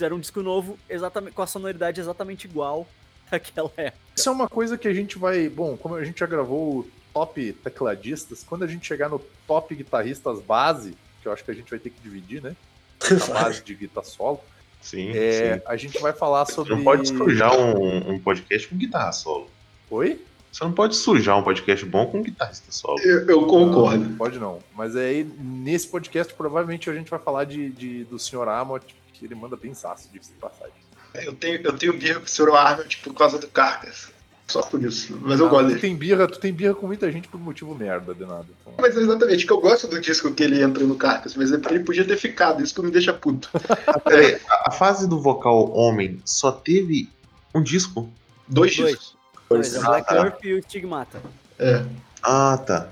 [0.00, 2.88] Fizeram um disco novo exatamente, com a sonoridade exatamente igual
[3.30, 3.98] àquela época.
[4.16, 5.46] Isso é uma coisa que a gente vai.
[5.46, 9.74] Bom, como a gente já gravou o top tecladistas, quando a gente chegar no top
[9.74, 12.56] guitarristas base, que eu acho que a gente vai ter que dividir, né?
[13.02, 14.40] A base de guitarra solo,
[14.80, 15.62] Sim, é, sim.
[15.66, 16.70] a gente vai falar sobre.
[16.70, 19.50] Você não pode sujar um, um podcast com guitarra solo.
[19.90, 20.18] Oi?
[20.50, 22.98] Você não pode sujar um podcast bom com guitarrista solo.
[23.00, 24.04] Eu, eu concordo.
[24.04, 24.58] Não, pode não.
[24.74, 28.48] Mas aí, nesse podcast, provavelmente a gente vai falar de, de- do Sr.
[28.48, 30.72] Amott, que ele manda bem saço, diga-se de passagem.
[31.14, 32.50] Eu tenho, eu tenho birra com o Sr.
[32.54, 34.08] Arnold por causa do Carcass.
[34.48, 35.16] Só por isso.
[35.20, 35.80] Mas eu Ah, gosto tu dele.
[35.80, 38.46] tem birra, tu tem birra com muita gente por motivo merda, de nada.
[38.60, 41.52] Então, Mas é exatamente que eu gosto do disco que ele entra no Carcass, mas
[41.52, 43.48] ele podia ter ficado, isso que me deixa puto.
[44.04, 47.08] Peraí, a, a fase do vocal homem só teve
[47.54, 48.08] um disco?
[48.48, 48.90] Dois Dois.
[48.92, 49.16] discos.
[49.48, 50.16] Dois, a Black Ah, tá.
[50.24, 51.22] Earth e o Stigmata.
[51.58, 51.84] É.
[52.22, 52.88] Ah, tá.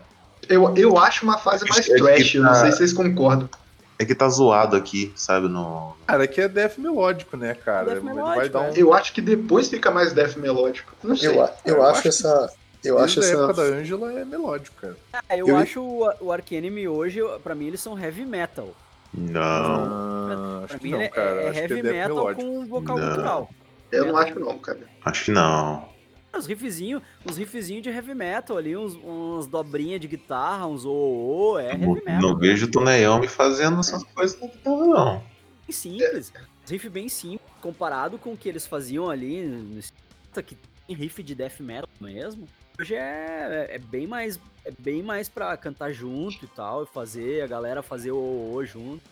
[0.48, 2.92] Eu, eu acho uma fase mais É que trash, eu não tá- sei se vocês
[2.92, 3.48] concordam.
[3.98, 5.48] É que tá zoado aqui, sabe?
[5.48, 5.96] No...
[6.06, 7.94] Cara, aqui é death melódico, né, cara?
[7.94, 8.72] Death melódico, dar um.
[8.74, 10.92] Eu acho que depois fica mais death melódico.
[11.02, 11.30] Não sei.
[11.30, 12.52] Eu, eu Eu acho acho essa.
[12.84, 13.70] Eu Desde acho a época essa.
[13.72, 14.96] da Angela é melódico, cara.
[15.12, 18.68] Ah, eu, Eu- acho o, o Ark Enemy hoje, pra mim, eles são heavy metal.
[19.12, 19.40] Não.
[19.42, 21.42] Ah, Pra acho que mim, não, é- cara.
[21.42, 22.42] é, heavy é death metal melódico.
[22.44, 23.06] com vocal Não.
[23.08, 23.50] cultural.
[23.90, 24.80] Eu não acho não, cara.
[25.04, 25.88] Acho que não.
[26.34, 30.90] Uns riffzinhos, uns riffzinhos de heavy metal ali, uns, uns dobrinhas de guitarra, uns o,
[30.90, 32.20] -o é heavy metal.
[32.20, 35.18] não vejo o Toneyão me fazendo essas coisas na guitarra, não.
[35.66, 36.32] Bem simples.
[36.68, 39.80] Riff bem simples, comparado com o que eles faziam ali
[40.44, 40.56] que
[40.86, 42.46] tem riff de death metal mesmo.
[42.78, 47.42] Hoje é, é bem mais é bem mais pra cantar junto e tal, e fazer
[47.42, 49.02] a galera fazer o o, -o junto.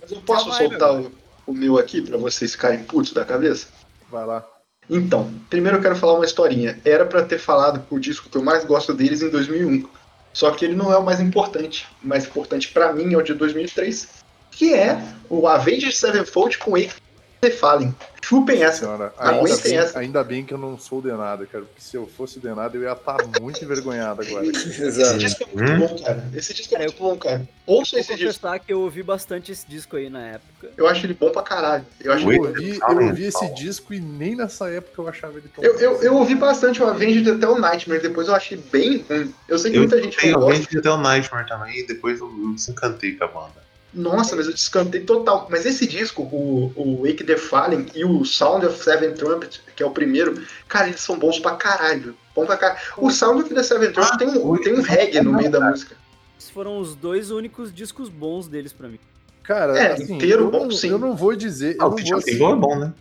[0.00, 1.12] Mas eu posso Tá, vai, soltar o,
[1.46, 3.68] o meu aqui pra vocês ficarem putos da cabeça?
[4.10, 4.57] Vai lá.
[4.90, 6.78] Então, primeiro eu quero falar uma historinha.
[6.84, 9.86] Era pra ter falado o disco que eu mais gosto deles em 2001.
[10.32, 11.86] Só que ele não é o mais importante.
[12.02, 14.08] O mais importante pra mim é o de 2003,
[14.50, 16.94] que é o Avenged Sevenfold com Wake
[17.40, 17.94] the Fallen.
[18.24, 18.80] Chupem essa.
[18.80, 19.98] Senhora, ainda, esse bem, essa.
[19.98, 21.64] ainda bem que eu não sou denado, cara.
[21.64, 24.44] Porque se eu fosse denado, eu ia estar muito envergonhado agora.
[24.48, 25.18] Esse Exato.
[25.18, 25.86] disco é muito Hum?
[25.96, 26.24] bom, cara.
[26.34, 27.48] Esse disco é Cara, muito bom, cara.
[27.66, 28.26] Ouça Vou esse disco.
[28.42, 30.70] confessar que eu ouvi bastante esse disco aí na época.
[30.76, 31.86] Eu acho ele bom pra caralho.
[32.00, 32.30] Eu, acho?
[32.30, 35.74] Eu ouvi, eu ouvi esse disco e nem nessa época eu achava ele tão eu,
[35.74, 35.80] bom.
[35.80, 39.32] eu, eu ouvi bastante o Avenged até o Nightmare, depois eu achei bem ruim.
[39.48, 40.50] Eu sei que Eu muita gente não gosta.
[40.54, 43.67] Avenged até o Nightmare também, e depois eu, eu desencantei com a banda.
[43.92, 45.46] Nossa, mas eu descantei total.
[45.50, 49.82] Mas esse disco, o, o Wake the Fallen e o Sound of Seven Trumpet, que
[49.82, 52.14] é o primeiro, cara, eles são bons pra caralho.
[52.34, 52.78] Bom pra caralho.
[52.98, 55.96] O Sound of the Seven Trumpet tem, um, tem um reggae no meio da música.
[56.38, 59.00] Esses foram os dois únicos discos bons deles pra mim.
[59.42, 60.90] Cara, É, assim, inteiro eu, bom, não, sim.
[60.90, 61.76] eu não vou dizer.
[61.76, 62.92] Eu Ah, não o vou, assim, é bom, né?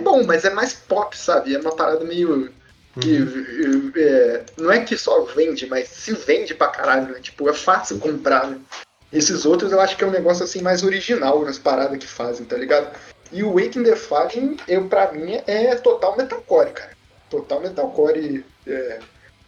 [0.00, 1.54] Bom, mas é mais pop, sabe?
[1.54, 2.50] É uma parada meio.
[3.00, 3.18] Que,
[3.96, 7.20] é, não é que só vende, mas se vende pra caralho, né?
[7.20, 8.58] Tipo, é fácil comprar, né?
[9.12, 12.44] Esses outros eu acho que é um negócio assim mais original nas paradas que fazem,
[12.44, 12.94] tá ligado?
[13.32, 16.90] E o Wake in the Fallen, eu, pra mim, é total metalcore, cara.
[17.30, 18.98] Total metalcore é,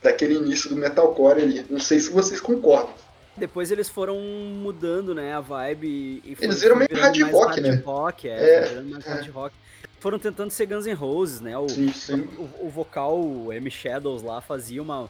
[0.03, 1.67] daquele início do metalcore ali.
[1.71, 2.91] Não sei se vocês concordam.
[3.37, 5.87] Depois eles foram mudando, né, a vibe
[6.25, 7.83] e Eles viram meio hard rock, né?
[7.85, 9.11] rock, é, É, mais é.
[9.11, 9.55] hard rock.
[10.01, 11.57] Foram tentando ser Guns N' Roses, né?
[11.57, 12.29] O, Sim, sim.
[12.37, 15.09] o, o vocal, o M Shadows lá, fazia uma,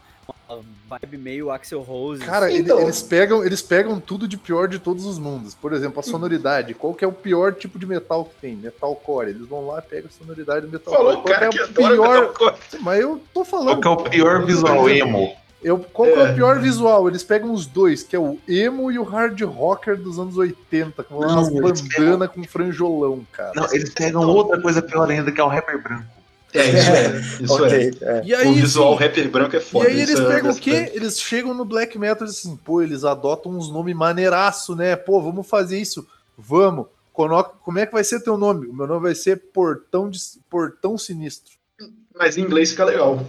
[0.48, 2.24] uma vibe meio Axel Rose.
[2.24, 2.80] Cara, ele- Então.
[2.80, 5.54] eles, pegam, eles pegam tudo de pior de todos os mundos.
[5.54, 6.74] Por exemplo, a sonoridade.
[6.74, 8.56] Qual que é o pior tipo de metal que tem?
[8.56, 9.28] Metalcore.
[9.30, 10.96] Eles vão lá, pegam a sonoridade do metalcore.
[10.96, 12.20] Falou o Qual cara que que é o pior...
[12.20, 12.54] metalcore.
[12.80, 13.80] Mas eu tô Qual falando.
[13.82, 15.36] que é o pior visual emo?
[15.60, 16.30] Eu, qual que é É.
[16.30, 17.08] o pior visual?
[17.08, 21.02] Eles pegam os dois, que é o emo e o hard rocker dos anos 80,
[21.02, 23.52] com umas bandana com franjolão, cara.
[23.56, 26.04] Não, eles pegam outra coisa pior ainda, que é o rapper branco.
[26.54, 27.20] É, isso é.
[27.44, 27.66] Isso é.
[27.66, 28.22] ok, é.
[28.24, 29.88] E aí, o visual assim, rapper branco é E foda.
[29.88, 30.60] aí eles é pegam o verdade.
[30.60, 30.92] quê?
[30.94, 34.96] Eles chegam no black metal e dizem assim, pô, eles adotam uns nomes maneiraço, né?
[34.96, 36.06] Pô, vamos fazer isso.
[36.36, 36.86] Vamos.
[37.12, 38.66] Como é que vai ser teu nome?
[38.68, 40.18] O meu nome vai ser Portão, de...
[40.48, 41.52] Portão Sinistro.
[42.16, 43.28] Mas em inglês fica legal.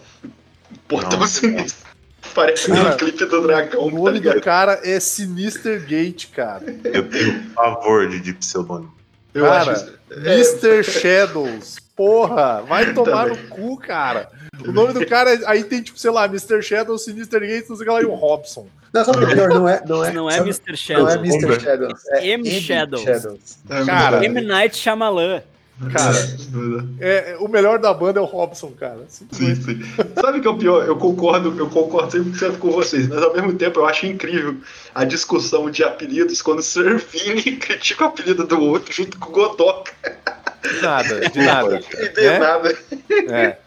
[0.88, 1.28] Portão Não.
[1.28, 1.90] sinistro.
[2.36, 4.42] Parece Cara, um clipe do dragão, O tá nome do ligado?
[4.42, 6.64] cara é Sinister Gate, cara.
[6.84, 8.94] Eu tenho pavor de, de pseudônimo.
[9.34, 9.94] Eu cara, acho.
[10.12, 10.84] Mr.
[10.84, 11.78] Shadows.
[12.00, 14.30] Porra, vai tomar no cu, cara.
[14.66, 16.62] O nome do cara, é- aí tem, tipo, sei lá, Mr.
[16.62, 18.68] Shadows, Sinister Gate, não sei o que lá, e o Robson.
[18.94, 19.50] Não, sabe o que é pior?
[19.50, 20.70] Não é, não é, Não é sabe- Mr.
[20.72, 21.14] Não Shadows.
[21.14, 21.60] é Mr.
[21.60, 22.08] Shadows.
[22.08, 22.62] É M.
[22.62, 23.06] Shadows.
[23.70, 24.42] É, Cara, M.
[24.42, 25.42] Night Shyamalan.
[25.94, 26.18] Cara,
[27.00, 29.00] É, o melhor da banda é o Robson, cara.
[29.08, 29.80] Sim, sim.
[30.20, 30.86] Sabe o que é o pior?
[30.86, 34.56] Eu concordo, eu concordo 100% com vocês, mas ao mesmo tempo eu acho incrível
[34.96, 39.32] a discussão de apelidos quando o Servini critica o apelido do outro junto com o
[39.34, 39.92] Godoka.
[40.62, 41.80] De nada, de nada.
[42.00, 42.40] E de É?
[42.40, 42.78] nada.
[43.30, 43.58] É.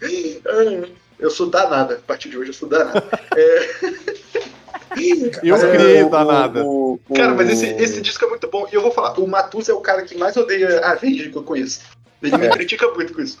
[1.18, 3.02] Eu sou danada, a partir de hoje eu sou danada.
[3.34, 3.68] É,
[5.42, 6.62] Eu Mas, criei o- danada.
[6.64, 8.66] o- o- cara, mas esse, esse disco é muito bom.
[8.70, 11.36] E eu vou falar, o Matus é o cara que mais odeia a Avenged que
[11.36, 11.80] eu conheço.
[12.22, 12.50] Ele me É.
[12.50, 13.38] critica muito com isso.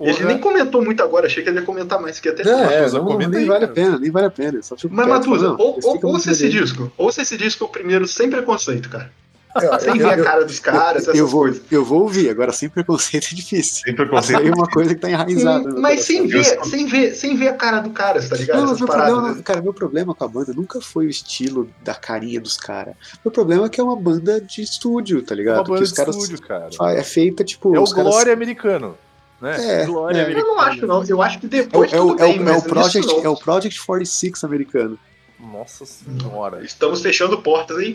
[0.00, 0.26] Ele Porra.
[0.28, 2.98] nem comentou muito agora, achei que ele ia comentar mais, que até Não, é, Matusa,
[2.98, 3.72] não, comenta nem aí, vale a cara.
[3.74, 4.60] pena, nem vale a pena.
[4.90, 6.90] Mas, não, ou, explica ou, ouça esse disco.
[6.96, 9.12] Ouça esse disco primeiro, sem preconceito, cara.
[9.60, 11.62] Eu- Sem eu- ver a eu- cara dos caras, eu, essas vou, coisas.
[11.70, 13.82] eu vou ouvir, agora sem preconceito é difícil.
[13.84, 14.46] Sem preconceito.
[14.46, 15.68] é uma coisa que tá enraizada.
[15.68, 18.60] meu Mas sem ver, sem ver, sem ver a cara do cara, tá ligado?
[18.64, 21.94] Não, meu problema, não- cara, meu problema com a banda nunca foi o estilo da
[21.94, 22.94] carinha dos caras.
[23.24, 25.56] Meu problema é que é uma banda de estúdio, tá É ligado?
[25.58, 26.68] uma banda de caras estúdio, cara.
[26.92, 27.74] é feita tipo.
[27.74, 28.96] É o caras- Glória americano.
[29.40, 29.82] né?
[29.82, 30.32] É, Glória é.
[30.32, 31.02] Eu não acho, não.
[31.04, 33.24] Eu acho que É depois é é o- bem, é o Project, não.
[33.24, 34.98] é o Project 46 americano.
[35.40, 36.62] Nossa senhora.
[36.62, 37.94] Estamos fechando portas, hein?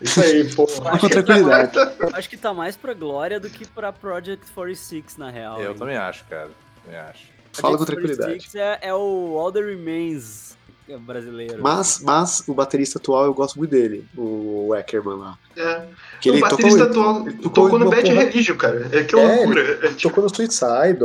[0.00, 0.66] Isso aí, pô.
[1.00, 1.76] Com tranquilidade.
[1.98, 5.60] Eu acho que tá mais pra Glória do que pra Project 46, na real.
[5.60, 5.78] Eu hein.
[5.78, 6.50] também acho, cara.
[6.84, 7.24] Também acho.
[7.52, 8.48] Fala com Project tranquilidade.
[8.50, 10.56] 46 É, é o All The Remains
[11.00, 11.58] brasileiro.
[11.60, 15.38] Mas, mas o baterista atual eu gosto muito dele, o Ackerman lá.
[15.54, 15.82] É.
[16.18, 18.88] Que ele o baterista tocou, atual ele tocou tocou no Bad porra- Religion, cara.
[18.92, 19.60] É que é É, loucura.
[19.82, 20.82] É, tipo, tocou no Suicidal.
[20.82, 20.96] é, ele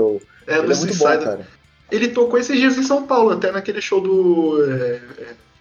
[0.68, 1.24] no é muito bom, Suicide.
[1.26, 1.48] cara.
[1.92, 4.64] Ele tocou esses dias em São Paulo, até naquele show do.
[4.72, 5.02] é,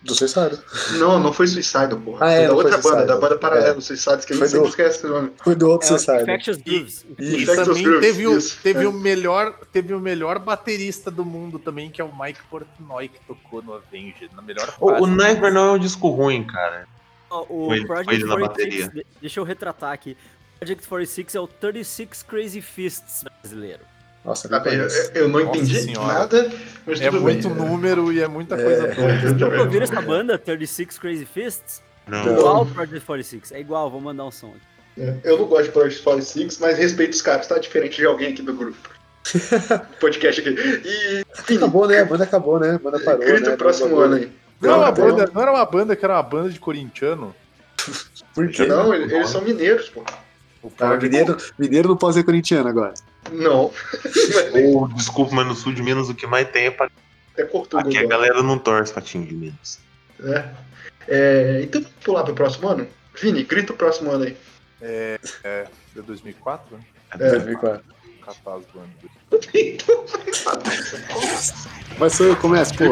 [0.04, 0.50] Do Suicidal.
[0.98, 2.26] Não, não foi Suicide, porra.
[2.26, 3.74] Ah, é, foi da não foi outra banda, da banda paralela É.
[3.74, 5.32] do Suicide, que eu Foi do- esquece o nome.
[5.44, 6.22] Foi do outro É o Suicidal.
[6.22, 7.06] Infectious Grooves.
[7.18, 8.58] E Infectious também Grooves, teve, o, isso.
[8.62, 8.88] teve, É.
[8.88, 13.20] o melhor, teve o melhor baterista do mundo também, que é o Mike Portnoy, que
[13.26, 15.10] tocou no Avenged, na melhor O, o fase.
[15.12, 16.86] Nightmare não é um disco ruim, cara.
[17.30, 19.04] Ó, O Foi ele- foi Project ele na 46, bateria.
[19.04, 20.16] de- deixa eu retratar aqui.
[20.58, 23.82] Project 46 é o 36 Crazy Fists brasileiro.
[24.24, 26.12] Nossa, não Eu, eu não Nossa entendi senhora.
[26.15, 26.51] nada,
[26.86, 27.59] mas É tudo muito bem.
[27.66, 29.32] número e é muita coisa doida.
[29.32, 31.82] Nunca ouviram essa banda, 36 Crazy Fists?
[32.07, 32.24] Não.
[32.24, 32.32] Não.
[32.39, 33.53] Igual o Project 46.
[33.53, 35.01] É igual, vou mandar um som aqui.
[35.01, 37.59] É, Eu não gosto de Project 46, mas respeito os caras, tá?
[37.59, 38.77] Diferente de alguém aqui do grupo.
[40.01, 40.51] Podcast aqui.
[40.51, 41.24] E.
[41.40, 42.01] Enfim, Acabou, né?
[42.01, 42.74] A banda acabou, né?
[42.74, 43.55] A banda parou, grita né?
[43.55, 44.31] o próximo ano aí.
[44.61, 47.35] Não, era uma Não, banda, não era uma banda que era uma banda de corintiano?
[48.35, 48.66] Por quê?
[48.66, 50.05] Não, eles, eles são mineiros, pô.
[50.62, 52.94] O Ah, mineiro, mineiro não pode ser corintiano agora.
[53.32, 53.72] Não.
[54.54, 56.90] Ou, desculpa, mas no sul de Minas o que mais tem é pra...
[57.32, 59.78] Até cortou o Aqui a galera não torce pra time de Minas.
[60.18, 60.54] né?
[61.09, 62.86] É, então vamos pular pro próximo ano?
[63.20, 64.36] Vini, grita o próximo ano aí.
[65.94, 66.84] de 2004, né?
[67.18, 67.30] É.
[67.30, 67.82] 2004.
[68.24, 68.90] Capaz do ano.
[71.98, 72.84] Mas sou eu que começo, pô.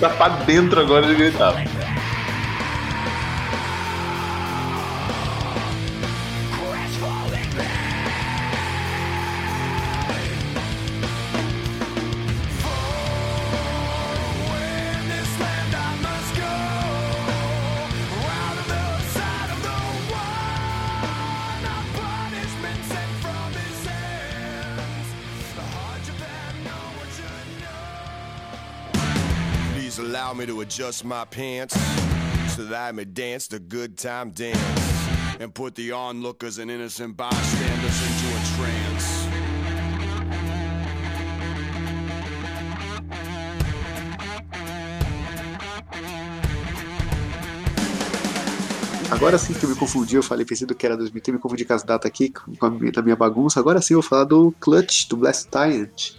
[0.00, 1.54] Tá pra dentro agora de gritar.
[30.38, 31.74] Me to adjust my pants
[32.54, 34.60] so that I may dance the good time dance
[35.40, 39.18] and put the onlookers and innocent bystanders into a trance.
[49.10, 51.64] Agora sim que eu me confundi, eu falei, pensei do que era 2000, me confundi
[51.64, 53.58] com as datas aqui, com a minha, da minha bagunça.
[53.58, 56.12] Agora sim eu vou falar do Clutch, do Blast Tyrant.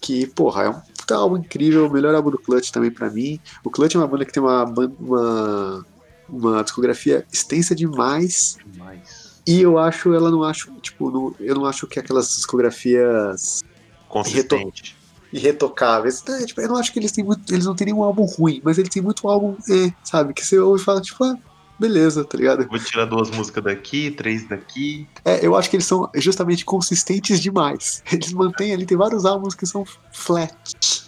[0.00, 3.38] Que, porra, é um puta álbum incrível, o melhor álbum do Clutch também pra mim.
[3.62, 4.64] O Clutch é uma banda que tem uma,
[4.98, 5.86] uma,
[6.28, 8.56] uma discografia extensa demais.
[8.76, 9.34] Mas...
[9.46, 13.62] E eu acho, ela não acho, tipo, não- eu não acho que aquelas discografias
[14.08, 14.96] Consistente.
[15.30, 16.24] irretocáveis.
[16.26, 17.52] É, tipo, eu não acho que eles têm muito.
[17.52, 20.32] Eles não têm nenhum álbum ruim, mas eles têm muito álbum, é, sabe?
[20.32, 21.36] Que você ouve e fala, tipo, ah,
[21.78, 22.66] beleza, tá ligado?
[22.66, 25.06] Vou tirar duas músicas daqui, três daqui.
[25.24, 28.02] É, eu acho que eles são justamente consistentes demais.
[28.12, 30.54] Eles mantêm ali, tem vários álbuns que são flat,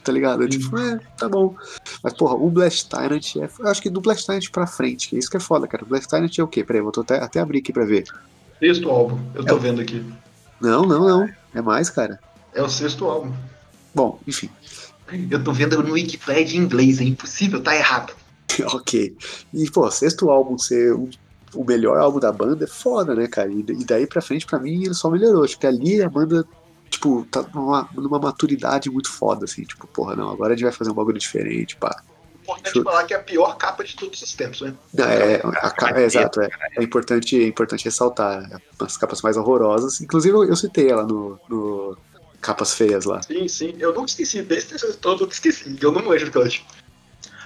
[0.03, 0.49] tá ligado?
[0.49, 1.55] Tipo, é, tá bom.
[2.03, 3.49] Mas, porra, o Blast Tyrant é.
[3.59, 5.85] Eu acho que do Blast Tyrant pra frente, que é isso que é foda, cara.
[5.85, 6.65] O Blast Tyrant é o quê?
[6.65, 8.05] Peraí, vou até, até abrir aqui pra ver.
[8.59, 10.05] Sexto álbum, eu tô vendo aqui.
[10.61, 11.29] Não, não, não.
[11.55, 12.19] É mais, cara.
[12.55, 13.33] É o sexto álbum.
[13.95, 14.51] Bom, enfim.
[15.31, 18.13] Eu tô vendo no Wikipedia em inglês, é impossível, tá errado.
[18.75, 19.17] ok.
[19.53, 21.11] E, pô, sexto álbum ser um-
[21.55, 23.51] o melhor álbum da banda é foda, né, cara?
[23.51, 25.45] E, e daí pra frente, pra mim, ele só melhorou.
[25.45, 26.45] Acho que ali a banda,
[26.91, 29.63] tipo, tá numa, numa maturidade muito foda, assim.
[29.63, 31.97] Tipo, porra, não, agora a gente vai fazer um bagulho diferente, pá.
[32.43, 32.85] Importante Shoot.
[32.85, 34.75] falar que é a pior capa de todos os tempos, né?
[34.95, 36.49] Não, é, ca- é, exato, é,
[36.79, 40.01] é importante, é importante ressaltar as capas mais horrorosas.
[40.01, 41.97] Inclusive, eu, eu citei ela no, no
[42.41, 43.21] Capas Feias lá.
[43.23, 43.75] Sim, sim.
[43.79, 45.77] Eu nunca esqueci, desse todo eu esqueci.
[45.81, 46.61] Eu não manjo do Clutch.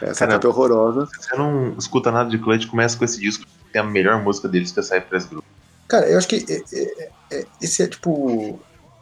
[0.02, 1.06] Essa Cara, capa é horrorosa.
[1.06, 3.44] Se você não escuta nada de Clutch, começa com esse disco.
[3.44, 5.44] que Tem a melhor música deles, que é Cypress Group.
[5.89, 8.10] Cara, eu acho que é, é, é, esse é tipo.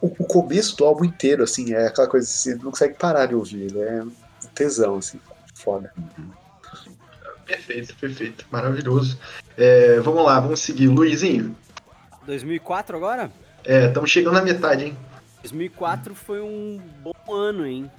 [0.01, 3.27] O, o começo do álbum inteiro, assim, é aquela coisa que você não consegue parar
[3.27, 3.63] de ouvir.
[3.63, 4.13] Ele é um
[4.55, 5.21] tesão, assim,
[5.55, 5.93] foda.
[7.45, 8.47] Perfeito, perfeito.
[8.51, 9.19] Maravilhoso.
[9.57, 10.87] É, vamos lá, vamos seguir.
[10.87, 11.57] Luizinho,
[12.29, 13.31] 2004 agora?
[13.65, 14.99] estamos chegando na metade, hein?
[15.43, 17.91] 2004 foi um bom ano, hein?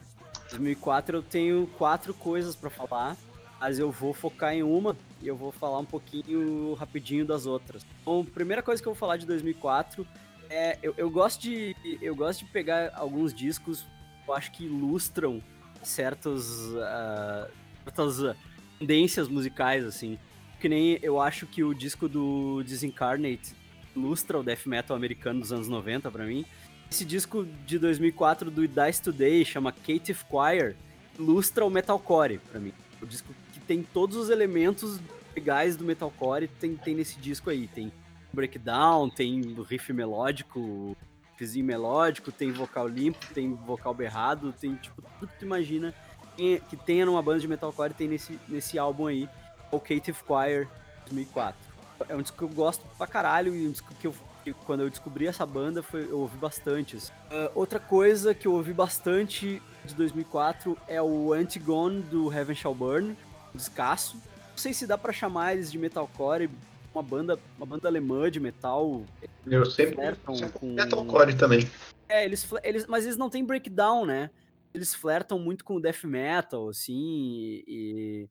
[0.49, 3.15] 2004 eu tenho quatro coisas pra falar,
[3.59, 7.85] mas eu vou focar em uma e eu vou falar um pouquinho rapidinho das outras.
[8.03, 10.05] Bom, primeira coisa que eu vou falar de 2004
[10.49, 13.85] é eu, eu gosto de eu gosto de pegar alguns discos
[14.23, 15.41] que eu acho que ilustram
[15.83, 17.47] certos ah,
[17.83, 18.35] certas
[18.79, 20.17] tendências musicais assim.
[20.59, 23.55] Que nem eu acho que o disco do Disincarnate
[23.95, 26.45] ilustra o death metal americano dos anos 90 pra mim.
[26.89, 30.75] Esse disco de 2004 do Dice Today, chama Cative Choir,
[31.17, 32.73] ilustra o metalcore pra mim.
[33.01, 34.99] O disco que tem todos os elementos
[35.35, 37.67] legais do metalcore tem, tem nesse disco aí.
[37.67, 37.91] Tem
[38.33, 40.97] breakdown, tem riff melódico,
[41.37, 45.93] riffzinho melódico, tem vocal limpo, tem vocal berrado, tem tipo tudo que tu imagina
[46.35, 49.27] que- tenha numa banda de metalcore tem nesse, nesse álbum aí,
[49.71, 50.67] o Cative Choir
[51.05, 51.59] 2004.
[52.07, 54.15] É um disco que eu gosto pra caralho e um disco que eu
[54.53, 56.97] que quando eu descobri essa banda foi, eu ouvi bastante.
[56.97, 57.11] assim.
[57.29, 62.75] Ah, outra coisa que eu ouvi bastante de 2004 é o Antigone do Heaven Shall
[62.75, 63.17] Burn,
[63.53, 64.15] descasso.
[64.15, 66.49] Não sei se dá pra chamar eles de metalcore,
[66.93, 69.03] uma banda, uma banda alemã de metal.
[69.45, 71.69] Eu sempre, com- metalcore também.
[72.07, 74.29] É, eles, eles, mas eles não têm breakdown, né?
[74.73, 78.29] Eles flertam muito com o death metal, assim, e, e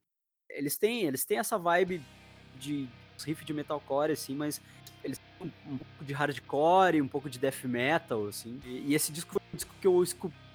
[0.51, 2.01] eles têm, eles têm essa vibe
[2.59, 2.89] de
[3.25, 4.61] riff de metalcore, assim, mas
[5.03, 8.61] eles têm um, um pouco de hardcore, um pouco de death metal, assim.
[8.65, 10.05] E, e esse disco foi um disco que eu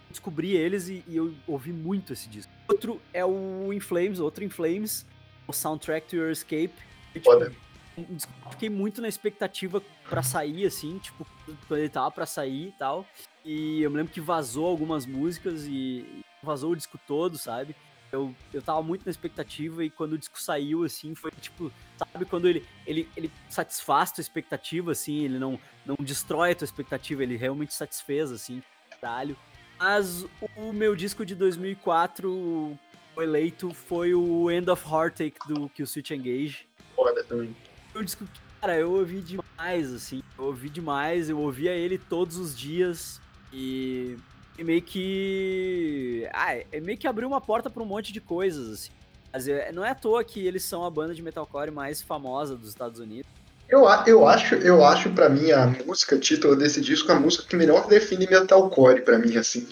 [0.09, 2.51] descobri eles e, e eu ouvi muito esse disco.
[2.67, 5.05] Outro é o In Flames, outro In Flames,
[5.47, 6.73] o Soundtrack to Your Escape.
[7.15, 7.51] E, tipo, Foda.
[7.97, 11.25] um disco que eu fiquei muito na expectativa pra sair, assim, tipo,
[11.67, 13.05] quando ele tava pra sair e tal.
[13.43, 17.75] E eu me lembro que vazou algumas músicas e vazou o disco todo, sabe?
[18.13, 22.25] Eu, eu tava muito na expectativa e quando o disco saiu, assim, foi tipo, sabe,
[22.25, 27.23] quando ele, ele, ele satisfaz tua expectativa, assim, ele não, não destrói a tua expectativa,
[27.23, 28.61] ele realmente satisfez, assim,
[29.01, 29.35] caralho.
[29.79, 32.77] Mas o meu disco de 2004, o
[33.21, 37.55] eleito, foi o End of Heartache do Kill Switch Engage Foda também.
[37.91, 40.21] foi um disco que, cara, eu ouvi demais, assim.
[40.37, 43.19] Eu ouvi demais, eu ouvia ele todos os dias
[43.51, 44.17] e,
[44.57, 46.27] e meio que.
[46.33, 48.91] Ah, é meio que abriu uma porta pra um monte de coisas, assim.
[49.31, 52.55] Mas é- não é à toa que eles são a banda de metalcore mais famosa
[52.55, 53.25] dos Estados Unidos.
[53.67, 57.55] Eu, eu acho, eu acho pra mim a música, título desse disco, a música que
[57.55, 59.67] melhor define metalcore pra mim, assim.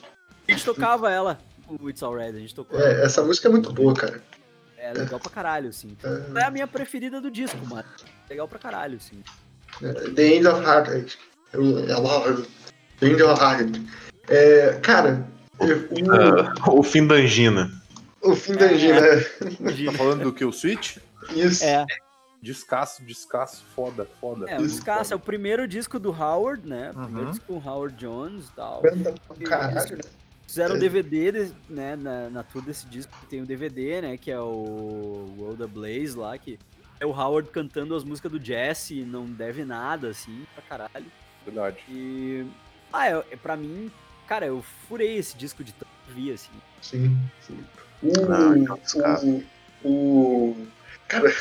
[0.47, 1.37] A gente tocava ela,
[1.67, 2.79] o It's Alright, a gente tocou.
[2.79, 4.23] É, essa música é muito boa, cara.
[4.77, 5.95] É legal pra caralho, assim.
[6.29, 7.87] Não é a minha preferida do disco, mano.
[8.27, 9.21] Legal pra caralho, assim.
[10.15, 11.17] The End of Heartache.
[11.53, 12.43] Ela-
[12.99, 13.85] The End of Heartache.
[14.27, 15.27] É, cara,
[15.59, 15.87] eu-
[16.63, 17.71] Ah, o fim da angina.
[18.21, 18.99] o, o fim da Angina.
[19.91, 20.97] Tá falando do que o Switch?
[21.35, 21.63] Isso.
[21.63, 21.85] É,
[22.41, 24.49] Descasso, descasso, foda, foda.
[24.49, 26.89] é, o Descasso é o primeiro disco do Howard, né?
[26.89, 27.29] O primeiro Uhum.
[27.31, 28.81] disco com o Howard Jones e tal.
[28.81, 30.03] Banda pra caralho, né?
[30.47, 30.79] Fizeram É.
[30.79, 35.63] DVD, né, na, na tour desse disco, tem o DVD, né, que é o World
[35.63, 36.57] of Blaze lá, que
[36.99, 41.05] é o Howard cantando as músicas do Jesse, não deve nada, assim, pra caralho.
[41.45, 41.77] Verdade.
[41.87, 42.45] E,
[42.91, 43.89] ah, é, é, pra mim,
[44.31, 46.51] cara, eu furei esse disco de tanto vi, assim.
[46.81, 47.59] Sim, sim.
[48.01, 48.79] Não, então,
[49.21, 49.43] O,
[49.83, 49.91] o,
[50.51, 50.67] o.
[51.09, 51.33] Cara,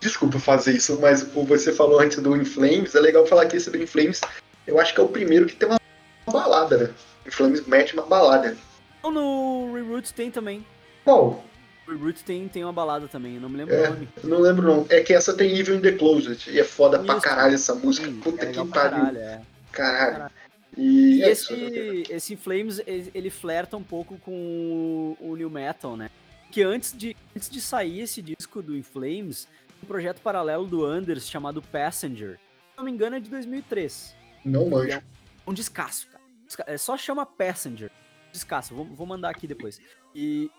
[0.00, 3.70] desculpa fazer isso, mas o você falou antes do Inflames, é legal falar que esse
[3.70, 4.22] do Inflames,
[4.66, 5.78] eu acho que é o primeiro que tem uma
[6.26, 6.90] balada, né?
[7.26, 8.56] Inflames mete uma balada.
[9.00, 10.64] Então, no Reroot tem também.
[11.04, 11.44] Qual?
[11.86, 13.86] O Reroot tem, tem uma balada também, eu não me lembro É.
[13.88, 14.08] o nome.
[14.24, 14.86] Não lembro não.
[14.88, 16.48] É que essa tem Evil in the Closet.
[16.50, 17.22] E é foda pra Isso.
[17.22, 18.06] caralho essa música.
[18.06, 18.98] Sim, Puta é que pra pariu.
[18.98, 19.40] caralho, é.
[19.72, 20.12] Caralho.
[20.12, 20.39] Caralho.
[20.76, 22.12] E, E é esse, isso.
[22.12, 26.10] esse Flames, ele, ele flerta um pouco com o, o New Metal, né?
[26.50, 29.46] Que antes de, antes de sair esse disco do In Flames,
[29.82, 32.38] um projeto paralelo do Anders chamado Passenger.
[32.38, 34.14] Se não me engano, é de 2003.
[34.44, 34.92] Não E manjo.
[34.92, 35.02] é
[35.46, 36.20] um descasso, cara.
[36.66, 37.90] É só chama Passenger.
[38.32, 39.80] Descasso, vou, vou mandar aqui depois.
[40.14, 40.50] E,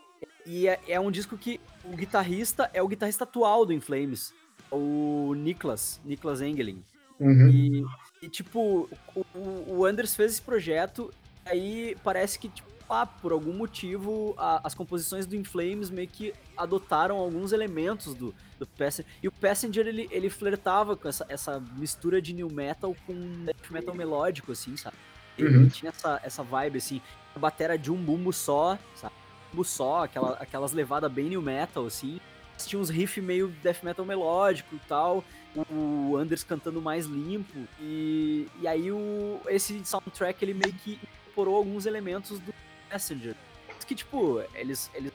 [0.45, 4.33] e é, é um disco que o guitarrista é o guitarrista atual do In Flames,
[4.71, 6.83] o Niklas, Niklas Engelin.
[7.19, 7.49] Uhum.
[7.49, 7.85] E,
[8.21, 9.25] e, tipo, o,
[9.67, 11.11] o- Anders fez esse projeto,
[11.45, 16.07] aí parece que, tipo, ah, por algum motivo, a- as composições do In Flames meio
[16.07, 19.11] que adotaram alguns elementos do, do Passenger.
[19.23, 23.71] E o Passenger, ele, ele flertava com essa, essa mistura de new metal com death
[23.71, 24.97] metal melódico, assim, sabe?
[25.37, 25.69] Ele Uhum.
[25.69, 27.01] tinha essa, essa vibe, assim,
[27.35, 29.15] a batera de um bumbo só, sabe?
[29.51, 32.19] Bumbo só, aquela, aquelas levadas bem new metal, assim.
[32.65, 35.23] Tinha uns riff meio death metal melódico e tal
[35.69, 41.57] o Anders cantando mais limpo e, e aí o, esse soundtrack ele meio que incorporou
[41.57, 42.53] alguns elementos do
[42.89, 43.35] Messenger.
[43.85, 45.11] Que tipo eles eles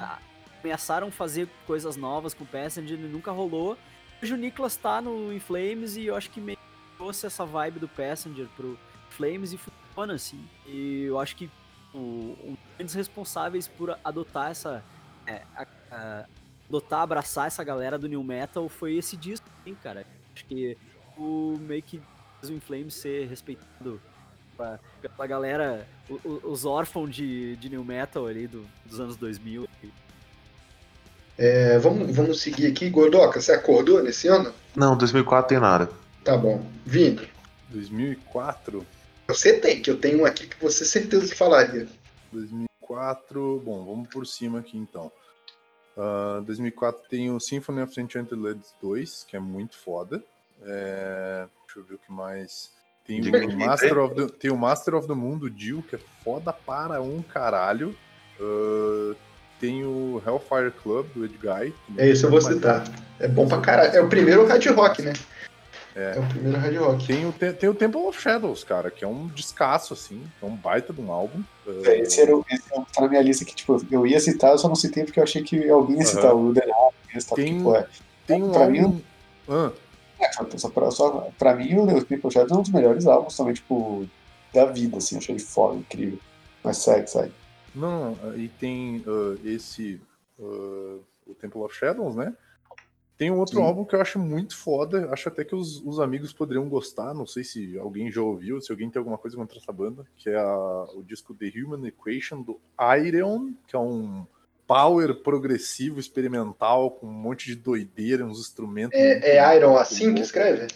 [0.00, 0.18] ah,
[0.62, 3.76] ameaçaram fazer coisas novas com o Passenger e nunca rolou.
[4.22, 7.44] Hoje o Niklas tá no In Flames e eu acho que meio que trouxe essa
[7.44, 8.78] vibe do Passenger pro
[9.10, 10.42] Flames e funciona assim.
[10.66, 11.50] E eu acho que
[11.94, 14.82] um dos responsáveis por adotar essa
[15.26, 16.24] é, a- a-
[16.68, 20.06] adotar, abraçar essa galera do New Metal foi esse disco, hein, cara.
[20.34, 20.76] Acho que
[21.16, 22.00] o meio que
[22.42, 24.00] o Flames ser respeitado
[24.56, 29.16] pra- pela galera, o- o- os órfãos de, de New Metal ali do- dos anos
[29.16, 29.66] 2000.
[31.38, 32.88] É, vamos, vamos seguir aqui.
[32.88, 34.52] Gordoca, você acordou nesse ano?
[34.74, 35.90] Não, 2004 tem nada.
[36.24, 36.64] Tá bom.
[36.84, 37.26] Vindo.
[37.68, 38.86] 2004.
[39.28, 41.86] Você tem, que eu tenho um aqui que você certeza que falaria.
[42.32, 45.10] 2004, bom, vamos por cima aqui então.
[45.96, 50.22] Ah, 2004 tem o Symphony of Enchanted Lands 2, que é muito foda.
[50.62, 52.70] É, deixa eu ver o que mais.
[53.04, 53.56] Tem o.
[53.56, 57.00] Master of the, tem o Master of the Moon do Jill, que é foda para
[57.00, 57.96] um caralho.
[58.40, 59.14] Ah,
[59.58, 61.74] tem o Hellfire Club do Edguy.
[61.96, 62.84] É esse eu vou citar.
[63.18, 63.96] É bom pra caralho.
[63.96, 65.14] É o primeiro hard rock, né?
[65.96, 67.06] É, o primeiro hard rock.
[67.06, 70.22] Tem o, te- tem o Temple of Shadows, cara, que é um descasso, assim.
[70.42, 71.42] É um baita de um álbum.
[71.86, 74.50] É, Esse, era, o- é que tá na minha lista que, tipo, eu ia citar,
[74.52, 77.36] eu só não citei porque eu achei que alguém ia citar o The Night, citar,
[77.36, 77.88] Tem- porque, pô, é,
[78.26, 79.00] tem um pra mim, álbum.
[79.48, 79.72] Ah,
[80.20, 83.34] é, só, pra, só, pra mim, o The People Shadows é um dos melhores álbuns
[83.34, 84.06] também, tipo,
[84.52, 86.18] da vida, assim, achei ele foda, incrível.
[86.62, 87.32] Mas segue, segue.
[87.74, 89.98] Não, não, e tem ah, esse.
[90.38, 90.96] ah,
[91.26, 92.34] o Temple of Shadows, né?
[93.18, 93.62] Tem um outro Sim.
[93.62, 95.08] álbum que eu acho muito foda.
[95.10, 97.14] Acho até que os, os amigos poderiam gostar.
[97.14, 100.28] Não sei se alguém já ouviu, se alguém tem alguma coisa contra essa banda, que
[100.28, 102.60] é a- o disco The Human Equation do
[103.06, 104.26] Iron, que é um
[104.66, 108.98] power progressivo experimental com um monte de doideira, uns instrumentos.
[108.98, 110.66] É, é Iron assim que escreve?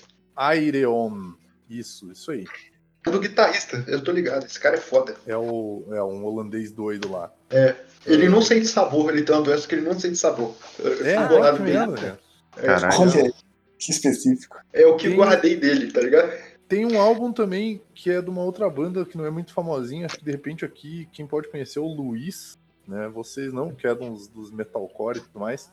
[0.56, 1.34] Iron.
[1.68, 2.46] Isso, isso aí.
[3.06, 4.44] É do guitarrista, eu tô ligado.
[4.46, 5.14] Esse cara é foda.
[5.26, 7.32] É, o, é um holandês doido lá.
[8.06, 10.54] Ele não sente sabor, ele tem uma doença que ele não sente sabor.
[10.78, 12.20] Eu É, bolado que merda, cara.
[12.56, 13.00] É, Caralho.
[13.00, 13.32] Olha
[13.78, 14.56] que específico.
[14.72, 16.30] é o que Tem- guardei dele, tá ligado?
[16.68, 20.06] Tem um álbum também que é de uma outra banda que não é muito famosinha.
[20.06, 22.56] Acho que de repente aqui quem pode conhecer é o Luiz,
[22.86, 23.08] né?
[23.08, 25.72] Vocês não, que é dos, dos metalcore e tudo mais.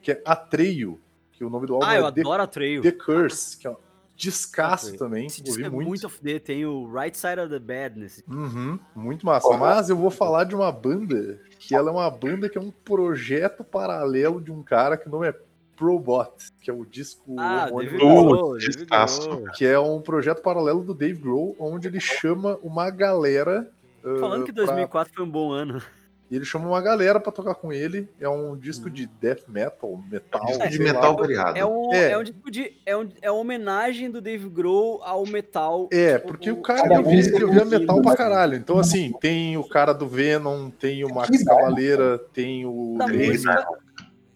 [0.00, 1.00] Que é Atreio,
[1.32, 2.82] que o nome do álbum Ah, eu é The, adoro a Trail.
[2.82, 3.76] The Curse, que é um
[4.16, 4.98] descasso Atreio.
[4.98, 5.26] também.
[5.26, 6.08] Esse disco Ouvi é muito.
[6.08, 8.24] muito tem o Right Side of the Bed nesse.
[8.28, 9.46] Uhum, muito massa.
[9.46, 9.58] Porra.
[9.58, 12.72] Mas eu vou falar de uma banda que ela é uma banda que é um
[12.72, 15.34] projeto paralelo de um cara que o nome é
[15.76, 16.30] Probot,
[16.60, 19.28] que é o disco Ah, homônimo David Uh, Grohl, David descasso.
[19.28, 19.44] Grohl.
[19.54, 23.68] que é um projeto paralelo do Dave Grohl, onde ele chama uma galera.
[24.04, 25.82] ah, Falando que pra- 2004 foi um bom ano.
[26.30, 28.08] ele chama uma galera pra tocar com ele.
[28.18, 30.46] É um disco de death metal, metal.
[30.46, 31.58] Disco de metal variado.
[31.58, 32.12] É um, É.
[32.12, 32.18] é.
[32.18, 32.72] um tipo de.
[32.86, 35.88] É, um, é uma homenagem do Dave Grohl ao metal.
[35.92, 38.56] É, tipo, porque o cara ele ouvia um metal pra caralho.
[38.56, 42.94] Então, assim, tem o cara do Venom, tem o Max Que Cavaleira, tem o.
[42.96, 43.66] Da música,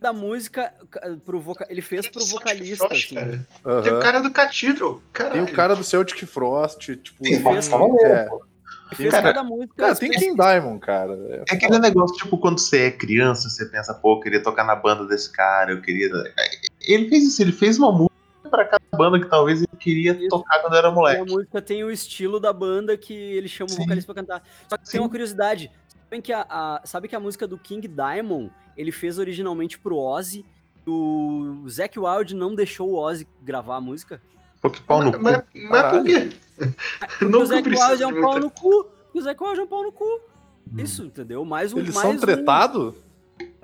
[0.01, 0.73] da música
[1.24, 1.66] pro voca...
[1.70, 3.14] ele fez pro vocalista, Frost, assim.
[3.14, 3.47] cara.
[3.64, 3.82] Aham.
[3.82, 5.02] Tem o cara do Cathedral.
[5.32, 7.23] Tem o cara do Celtic Frost, tipo.
[7.23, 8.28] Tem o tem- Cavaleira,
[8.90, 8.94] é.
[8.94, 9.74] fez Cara, cada música.
[9.77, 11.12] Cara, tem King Diamond, cara.
[11.12, 14.64] É É aquele negócio, tipo, quando você é criança, você pensa, pô, eu queria tocar
[14.64, 16.09] na banda desse cara, eu queria.
[16.82, 18.14] Ele fez isso, ele fez uma música
[18.51, 20.28] pra cada banda que talvez ele queria Isso.
[20.28, 21.31] tocar quando era E a moleque.
[21.32, 23.82] música tem o estilo da banda que ele chama o Sim.
[23.82, 24.43] vocalista pra cantar.
[24.68, 24.98] Só que tem Sim.
[25.01, 25.68] uma curiosidade.
[26.06, 29.96] Sabem que a, a- sabe que a música do King Diamond ele fez originalmente pro
[29.96, 30.44] Ozzy.
[30.86, 34.22] O Zac Wild não deixou o Ozzy gravar a música.
[34.60, 35.20] Pô, que pau no cu.
[35.22, 36.30] Mas, mas por quê?
[37.18, 38.86] Porque Não o Zac precisa Wild é um pau no cu.
[39.12, 40.20] O Zac Wild é um pau no cu.
[40.78, 41.44] Isso, entendeu?
[41.44, 41.78] Mais um.
[41.78, 42.94] Eles mais são um- tretados?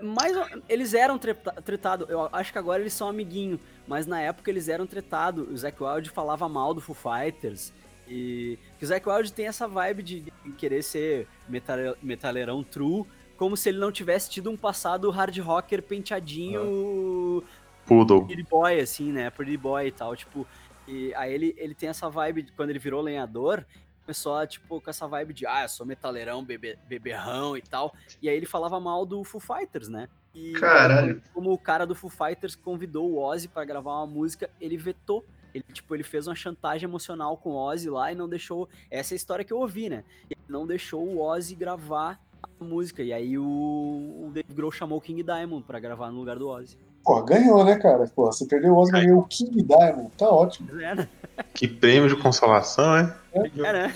[0.02, 2.08] mais um- eles eram treta- tretados.
[2.10, 5.48] Eu acho que agora eles são amiguinho, mas na época eles eram tretados.
[5.48, 7.72] O Zac Wild falava mal do Foo Fighters.
[8.14, 13.04] E o Zac Wild tem essa vibe de, querer ser metale- metaleirão true,
[13.36, 17.42] como se ele não tivesse tido um passado hard rocker penteadinho
[17.86, 18.26] Poodle.
[18.26, 19.30] pretty boy, assim, né?
[19.30, 20.46] Pretty boy e tal, tipo.
[20.86, 23.64] E aí ele, ele tem essa vibe, de, quando ele virou lenhador,
[24.04, 27.94] começou a, tipo, com essa vibe de, ah, eu sou metaleirão, bebe, beberrão e tal.
[28.20, 30.08] E aí ele falava mal do Foo Fighters, né?
[30.34, 31.22] E Caralho.
[31.32, 35.24] como o cara do Foo Fighters convidou o Ozzy pra gravar uma música, ele vetou.
[35.54, 38.68] Ele, tipo, ele fez uma chantagem emocional com o Ozzy lá e não deixou.
[38.90, 40.04] Essa é a história que eu ouvi, né?
[40.30, 43.02] Ele não deixou o Ozzy gravar a música.
[43.02, 46.48] E aí o, o Dave Grohl chamou o King Diamond pra gravar no lugar do
[46.48, 46.76] Ozzy.
[47.04, 48.06] Pô, ganhou, né, cara?
[48.14, 50.10] Pô, você perdeu o Oscar, ganhou o King Diamond.
[50.16, 50.68] Tá ótimo.
[50.72, 51.08] Mas É, né?
[51.52, 53.16] Que prêmio de consolação, é?
[53.32, 53.94] É, né?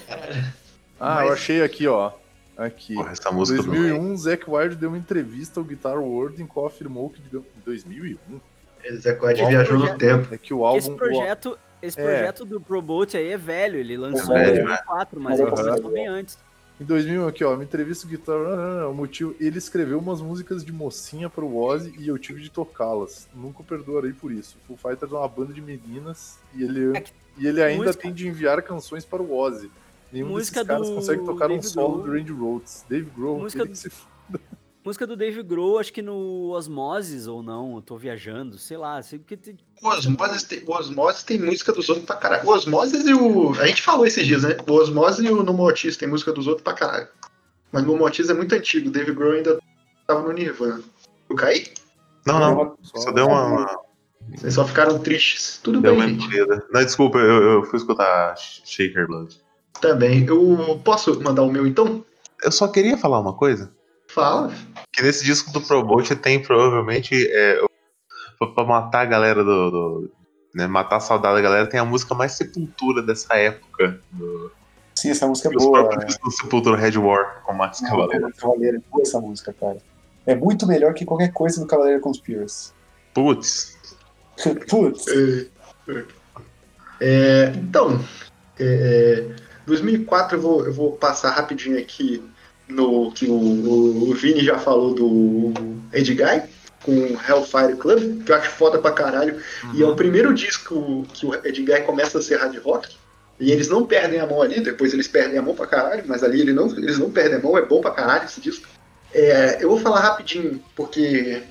[0.98, 2.12] Ah, eu achei aqui, ó.
[2.56, 2.94] Aqui.
[2.94, 6.66] Porra, essa música do 2001, Zac Wild deu uma entrevista ao Guitar World em qual
[6.66, 7.20] afirmou que.
[7.20, 8.40] Em 2001?
[8.96, 9.98] Zé Quad viajou no projeto.
[9.98, 10.34] tempo.
[10.34, 10.78] É que o álbum.
[10.78, 12.02] esse projeto, esse É.
[12.04, 15.48] projeto do Probote aí é velho, ele lançou É em velho, 2004, mas Aham.
[15.48, 16.38] ele começou bem antes.
[16.78, 18.36] Em 2000, aqui, ó, uma entrevista com o Guitar.
[18.36, 22.50] ah, O motivo, ele escreveu umas músicas de mocinha pro Ozzy e eu tive de
[22.50, 23.26] tocá-las.
[23.34, 24.58] Nunca perdoarei por isso.
[24.66, 28.02] Foo Fighters é uma banda de meninas e ele, É que- e ele ainda música-
[28.02, 29.70] tem de enviar canções para o Ozzy.
[30.12, 32.04] Nenhum Música desses caras do consegue tocar um Dave solo Grohl.
[32.06, 32.84] do Randy Rhodes.
[32.88, 33.90] Dave Grohl, Música ele do- que se
[34.86, 39.02] Música do Dave Grohl, acho que no Osmosis ou não, eu tô viajando, sei lá,
[39.02, 42.46] sei que tem- O Osmoses tem, o Osmoses tem música dos outros pra caralho.
[42.46, 43.50] O Osmoses e o.
[43.60, 44.56] A gente falou esses dias, né?
[44.64, 47.08] O Osmoses e o Nomotis tem música dos outros pra caralho.
[47.72, 48.88] Mas o Nomotis é muito antigo.
[48.88, 49.58] O Dave Grohl ainda
[50.06, 50.80] tava no Nirvana.
[51.28, 51.66] Eu caí?
[52.24, 52.78] Não, não.
[52.82, 53.80] Só deu uma, uma-
[54.36, 55.58] Vocês só ficaram tristes.
[55.64, 56.46] Tudo deu bem, uma gente.
[56.72, 59.36] Não, desculpa, eu, eu fui escutar Shaker Blood.
[59.80, 60.24] Também.
[60.26, 62.04] Eu posso mandar o meu então?
[62.40, 63.74] Eu só queria falar uma coisa.
[64.16, 64.50] Fala.
[64.90, 67.14] Que nesse disco do Probote tem provavelmente.
[67.30, 67.60] É,
[68.54, 69.70] pra matar a galera do.
[69.70, 70.12] do-
[70.54, 74.00] né, matar a saudade da galera, tem a música mais sepultura dessa época.
[74.10, 74.50] Do,
[74.94, 75.80] Sim, essa música é boa.
[75.86, 78.32] próprios discos do Sepultura Red War com Max Cavaleiro.
[78.38, 78.82] Cavaleiro.
[78.90, 79.76] Boa essa música, cara.
[80.24, 82.72] É muito melhor que qualquer coisa do Cavaleiro Conspiracy.
[83.12, 83.76] Putz.
[84.70, 85.06] Putz.
[85.08, 85.46] É,
[85.92, 86.04] é.
[87.02, 88.02] É, então,
[88.58, 89.26] é,
[89.66, 92.24] 2004 eu vou, eu vou passar rapidinho aqui
[92.68, 95.52] no que o, o, o Vini já falou do
[95.92, 96.42] Ed Guy
[96.82, 96.92] com
[97.28, 99.40] Hellfire Club, que eu acho foda pra caralho.
[99.74, 102.94] E é o primeiro disco que o Ed Guy começa a ser hard rock.
[103.38, 106.22] E eles não perdem a mão ali, depois eles perdem a mão pra caralho, mas
[106.22, 108.66] ali ele não, eles não perdem a mão, é bom pra caralho esse disco.
[109.12, 111.42] É, eu vou falar rapidinho, porque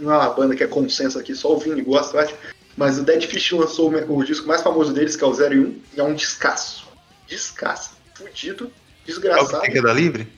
[0.00, 2.34] não é uma banda que é consenso aqui, só o Vini gosta, eu acho.
[2.76, 5.58] Mas o Dead Fish lançou o disco mais famoso deles, que é o 0 e
[5.58, 6.86] 1, e é um descasso.
[7.26, 7.90] Descasso.
[8.14, 9.60] Fudido, É o que desgraçado.
[9.62, 10.28] tem que dar livre?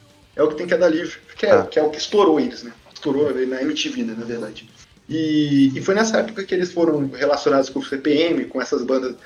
[0.41, 1.67] É o que tem que dar livre, que é, Ah.
[1.67, 2.73] que é o que estourou eles, né?
[2.95, 4.71] Estourou na MTV, né, na verdade.
[5.07, 9.17] E, e foi nessa época que eles foram relacionados com o CPM, com essas bandas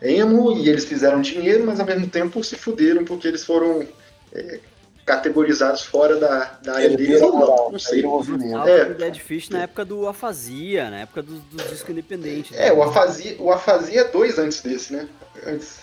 [0.00, 3.84] emo, e eles fizeram dinheiro, mas ao mesmo tempo se fuderam porque eles foram
[4.32, 4.60] é,
[5.04, 7.20] categorizados fora da, da área deles.
[7.20, 7.98] ou Não, não sei.
[7.98, 8.02] É.
[8.02, 12.56] com o Dead Fish na época do Afasia, na época dos, dos discos independentes.
[12.56, 15.08] É, o Afasia, o Afasia é dois antes desse, né?
[15.44, 15.80] Antes.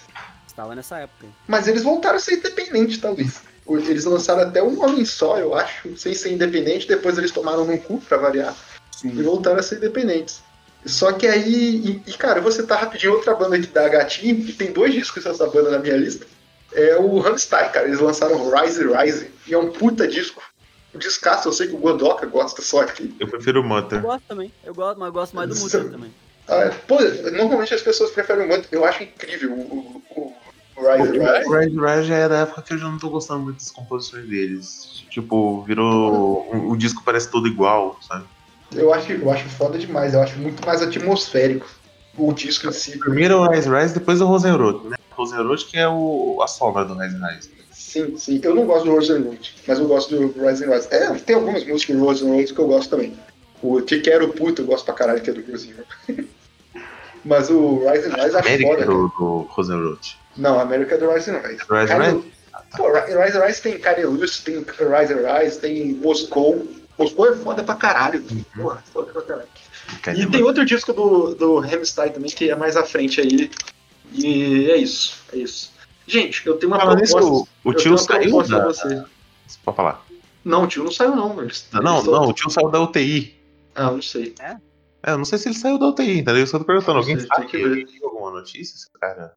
[0.47, 1.27] Estava nessa época.
[1.45, 3.41] Mas eles voltaram a ser independentes, talvez.
[3.69, 7.77] Eles lançaram até um homem só, eu acho, sem ser independente, depois eles tomaram no
[7.77, 8.55] cu pra variar.
[9.03, 9.23] e Sim.
[9.23, 10.41] voltaram a ser independentes.
[10.85, 14.45] Só que aí, e, e, cara, eu vou citar rapidinho outra banda aqui da Gatinho,
[14.45, 16.25] que tem dois discos dessa banda na minha lista.
[16.73, 17.87] É o Rammstein, cara.
[17.87, 20.41] Eles lançaram Rise Rise, e é um puta disco.
[20.95, 23.13] Um descasso, eu sei que o Godoka gosta só aqui.
[23.19, 24.01] Eu prefiro o Eu Mutter.
[24.01, 26.13] gosto também, eu gosto, mas eu gosto mais do Mutter também.
[26.47, 26.97] Ah, pô,
[27.33, 28.67] normalmente as pessoas preferem o Mantra.
[28.71, 30.33] Eu acho incrível o, o, o
[30.77, 31.79] Rise Rise.
[31.79, 35.03] Red já é da época que eu já não tô gostando muito das composições deles.
[35.09, 36.47] Tipo, virou.
[36.53, 38.25] O, o disco parece todo igual, sabe?
[38.75, 41.67] Eu acho, eu acho foda demais, eu acho muito mais atmosférico
[42.17, 42.97] o disco em si.
[42.97, 44.97] Primeiro o Rise Rise, depois o Rosenrod, né?
[45.11, 47.57] Rosenrod que é o, a sombra do Rise Rise.
[47.71, 48.39] Sim, sim.
[48.43, 50.87] Eu não gosto do Rosenwood, mas eu gosto do Rise Rise.
[50.91, 53.17] É, tem algumas músicas do Rosenwood que eu gosto também.
[53.61, 55.87] O Te Quero Puto eu gosto pra caralho, que é do Rosenwood.
[57.23, 58.85] mas o Rise Rise acho América foda.
[58.85, 60.17] do, do Rosenrod.
[60.37, 61.59] Não, a América é do Rise and Rise.
[61.69, 62.31] Rise Cara, Rise?
[62.75, 66.67] Pô, Ri- Rise and Rise tem Carelus, tem Rise and Rise, tem Moscou.
[66.97, 68.23] Moscou é foda pra caralho.
[68.55, 69.47] Porra, foda pra caralho.
[70.17, 73.49] E tem outro disco do, do Hamstein também, que é mais à frente aí.
[74.11, 75.71] E é isso, é isso.
[76.05, 77.49] Gente, eu tenho uma proposta.
[77.63, 78.65] o tio saiu da...
[78.65, 79.03] você.
[79.63, 80.05] Pode falar.
[80.43, 81.33] Não, o tio não saiu não.
[81.35, 83.37] Não, Eles tão- não, o tio saiu da UTI.
[83.75, 84.33] Ah, não sei.
[84.39, 84.57] É,
[85.11, 86.37] eu não sei se ele saiu da UTI, entendeu?
[86.37, 86.97] Eu só tô perguntando.
[86.99, 87.61] Alguém Não sei, sabe que.
[87.63, 88.89] Alguém viu alguma notícia?
[88.99, 89.33] Cara?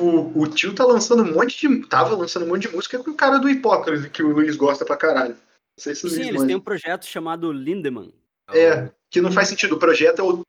[0.00, 1.86] O, o tio tá lançando um monte de.
[1.86, 4.84] Tava lançando um monte de música com o cara do Hipócrita, que o Luiz gosta
[4.84, 5.34] pra caralho.
[5.34, 5.38] Não
[5.78, 6.46] sei se o Sim, Luiz eles manja.
[6.48, 8.12] têm um projeto chamado Lindemann.
[8.52, 9.74] É, que não faz sentido.
[9.76, 10.42] O projeto é o,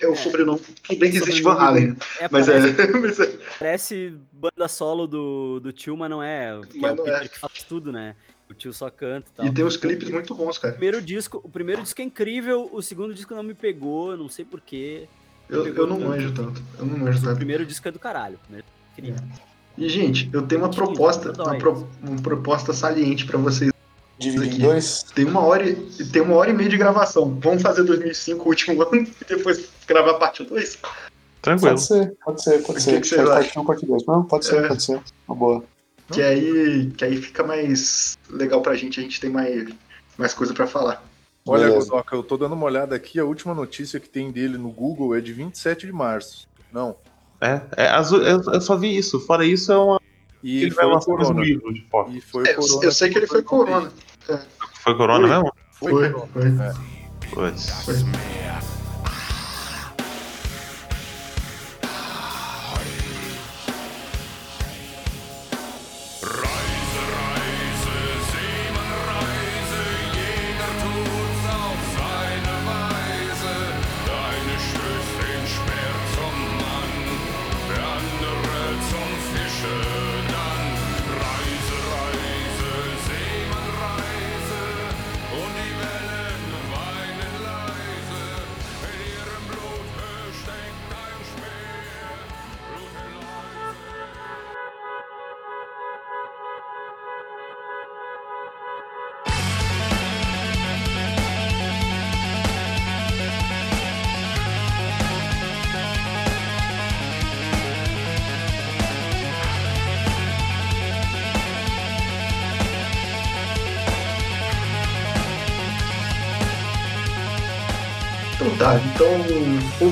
[0.00, 0.16] é o É.
[0.16, 0.60] sobrenome.
[0.82, 1.96] Tudo bem que existe Sobrenome Van Halen?
[2.20, 2.86] É, mas parece, é.
[2.98, 6.60] mas é- parece banda solo do, do tio, mas não é.
[6.70, 7.28] Que Mas é o não é.
[7.28, 8.14] que faz tudo, né?
[8.50, 9.46] O tio só canta e tal.
[9.46, 10.74] E tem uns clipes muito bons, O cara.
[10.74, 14.44] primeiro disco, o primeiro disco é incrível, o segundo disco não me pegou, não sei
[14.44, 15.08] porquê.
[15.48, 16.60] Eu, eu não manjo tanto.
[16.78, 17.36] Eu não manjo Mas o tanto.
[17.36, 18.36] primeiro disco é do caralho.
[18.36, 19.20] o primeiro é incrível.
[19.76, 23.72] E, gente, eu tenho uma proposta, uma, pro- uma proposta saliente pra vocês.
[24.16, 25.02] Dividir dois.
[25.14, 25.74] Tem uma hora e
[26.12, 27.36] tem uma hora e meia de gravação.
[27.42, 30.78] Vamos fazer 2005, o último ano, e depois gravar a parte 2?
[31.42, 31.70] Tranquilo.
[31.70, 33.00] Pode ser, pode ser, pode O ser.
[33.00, 34.06] que que parte um, parte dois.
[34.06, 34.68] Não, pode ser, É.
[34.68, 35.00] pode ser.
[35.28, 35.64] Uma boa.
[36.12, 39.68] Que aí, que aí fica mais legal pra gente, a gente tem mais,
[40.16, 41.02] mais coisa pra falar.
[41.46, 41.68] Olha.
[41.68, 45.14] Godoka, eu tô dando uma olhada aqui, a última notícia que tem dele no Google
[45.16, 46.46] é de 27 de março.
[46.72, 46.96] Não.
[47.40, 49.20] É, é azul, eu, eu só vi isso.
[49.20, 50.00] Fora isso, é uma.
[50.42, 52.10] E ele vai foi lançar mais um livro de foto.
[52.12, 52.84] E foi É, Corona.
[52.84, 53.92] eu sei que ele foi corona.
[54.82, 55.36] Foi Corona Foi.
[55.36, 55.52] mesmo?
[55.72, 56.28] Foi, Foi, Corona.
[56.34, 57.44] foi.
[57.44, 57.54] É.
[58.02, 58.73] Então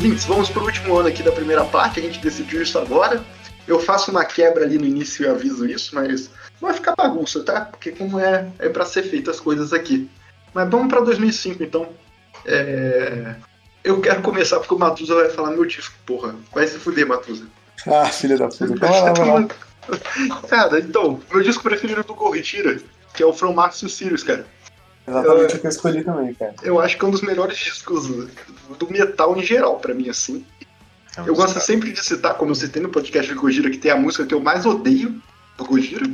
[0.03, 3.24] ouvintes, vamos pro último ano aqui da primeira parte, a gente decidiu isso agora.
[3.69, 6.29] Eu faço uma quebra ali no início e aviso isso, mas
[6.61, 7.61] vai ficar bagunça, tá?
[7.66, 10.11] Porque como é, é para ser feitas as coisas aqui.
[10.53, 11.89] Mas vamos pra 2005 então.
[12.45, 13.37] É...
[13.85, 16.35] Eu quero começar porque o Matusa vai falar meu disco, porra.
[16.53, 17.47] Vai se fuder, Matusa.
[17.87, 18.65] Ah, filha da puta.
[18.65, 20.41] Então, lá.
[20.49, 22.79] Cara, então, meu disco preferido do Corritira,
[23.12, 24.47] que é o From Mars to Sirius, cara.
[25.07, 26.55] Exatamente o que eu escolhi também, cara.
[26.62, 30.45] Eu acho que é um dos melhores discos do metal em geral, pra mim, assim.
[31.16, 33.79] É um Eu gosto sempre de citar, como eu citei no podcast do Gojira, que
[33.79, 35.20] tem a música que eu mais odeio
[35.59, 36.09] do Gojira,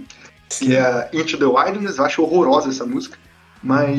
[0.48, 1.98] que é a Into the Wilderness.
[1.98, 3.18] Eu acho horrorosa essa música.
[3.62, 3.90] Mas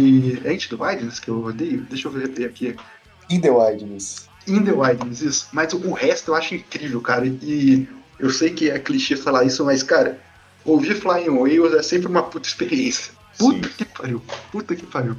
[0.44, 1.82] é Into the Wilderness que eu odeio?
[1.90, 2.76] Deixa eu ver aqui.
[3.30, 4.28] In the Wilderness.
[4.48, 5.48] In the Wilderness, isso.
[5.52, 7.28] Mas o resto eu acho incrível, cara.
[7.28, 7.88] E
[8.20, 10.20] eu sei que é clichê falar isso, mas, cara,
[10.66, 13.14] ouvir Flying Whales é sempre uma puta experiência.
[13.40, 14.22] Puta que pariu.
[14.52, 15.16] Puta que pariu.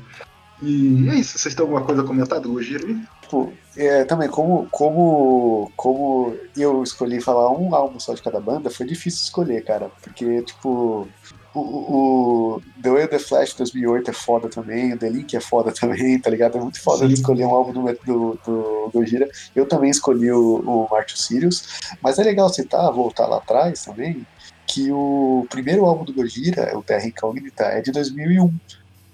[0.63, 1.39] E é isso.
[1.39, 3.01] Vocês têm alguma coisa a comentar do Gojira aí?
[3.23, 8.71] Tipo, é, também, como, como, como eu escolhi falar um álbum só de cada banda,
[8.71, 9.91] foi difícil escolher, cara.
[10.03, 11.09] Porque, tipo,
[11.55, 15.37] o, o, o The Way of the Flash 2008 é foda também, o The Link
[15.37, 16.59] é foda também, tá ligado?
[16.59, 17.13] É muito foda Sim.
[17.13, 19.29] escolher um álbum do, do, do Gojira.
[19.55, 24.27] Eu também escolhi o, o Martin Sirius, mas é legal citar, voltar lá atrás também,
[24.73, 28.55] que o primeiro álbum do Gojira, o Terra Incognita, é de 2001.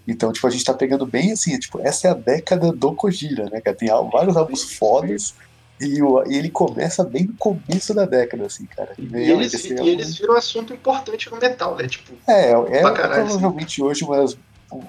[0.09, 2.95] Então, tipo, a gente tá pegando bem assim, é, tipo, essa é a década do
[2.95, 3.77] Kojira, né, cara?
[3.77, 5.35] Tem vários álbuns fodas
[5.81, 8.93] e, o- e ele começa bem no começo da década, assim, cara.
[8.99, 11.89] E Realmente, eles, e álbum- eles viram um assunto importante no metal, né?
[11.89, 14.39] Tipo, É, é caralho, provavelmente hoje uma das,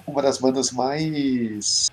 [0.06, 1.86] uma das bandas mais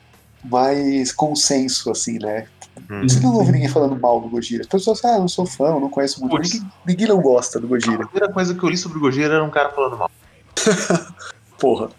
[0.43, 2.47] mais consenso, assim, né?
[2.89, 3.01] Hum.
[3.03, 4.61] Você não ouve ninguém falando mal do Gojira.
[4.61, 6.37] As pessoas falam, ah, eu não sou fã, eu não conheço muito.
[6.41, 8.05] Ninguém, ninguém não gosta do A Gojira.
[8.07, 10.11] primeira coisa que eu li sobre o Gojira era um cara falando mal.
[11.59, 11.89] Porra.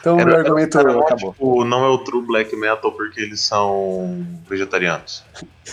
[0.00, 1.32] Então Era- meu era um argumento cara mal, acabou.
[1.32, 5.24] Tipo, não é o true black metal porque eles são vegetarianos.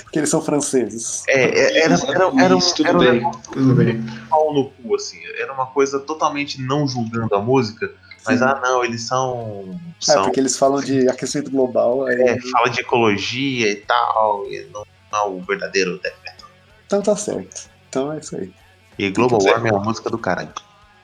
[0.03, 1.23] Porque eles são franceses.
[1.27, 4.03] É, é, era, era, era, um, Isso, tudo era um bem, tudo bem.
[4.29, 5.19] pau no cu, assim.
[5.37, 7.91] Era uma coisa totalmente não julgando a música,
[8.25, 9.79] mas ah, não, eles são.
[10.01, 12.05] É, são porque eles falam de aquecimento global.
[12.05, 16.47] aí- é, fala de ecologia e tal, e não, não é o verdadeiro death metal.
[16.85, 17.69] Então tá certo.
[17.89, 18.51] Então é isso aí.
[18.97, 19.55] E Global Certo.
[19.55, 20.49] Warming é uma música do caralho.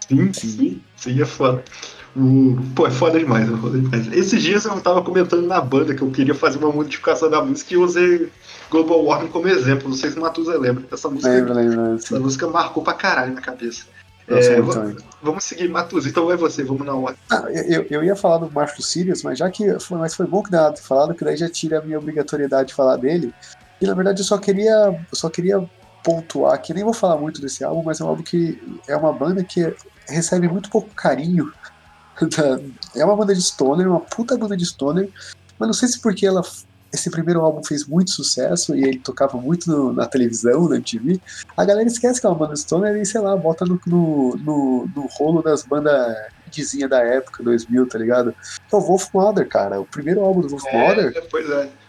[0.08, 1.64] Sim, sim, sim, é foda.
[2.16, 4.12] O- Pô, é foda demais, é foda demais.
[4.14, 7.74] Esses dias eu tava comentando na banda que eu queria fazer uma modificação da música
[7.74, 8.32] e usei
[8.70, 9.88] Global Warming como exemplo.
[9.90, 10.84] Não sei se o Matuza lembra.
[10.92, 11.96] Essa música, Lembra, lembra.
[11.96, 13.86] essa música marcou pra caralho na cabeça.
[14.30, 14.62] É,
[15.22, 16.08] vamos seguir, Matuza.
[16.10, 17.20] Então vai você, vamos na ordem.
[17.32, 20.44] Ah, eu, eu ia falar do Marco Sirius, mas já que foi, mas foi bom
[20.44, 23.34] que dá ter falado, que daí já tira a minha obrigatoriedade de falar dele.
[23.82, 24.72] E na verdade eu só queria,
[25.12, 25.68] eu só queria
[26.04, 29.12] pontuar que nem vou falar muito desse álbum, mas é um álbum que é uma
[29.12, 29.74] banda que
[30.08, 31.52] recebe muito pouco carinho.
[32.22, 32.60] da-
[32.96, 35.10] é uma banda de stoner, uma puta banda de stoner,
[35.58, 36.42] mas não sei se porque ela
[36.92, 41.20] esse primeiro álbum fez muito sucesso e ele tocava muito no- na televisão, na MTV,
[41.56, 44.90] a galera esquece que é uma banda stoner e, sei lá, bota no, no, no,
[44.96, 46.16] no rolo das bandas
[46.48, 48.34] indiezinha da época, 2000, tá ligado?
[48.72, 49.80] É o Wolf Mother, cara.
[49.80, 51.14] O primeiro álbum do Wolf Mother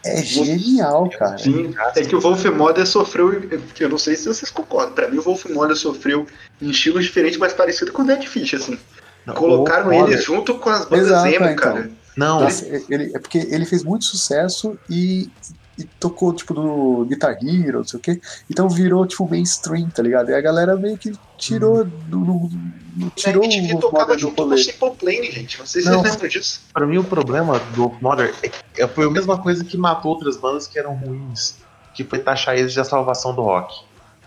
[0.04, 0.20] É, é.
[0.20, 1.38] é genial, cara.
[1.38, 3.32] Sim, é que o Wolf Mother sofreu,
[3.80, 6.26] eu não sei se vocês concordam, pra mim o Wolf Mother sofreu
[6.60, 8.78] em estilos diferentes, mas parecido com o Dead Fish, assim.
[9.26, 11.56] Não, Colocaram ele junto com as bandas Exato, emo, então.
[11.56, 11.90] cara.
[12.16, 15.30] Não, Nossa, ele, é porque ele fez muito sucesso e,
[15.78, 18.20] e tocou, tipo, no Guitar Hero, não sei o quê.
[18.50, 20.30] Então virou, tipo, mainstream, tá ligado?
[20.30, 21.90] E a galera meio que tirou do.
[22.18, 22.50] do-
[22.92, 24.58] do- tirou MTV o tocava do junto com o.
[24.58, 25.58] Simple Plane, gente.
[25.58, 26.00] Não sei se Não.
[26.00, 26.60] vocês lembram disso.
[26.74, 30.36] pra mim o problema do Mother é que foi a mesma coisa que matou outras
[30.36, 31.54] bandas que eram ruins.
[31.94, 33.74] Que foi taxar eles de a salvação do rock.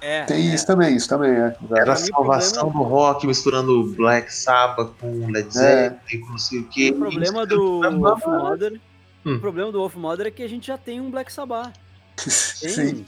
[0.04, 0.54] É, Tem é.
[0.54, 1.48] isso também, isso também, é.
[1.48, 1.78] exato.
[1.78, 6.66] Era a salvação do rock, misturando Black Sabbath com Led Zeppelin, com não sei o
[6.66, 6.92] que.
[6.92, 8.26] O problema do Wolf.
[8.26, 8.82] Mother.
[9.26, 9.36] Hum.
[9.36, 11.74] O problema do Wolf Mother é que a gente já tem um Black Sabbath.
[12.20, 13.06] Sim.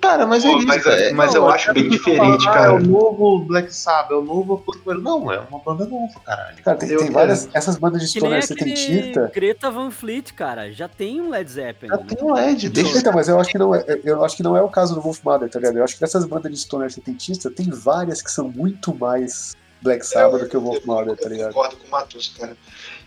[0.00, 0.66] Cara, mas é Pô, isso.
[0.66, 2.70] mas é- mas não, eu é acho bem diferente, falar, cara.
[2.70, 4.98] Ah, é o novo Black Sabbath, é o novo Coldplay.
[5.00, 6.56] Não, é uma banda nova, caralho.
[6.62, 7.48] Cara, tem, Eu- tem várias.
[7.52, 9.30] Essas bandas de stoner setentista.
[9.34, 10.72] Greta Van Fleet, cara.
[10.72, 11.90] Já tem um Led Zeppelin.
[11.90, 14.42] Já tem o Led, deixa Então, mas eu acho que não é, eu acho que
[14.42, 15.76] não é o caso do Wolf Mother, tá ligado?
[15.78, 20.06] Eu acho que dessas bandas de stoner setentista tem várias que são muito mais Black
[20.06, 21.52] Sabbath do que o Wolf Mother, tá Eu ligado?
[21.52, 22.56] concordo com o Matus, cara.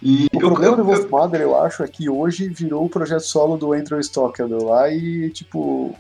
[0.03, 2.89] E O eu- problema do eu- Wolf Mother, eu acho, é que hoje virou o
[2.89, 5.95] projeto solo do Andrew Stockwell lá e, tipo.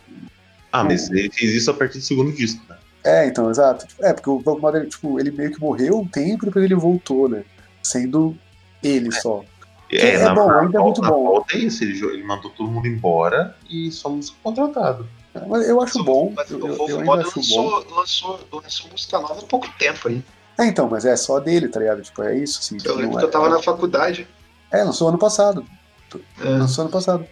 [0.71, 2.77] Ah, mas ele fez isso a partir do segundo disco, né?
[3.03, 3.85] É, então, exato.
[4.01, 7.27] É, porque o Mother, tipo, ele meio que morreu um tempo e depois ele voltou,
[7.29, 7.43] né?
[7.81, 8.35] Sendo
[8.83, 9.43] ele só.
[9.91, 11.43] É na- bom, na ainda é muito bom.
[11.51, 15.07] é isso, ele, ele mandou todo mundo embora e só músico contratado.
[15.47, 16.33] Mas eu acho bom.
[16.35, 17.69] Mas Eu, o eu, ainda acho bom.
[17.69, 20.23] lançou, lançou, lançou música nova há pouco tempo aí.
[20.59, 22.01] É, então, mas é só dele, tá ligado?
[22.01, 22.75] Tipo, é isso, assim.
[22.75, 24.27] Eu tipo, lembro não que eu tava é, na faculdade.
[24.71, 25.65] é, lançou ano passado.
[26.41, 27.25] É, Lançou ano passado.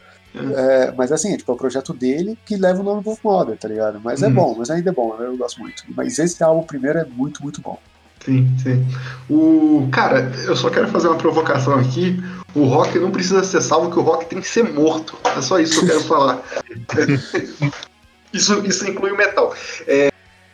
[0.55, 3.57] É, mas assim, é, tipo, é o projeto dele que leva o nome Wolf Mother,
[3.57, 3.99] tá ligado?
[4.03, 4.34] Mas é Uhum.
[4.34, 5.84] bom, mas ainda é bom, eu gosto muito.
[5.95, 7.80] Mas esse álbum primeiro é muito, muito bom.
[8.26, 8.85] Sim, sim.
[9.30, 12.18] O cara, eu só quero fazer uma provocação aqui.
[12.53, 15.18] O rock não precisa ser salvo, que o rock tem que ser morto.
[15.23, 16.43] É só isso que eu quero falar.
[18.34, 19.53] isso, isso inclui o metal.
[19.88, 20.09] É,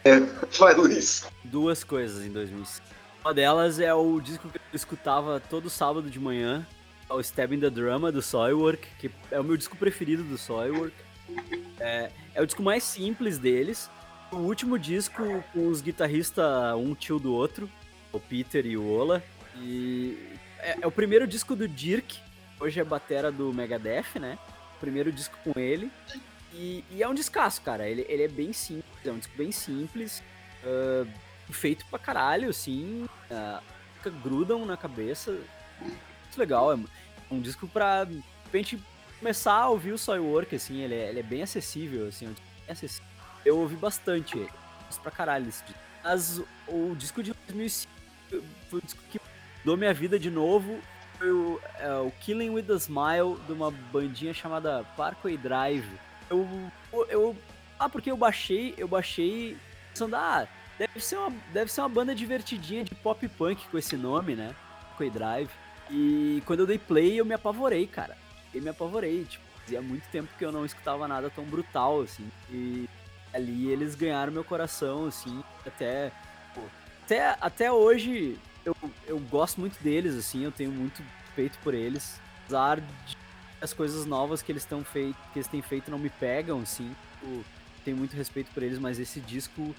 [0.05, 0.19] é,
[0.59, 1.25] vai, Luiz.
[1.43, 2.85] Duas coisas em 2005.
[3.23, 7.53] Uma delas é o disco que eu escutava todo sábado de manhã, é o Stab
[7.53, 10.95] in the Drama do Soilwork, que é o meu disco preferido do Soilwork.
[11.79, 13.89] É, é o disco mais simples deles.
[14.31, 17.69] O último disco com os guitarristas um tio do outro,
[18.11, 19.23] o Peter e o Ola.
[19.57, 20.17] E
[20.59, 22.19] é, é o primeiro disco do Dirk,
[22.59, 24.39] hoje é batera do Megadeth, né?
[24.79, 25.91] Primeiro disco com ele.
[26.51, 27.87] E, e é um descasso, cara.
[27.87, 30.23] Ele, ele é bem simples, é um disco bem simples.
[30.63, 31.05] ah,
[31.51, 33.07] feito pra caralho, assim.
[33.95, 35.37] fica- grudam na cabeça.
[36.33, 36.73] Muito legal.
[36.73, 36.79] É
[37.31, 38.07] um disco pra
[38.45, 38.79] repente
[39.19, 40.81] começar a ouvir o Soilwork, assim.
[40.81, 42.35] Ele é, ele é bem acessível, assim.
[42.67, 43.07] é acessível.
[43.45, 44.37] Eu ouvi bastante.
[44.87, 45.79] Gosto pra caralho desse disco.
[46.03, 47.91] Mas o disco de 2005
[48.69, 49.19] foi o disco que
[49.59, 50.79] mudou minha vida de novo.
[51.19, 55.87] Foi o, é, o Killing with a Smile, de uma bandinha chamada Parkway Drive.
[56.29, 56.47] Eu,
[57.09, 57.35] eu.
[57.79, 59.55] Ah, porque eu baixei, eu baixei
[59.89, 60.47] pensando, ah,
[60.77, 64.55] deve ser uma, deve ser uma banda divertidinha de pop punk com esse nome, né?
[64.81, 65.49] Parkway Drive.
[65.89, 68.17] E quando eu dei play, eu me apavorei, cara.
[68.53, 72.29] Eu me apavorei, tipo, fazia muito tempo que eu não escutava nada tão brutal, assim.
[72.49, 72.87] E
[73.33, 76.11] ali eles ganharam meu coração, assim, até.
[76.53, 76.61] pô,
[77.03, 78.75] até, até hoje eu,
[79.07, 82.19] eu gosto muito deles, assim, eu tenho muito respeito por eles.
[82.43, 83.17] Apesar de
[83.61, 86.93] as coisas novas que eles, tão fei que eles têm feito não me pegam, assim.
[87.21, 87.43] Eu
[87.83, 89.73] tenho muito respeito por eles, mas esse disco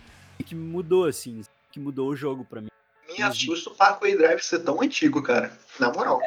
[0.44, 2.68] que mudou, assim, que mudou o jogo pra mim.
[3.16, 5.57] Me assusta o Parkway Drive ser tão antigo, cara.
[5.78, 6.20] Na moral.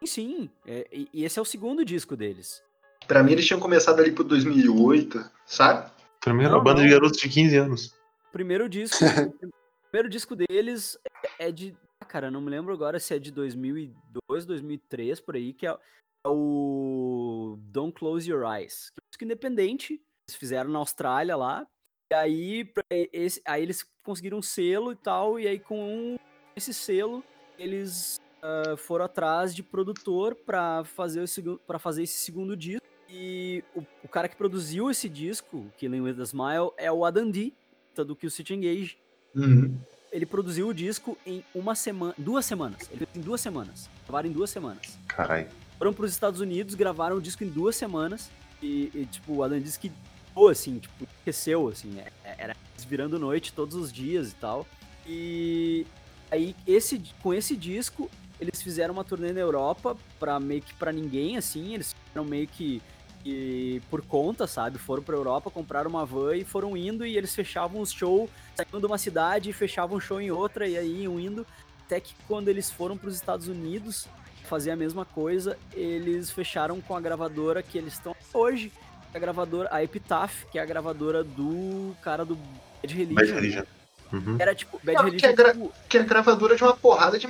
[0.00, 0.50] Sim, sim.
[0.66, 2.62] é, e, esse é o segundo disco deles.
[3.06, 5.90] Pra mim, eles tinham começado ali por 2008, sabe?
[6.20, 6.88] Primeiro Não, uma banda não.
[6.88, 7.94] de garotos de 15 anos.
[8.32, 9.04] Primeiro disco, o
[9.90, 10.98] primeiro disco deles
[11.38, 11.74] é de,
[12.08, 16.28] cara, não me lembro agora se é de 2002, 2003 por aí, que é, é
[16.28, 21.66] o Don't Close Your Eyes, que é um disco independente, eles fizeram na Austrália lá.
[22.12, 22.72] E aí,
[23.12, 26.16] esse, aí eles conseguiram um selo e tal, e aí com
[26.56, 27.22] esse selo
[27.58, 32.84] eles ah, foram atrás de produtor pra fazer, o pra fazer esse segundo disco.
[33.08, 37.30] E o, o cara que produziu esse disco, Killing with a Smile, é o Adam
[37.30, 37.52] D,
[37.94, 38.98] do que o City Engage.
[39.34, 39.78] Uhum.
[40.10, 42.88] Ele produziu o disco em uma semana, duas semanas.
[42.90, 43.88] Ele fez em duas semanas.
[44.04, 44.98] Gravaram em duas semanas.
[45.06, 45.48] Caralho.
[45.78, 48.30] Foram para os Estados Unidos, gravaram o disco em duas semanas.
[48.62, 49.92] E, e, tipo, o Adam disse que,
[50.34, 51.98] pô, assim, tipo, esqueceu, assim.
[52.00, 52.56] é- é- Era
[52.86, 54.66] virando noite todos os dias e tal.
[55.06, 55.86] E
[56.30, 60.92] aí, esse, com esse disco, eles fizeram uma turnê na Europa pra meio que pra
[60.92, 61.74] ninguém, assim.
[61.74, 62.82] Eles fizeram meio que,
[63.22, 64.78] que por conta, sabe?
[64.78, 67.06] Foram pra Europa, compraram uma van e foram indo.
[67.06, 70.68] E eles fechavam os shows, saíam de uma cidade e fechavam um show em outra.
[70.68, 71.46] E aí iam indo.
[71.84, 74.08] Até que quando eles foram pros Estados Unidos
[74.46, 78.72] fazer a mesma coisa, eles fecharam com a gravadora que eles estão hoje.
[79.14, 83.14] A gravadora, a Epitaph, que é a gravadora do cara do Bad Religion.
[83.14, 83.64] Bad Religion.
[84.12, 84.36] Uhum.
[84.38, 86.76] Era tipo, Bad Não, Religion que é gra- tipo, Que é a gravadora de uma
[86.76, 87.28] porrada de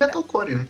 [0.00, 0.68] metalcore, né?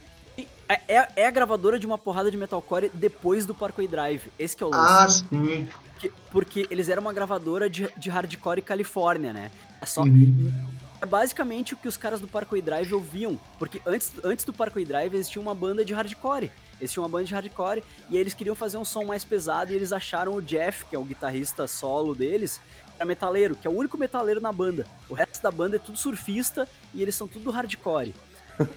[0.69, 4.23] é, é- é a gravadora de uma porrada de metalcore depois do Parkway Drive.
[4.39, 4.93] Esse que é o lance.
[4.93, 5.69] Ah, sim.
[5.93, 9.51] Porque, porque eles eram uma gravadora de, de hardcore Califórnia, né?
[9.81, 10.53] É só, Uhum.
[11.01, 13.39] É basicamente o que os caras do Parkway Drive ouviam.
[13.57, 16.51] Porque antes, antes do Parkway Drive eles tinham uma banda de hardcore.
[16.81, 19.73] Eles tinham uma banda de hardcore e aí eles queriam fazer um som mais pesado
[19.73, 22.61] e eles acharam o Jeff, que é o guitarrista solo deles,
[22.99, 24.85] era metaleiro, que é o único metaleiro na banda.
[25.09, 28.13] O resto da banda é tudo surfista e eles são tudo hardcore.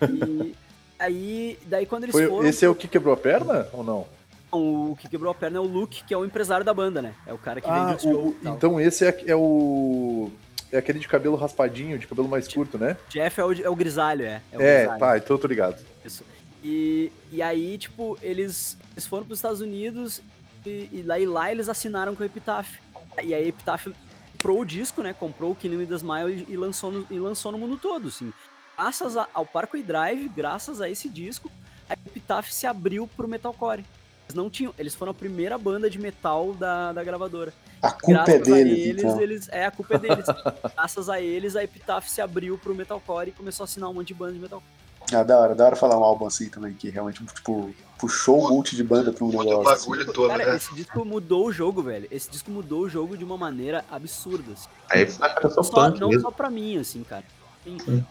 [0.10, 0.56] E
[1.00, 2.48] aí, daí quando eles Foi- foram.
[2.48, 4.06] esse é o que quebrou a perna ou não?
[4.52, 7.14] O que quebrou a perna é o Luke, que é o empresário da banda, né?
[7.26, 8.56] É o cara que Ah, vende o- tal.
[8.56, 10.30] então esse é, é o.
[10.72, 12.96] É aquele de cabelo raspadinho, de cabelo mais curto, né?
[13.10, 14.42] Jeff é o, é o grisalho, é.
[14.54, 15.00] o É, grisalho.
[15.00, 15.82] tá, então eu tô ligado.
[16.06, 16.24] Isso.
[16.64, 20.22] E, e aí, tipo, eles, eles foram para os Estados Unidos
[20.66, 22.70] e, e lá, e lá eles assinaram com a Epitaph.
[23.18, 23.88] E aí a Epitaph
[24.34, 25.14] comprou o disco, né?
[25.14, 28.32] Comprou o Killing with a Smile e, lançou no, e lançou no mundo todo, assim.
[28.78, 31.52] Graças a- ao Parkway Drive, graças a esse disco,
[31.90, 33.84] a Epitaph se abriu pro metalcore.
[34.28, 37.54] Eles não tinham, eles foram a primeira banda de metal da, da gravadora.
[37.82, 39.22] A culpa é Graças a deles, eles, então.
[39.22, 40.26] eles, é a culpa é deles.
[40.76, 44.08] Graças a eles, a Epitaph se abriu pro metalcore e começou a assinar um monte
[44.08, 44.70] de banda de metalcore.
[45.14, 48.50] Ah, da hora, da hora falar um álbum assim também, que realmente, tipo, puxou um
[48.50, 49.72] monte de banda pra um Muda negócio.
[49.74, 49.90] assim.
[49.92, 50.56] bagulho todo, Cara, né?
[50.56, 52.08] esse disco mudou o jogo, velho.
[52.10, 54.54] Esse disco mudou o jogo de uma maneira absurda.
[54.54, 54.68] assim.
[54.90, 56.24] Aí cara só punk não mesmo.
[56.24, 57.24] só pra mim, assim, cara.
[57.64, 58.04] Tem Hum.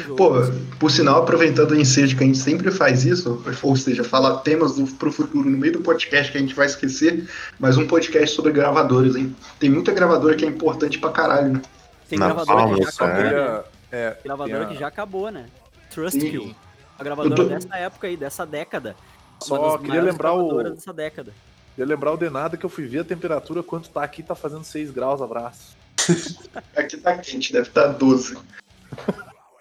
[0.00, 0.16] jogo.
[0.16, 0.66] Pô, assim.
[0.78, 4.76] por sinal, aproveitando o ensejo que a gente sempre faz isso, ou seja, falar temas
[4.76, 7.28] do, pro futuro no meio do podcast que a gente vai esquecer,
[7.58, 9.34] mas um podcast sobre gravadoras, hein?
[9.58, 11.62] Tem muita gravadora que é importante pra caralho, né?
[12.08, 13.30] Tem gravadora que já acabou, né?
[13.32, 15.46] Olha, é, Gravadora que já acabou, né?
[15.92, 16.18] Trust.
[16.18, 16.54] Kill.
[16.98, 18.96] A gravadora tô- dessa época aí, dessa década.
[19.40, 21.32] Só queria lembrar o- dessa década.
[21.76, 24.62] Ia lembrar o Denada que eu fui ver a temperatura, quanto tá aqui, tá fazendo
[24.64, 25.76] 6 graus, abraço.
[26.76, 28.36] Aqui tá quente, deve estar 12.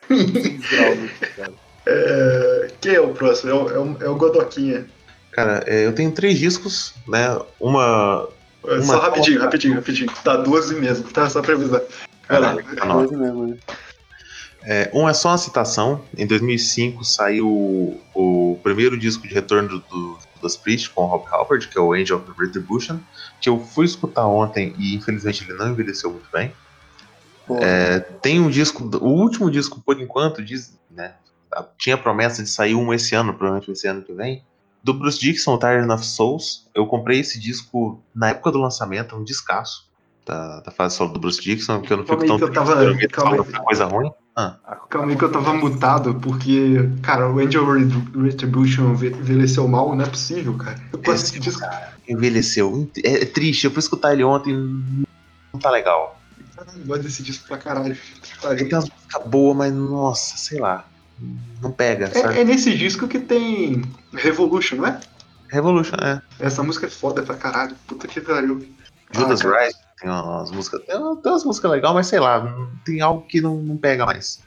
[0.07, 1.53] 6 graus aqui, cara.
[1.83, 3.49] É, quem é o próximo?
[3.49, 4.85] É o, é o, é o Godoquinha.
[5.31, 7.39] Cara, é, eu tenho três discos, né?
[7.59, 8.29] Uma.
[8.67, 10.11] É, Uma- Só rapidinho, rapidinho, rapidinho.
[10.23, 11.27] Tá 12 mesmo, tá?
[11.27, 11.81] Só pra avisar.
[12.29, 12.55] Vai lá.
[12.77, 13.07] Tá na hora.
[13.07, 13.57] Coisa mesmo, né?
[14.63, 16.03] É, um é só uma citação.
[16.15, 21.25] Em 2005 saiu o, o primeiro disco de retorno do, das Priest com o Rob
[21.29, 22.99] Halford, que é o Angel of Retribution,
[23.39, 26.51] que eu fui escutar ontem e infelizmente ele não envelheceu muito bem.
[27.59, 31.15] É, tem um disco, o último disco por enquanto, diz, né,
[31.77, 34.43] tinha promessa de sair um esse ano, provavelmente esse ano que vem,
[34.83, 36.67] do Bruce Dixon, Tired of Souls.
[36.73, 39.89] Eu comprei esse disco na época do lançamento, um descasso
[40.25, 42.75] da, da fase solo do Bruce Dixon, porque eu não fico tão eu tava-
[43.09, 44.11] calma coisa ruim.
[44.89, 49.95] Calma aí que eu tava mutado, porque, cara, o Angel Re- Retribution enve- envelheceu mal,
[49.95, 50.79] não é possível, cara.
[50.91, 51.59] Eu gosto Esse disso.
[52.07, 52.89] Envelheceu.
[53.03, 54.53] É, é triste, eu fui escutar ele ontem,
[55.53, 56.19] não tá legal.
[56.57, 57.97] Eu gosto desse disco pra caralho.
[58.43, 60.85] Ele tem umas músicas boas, mas nossa, sei lá.
[61.61, 62.09] Não pega?
[62.13, 63.83] É, é nesse disco que tem
[64.13, 64.99] Revolution, não é?
[65.49, 66.21] Revolution, é.
[66.39, 67.75] Essa música é foda pra caralho.
[67.87, 68.65] Puta que pariu.
[69.11, 69.65] Judas Ah, cara.
[69.65, 70.81] Rise tem umas músicas.
[70.85, 72.43] Tem, tem umas músicas legais, mas sei lá,
[72.83, 74.41] tem algo que não, não pega mais.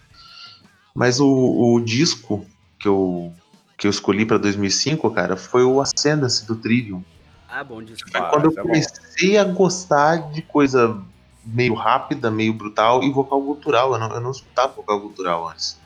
[0.95, 2.45] Mas o, o disco
[2.79, 3.33] que eu,
[3.79, 7.03] que eu escolhi pra 2005, cara, foi o Ascendance do Trivium.
[7.49, 8.11] Ah, bom disco.
[8.11, 8.63] Foi Ah, quando eu é bom.
[8.63, 11.01] comecei a gostar de coisa
[11.45, 13.93] meio rápida, meio brutal e vocal cultural.
[13.93, 15.79] Eu não, eu não escutava vocal cultural antes.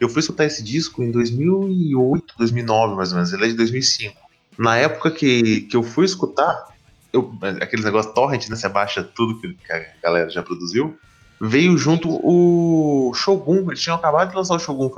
[0.00, 3.32] Eu fui escutar esse disco em 2008, 2009, mais ou menos.
[3.32, 4.14] Ele é de 2005.
[4.56, 6.68] Na época que, que eu fui escutar,
[7.12, 8.56] eu, aqueles negócios torrent, né?
[8.56, 10.98] Você baixa tudo que, que a galera já produziu.
[11.40, 13.70] Veio junto o Shogun.
[13.70, 14.96] Eles tinham acabado de lançar o Shogun.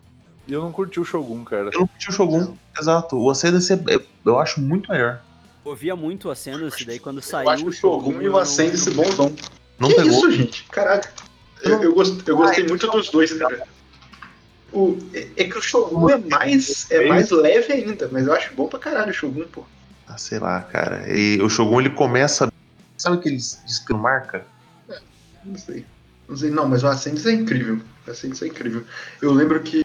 [0.49, 1.71] E eu não curti o Shogun, cara.
[1.73, 2.55] Eu não curti o Shogun.
[2.79, 3.17] Exato.
[3.17, 5.21] O Ascendance é- eu acho muito melhor.
[5.65, 7.45] Ouvia muito a cena desse daí quando saiu.
[7.45, 9.35] Eu acho que o Shogun e o Ascendance bonzão.
[9.79, 10.11] Não que pegou.
[10.11, 10.65] isso, gente?
[10.71, 11.03] Caralho.
[11.63, 13.63] Eu, eu, gost- eu gostei muito dos dois, cara.
[14.73, 18.55] O, é, é que o Shogun é mais, é mais leve ainda, mas eu acho
[18.55, 19.65] bom pra caralho o Shogun, pô.
[20.11, 21.05] Ah, sei lá, cara.
[21.09, 22.53] E o Shogun ele começa.
[22.97, 24.45] Sabe aqueles discos que não marca?
[25.45, 25.87] Não sei.
[26.29, 27.81] Não sei, não, mas o Ascendance é incrível.
[28.07, 28.85] O Ascendance é incrível.
[29.23, 29.85] Eu lembro que,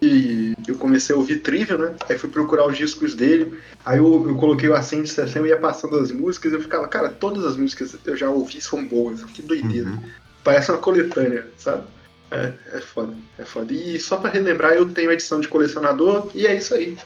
[0.00, 1.94] que eu comecei a ouvir Trivial, né?
[2.08, 3.58] Aí fui procurar os discos dele.
[3.84, 6.86] Aí eu, eu coloquei o Ascendance assim, eu ia passando as músicas e eu ficava,
[6.86, 9.24] cara, todas as músicas que eu já ouvi são boas.
[9.24, 9.88] Que doideira.
[9.88, 10.02] Uhum.
[10.44, 11.84] Parece uma coletânea, sabe?
[12.30, 13.72] É, é foda, é foda.
[13.72, 16.98] E só pra relembrar, eu tenho a edição de colecionador e é isso aí.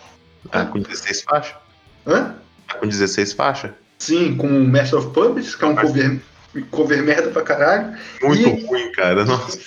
[0.50, 1.54] Ah, com 16 faixas?
[2.06, 2.36] Hã?
[2.68, 3.70] Ah, Com 16 faixas?
[3.98, 6.20] Sim, com o Master of Puppets, que é um cover,
[6.70, 7.96] cover merda pra caralho.
[8.22, 9.24] Muito E- ruim, cara.
[9.24, 9.58] Nossa.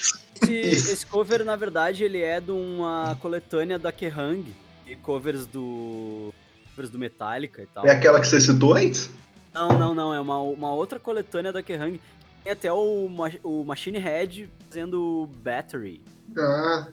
[0.41, 0.53] Esse,
[0.94, 4.45] esse cover, na verdade, ele é de uma coletânea da Kerrang
[4.86, 6.34] e covers do.
[6.72, 7.86] covers do Metallica e tal.
[7.86, 9.10] É aquela que você citou antes?
[9.53, 10.14] Não, não, não.
[10.14, 11.99] É uma, uma outra coletânea da Kerrang.
[12.44, 13.10] Tem até o,
[13.44, 16.02] o Machine Head fazendo Battery.
[16.38, 16.88] Ah,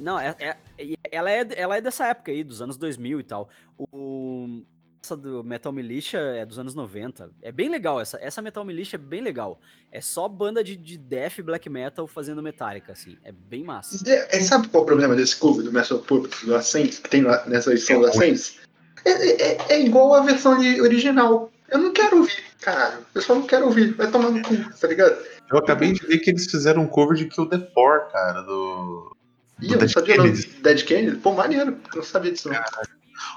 [0.00, 3.22] Não, é, é- é- ela, é, ela é dessa época aí, dos anos 2000 e
[3.24, 3.48] tal.
[3.78, 4.62] O,
[5.02, 7.30] essa do Metal Militia é dos anos 90.
[7.42, 9.60] É bem legal, essa, essa Metal Militia é bem legal.
[9.90, 13.16] É só banda de, de death e black metal fazendo Metallica, assim.
[13.24, 14.02] É bem massa.
[14.08, 17.08] é, é, sabe qual é o problema desse cover do of Puppets, do Ascens, que
[17.08, 18.32] tem lá nessa edição É do ruim.
[18.32, 18.60] Ascens?
[19.04, 21.50] É, é- é igual a versão original.
[21.70, 23.06] Eu não quero ouvir, caralho.
[23.14, 23.94] Eu só não quero ouvir.
[23.94, 25.16] Vai tomar no cu, tá ligado?
[25.50, 29.16] Eu acabei de ver que eles fizeram um cover de Kill the Poor, cara, do.
[29.60, 30.24] Ih, eu não Dead sabia não.
[30.24, 30.48] Kennedys.
[30.62, 31.16] Dead Kennedy?
[31.18, 31.76] Pô, maneiro.
[31.92, 32.60] Eu não sabia disso não.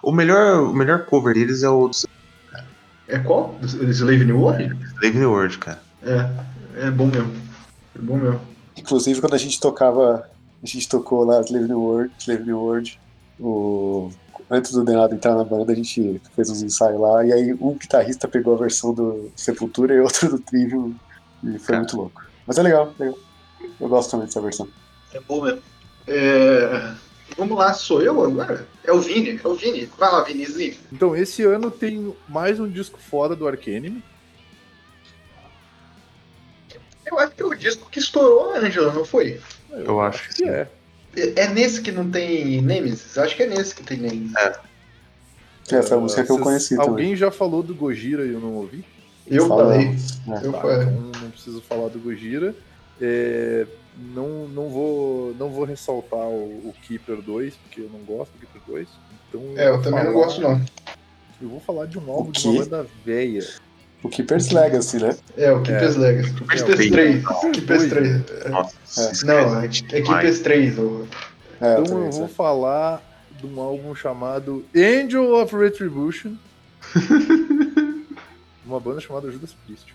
[0.01, 1.89] O melhor, o melhor cover deles é o
[3.07, 3.55] É qual?
[3.59, 4.75] Do Slave New World?
[4.95, 5.81] Slave New World, cara.
[6.01, 7.33] É, é bom mesmo.
[7.95, 8.41] É bom mesmo.
[8.77, 10.29] Inclusive, quando a gente tocava,
[10.61, 12.99] a gente tocou lá Slave New World, Slave New World
[13.39, 14.11] o...
[14.49, 17.73] antes do Denado entrar na banda, a gente fez uns ensaios lá, e aí um
[17.73, 20.95] guitarrista pegou a versão do Sepultura e outro do Trivium,
[21.43, 21.79] e foi Cara.
[21.79, 22.23] muito louco.
[22.45, 23.17] Mas é legal, legal.
[23.79, 24.67] Eu gosto também dessa versão.
[25.13, 25.61] É bom mesmo.
[26.07, 26.91] É,
[27.37, 28.67] Vamos lá, sou eu agora?
[28.83, 29.89] É o Vini, é o Vini.
[29.97, 30.75] Vai lá, Vinizinho.
[30.91, 34.03] Então, esse ano tem mais um disco fora do Arcanime.
[37.05, 39.39] Eu acho que é o disco que estourou a Angela, não foi?
[39.71, 40.67] Eu acho que é.
[41.15, 43.17] É é nesse que não tem Nemesis?
[43.17, 44.33] Acho que é nesse que tem Nemesis.
[45.65, 46.89] Que essa é a música que eu conheci também.
[46.89, 48.85] Alguém já falou do Gojira e eu não ouvi?
[49.27, 49.87] Eu falei.
[49.87, 50.45] É.
[50.45, 50.87] Eu Tá, falei.
[50.87, 52.55] então não preciso falar do Gojira.
[53.01, 53.65] É,
[53.97, 58.39] não, não, vou, não vou ressaltar o, o Keeper 2, porque eu não gosto do
[58.39, 58.87] Keeper 2.
[59.29, 60.61] Então É, eu também não falar- gosto, não.
[61.41, 63.45] Eu vou falar de um álbum de uma banda velha.
[64.01, 65.15] O Keeper's Legacy, né?
[65.37, 66.33] É, o Keepers Legacy.
[66.33, 67.25] Keepers É, o 3.
[67.53, 67.89] Keepers Dois.
[67.89, 68.49] 3.
[68.51, 69.25] Nossa, É.
[69.25, 69.33] Não,
[69.63, 69.81] é demais.
[69.81, 70.77] Keepers 3.
[70.77, 71.07] o-
[71.61, 73.01] É, Então eu vou falar
[73.39, 76.33] de um álbum chamado Angel of Retribution.
[78.65, 79.93] uma banda chamada Judas Priest.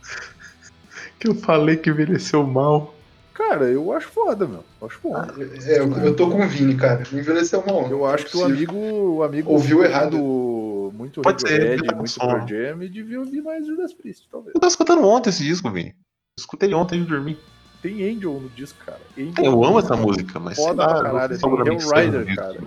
[1.19, 2.95] Que eu falei que envelheceu mal.
[3.39, 4.65] Cara, eu acho foda, meu.
[4.81, 5.17] Eu acho bom.
[5.17, 7.05] É, eu, eu tô com o Vini, cara.
[7.13, 7.89] Envelheceu mal.
[7.89, 10.19] Eu acho que o amigo, o amigo Ouviu errado.
[10.93, 12.49] muito Pode ser, Radiohead, ele tá muito Pearl.
[12.49, 14.53] Jam e devia ouvir mais Judas Priest, talvez.
[14.57, 15.95] Eu tava escutando ontem esse disco, Vini.
[16.37, 17.39] Escutei ontem antes de dormir.
[17.81, 19.01] Tem Angel no disco, cara.
[19.17, 22.59] Angel Eu amo essa música, mas Foda lá, pra caralho, tem Hellrider, disso, cara.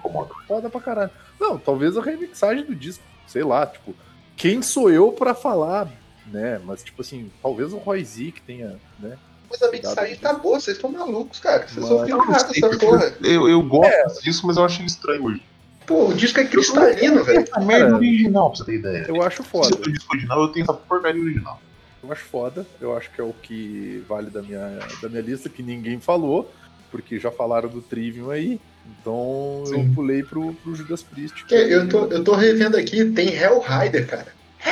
[0.47, 1.11] Foda pra caralho.
[1.37, 3.93] Não, talvez a remixagem do disco, sei lá, tipo,
[4.37, 5.91] quem sou eu pra falar,
[6.27, 6.61] né?
[6.63, 9.17] Mas, tipo assim, talvez o Roy Z que tenha, né?
[9.51, 11.67] Mas a mixagem tá boa, vocês estão malucos, cara.
[11.67, 13.13] Vocês ouviram Eu não errado sei, essa porque porra.
[13.23, 15.43] eu, eu gosto disso, mas eu acho ele estranho hoje.
[15.85, 17.39] Pô, o disco é cristalino, velho.
[17.41, 19.05] Essa merda original, pra você ter ideia.
[19.07, 19.75] Eu acho Se foda.
[19.75, 21.61] eu disco original, eu tenho essa porcaria original.
[22.03, 22.65] Eu acho foda.
[22.79, 26.51] Eu acho que é o que vale da minha, da minha lista, que ninguém falou,
[26.89, 28.59] porque já falaram do Trivium aí.
[28.99, 29.87] Então Sim.
[29.89, 31.45] eu pulei pro, pro Judas Priest.
[31.45, 34.27] Que Eu tô, eu tô revendo aqui, tem Hellrider, cara.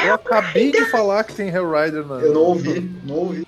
[0.06, 2.15] Eu acabei de falar que tem Hellrider na.
[2.15, 3.47] Eu não ouvi, não ouvi.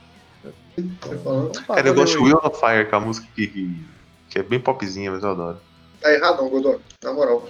[1.24, 1.52] Falando.
[1.52, 2.24] Tá, Cara, eu gosto de.
[2.24, 3.86] Wheel of Fire, que é a música que, que,
[4.30, 5.58] que é bem popzinha, mas eu adoro.
[6.00, 6.76] Tá errado, não, Godó.
[7.04, 7.48] Na moral.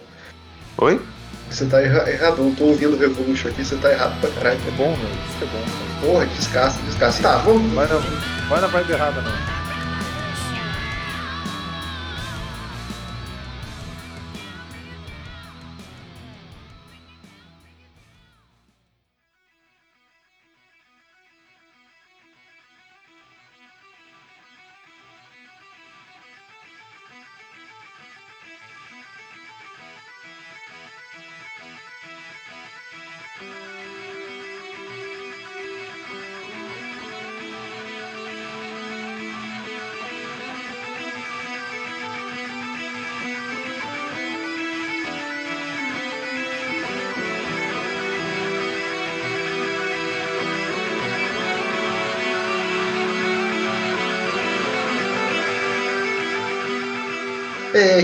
[0.77, 1.01] Oi?
[1.49, 2.41] Você tá erra errado.
[2.41, 4.59] Eu tô ouvindo Revolution aqui, você tá errado pra caralho.
[4.67, 5.09] É bom, meu.
[5.09, 5.61] Isso é bom.
[5.61, 6.01] cara.
[6.01, 7.23] Porra, descasca, descasca.
[7.23, 7.71] Tá, vamos.
[7.73, 7.97] Vai na,
[8.49, 9.50] vai na vibe errada, não.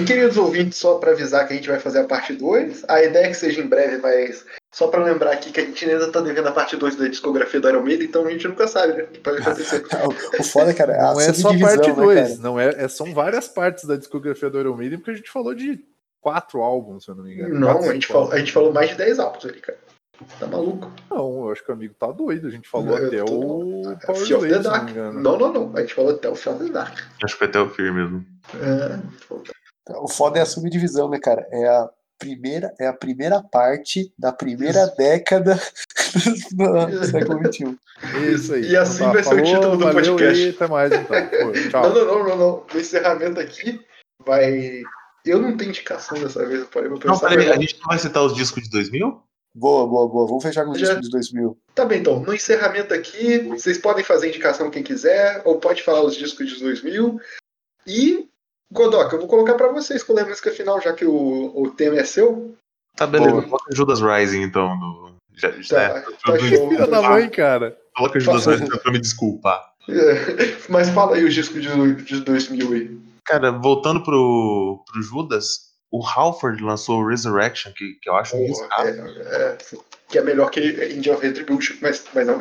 [0.08, 2.86] Queridos ouvintes, só pra avisar que a gente vai fazer a parte 2.
[2.88, 5.86] A ideia é que seja em breve, mas só pra lembrar aqui que a gente
[5.90, 8.68] ainda tá devendo a parte 2 da discografia do Iron Maiden, então a gente nunca
[8.68, 9.04] sabe, né?
[9.04, 9.84] O que pode acontecer.
[10.40, 12.36] O foda, cara, é a Não é só a parte né, 2, cara?
[12.42, 15.54] não é, é, são várias partes da discografia do Iron Maiden, porque a gente falou
[15.54, 15.80] de
[16.22, 17.60] quatro álbuns, se eu não me engano.
[17.60, 19.78] Não, Quatro, a gente, falou, a gente falou mais de 10 álbuns ali, cara.
[20.40, 20.92] Tá maluco?
[21.12, 22.48] Não, eu acho que o amigo tá doido.
[22.48, 24.58] A gente falou Eu até tô- o Power Fear of the Slave, se eu não
[24.58, 24.90] me Dark.
[24.90, 25.22] engano.
[25.22, 25.72] Não, não, não.
[25.78, 26.98] A gente falou até o Fear of the Dark.
[27.24, 28.26] Acho que foi até o Fear mesmo.
[28.56, 29.00] É,
[30.02, 31.48] O foda é a subdivisão, né, cara?
[31.52, 31.90] É a
[32.20, 35.60] primeira, é a primeira parte da primeira década
[36.16, 37.78] do século XXI.
[38.34, 38.62] Isso aí.
[38.70, 40.44] E assim Então vai ser o título do valeu podcast.
[40.46, 41.06] E até mais, então.
[41.30, 41.90] Pô, Não, tchau.
[41.94, 42.66] não, não, não, não.
[42.74, 43.80] No encerramento aqui,
[44.26, 44.82] vai.
[45.26, 47.30] Eu não tenho indicação dessa vez, eu parei pra Não, pensar.
[47.30, 49.22] peraí, a gente não vai citar os discos de 2000?
[49.54, 50.28] Boa, boa, boa.
[50.28, 51.58] Vamos fechar com os Já- discos de 2000.
[51.76, 52.20] Tá bem, então.
[52.22, 56.60] No encerramento aqui, vocês podem fazer indicação quem quiser, ou pode falar os discos de
[56.60, 57.20] 2000.
[57.86, 58.30] E,
[58.72, 61.98] Godoka, eu vou colocar pra você escolher a música final, já que o, o tema
[61.98, 62.56] é seu.
[62.96, 63.32] Tá, beleza.
[63.32, 63.44] Boa.
[63.44, 64.78] Coloca Judas Rising, então.
[64.78, 65.16] Do...
[65.36, 66.70] Já, já, Tá, é, tá show.
[66.70, 67.78] Filha da mãe, cara.
[67.96, 69.64] Coloca Judas Rising pra me desculpar.
[69.90, 72.98] É, Mas fala aí os discos de, de 2000 aí.
[73.24, 78.46] Cara, voltando pro, pro Judas, o Halford lançou o Resurrection, que, que eu acho um
[78.46, 78.88] descaso.
[78.88, 79.58] é, é,
[80.10, 82.40] que é melhor que Angel of Retribution, mas, mas não.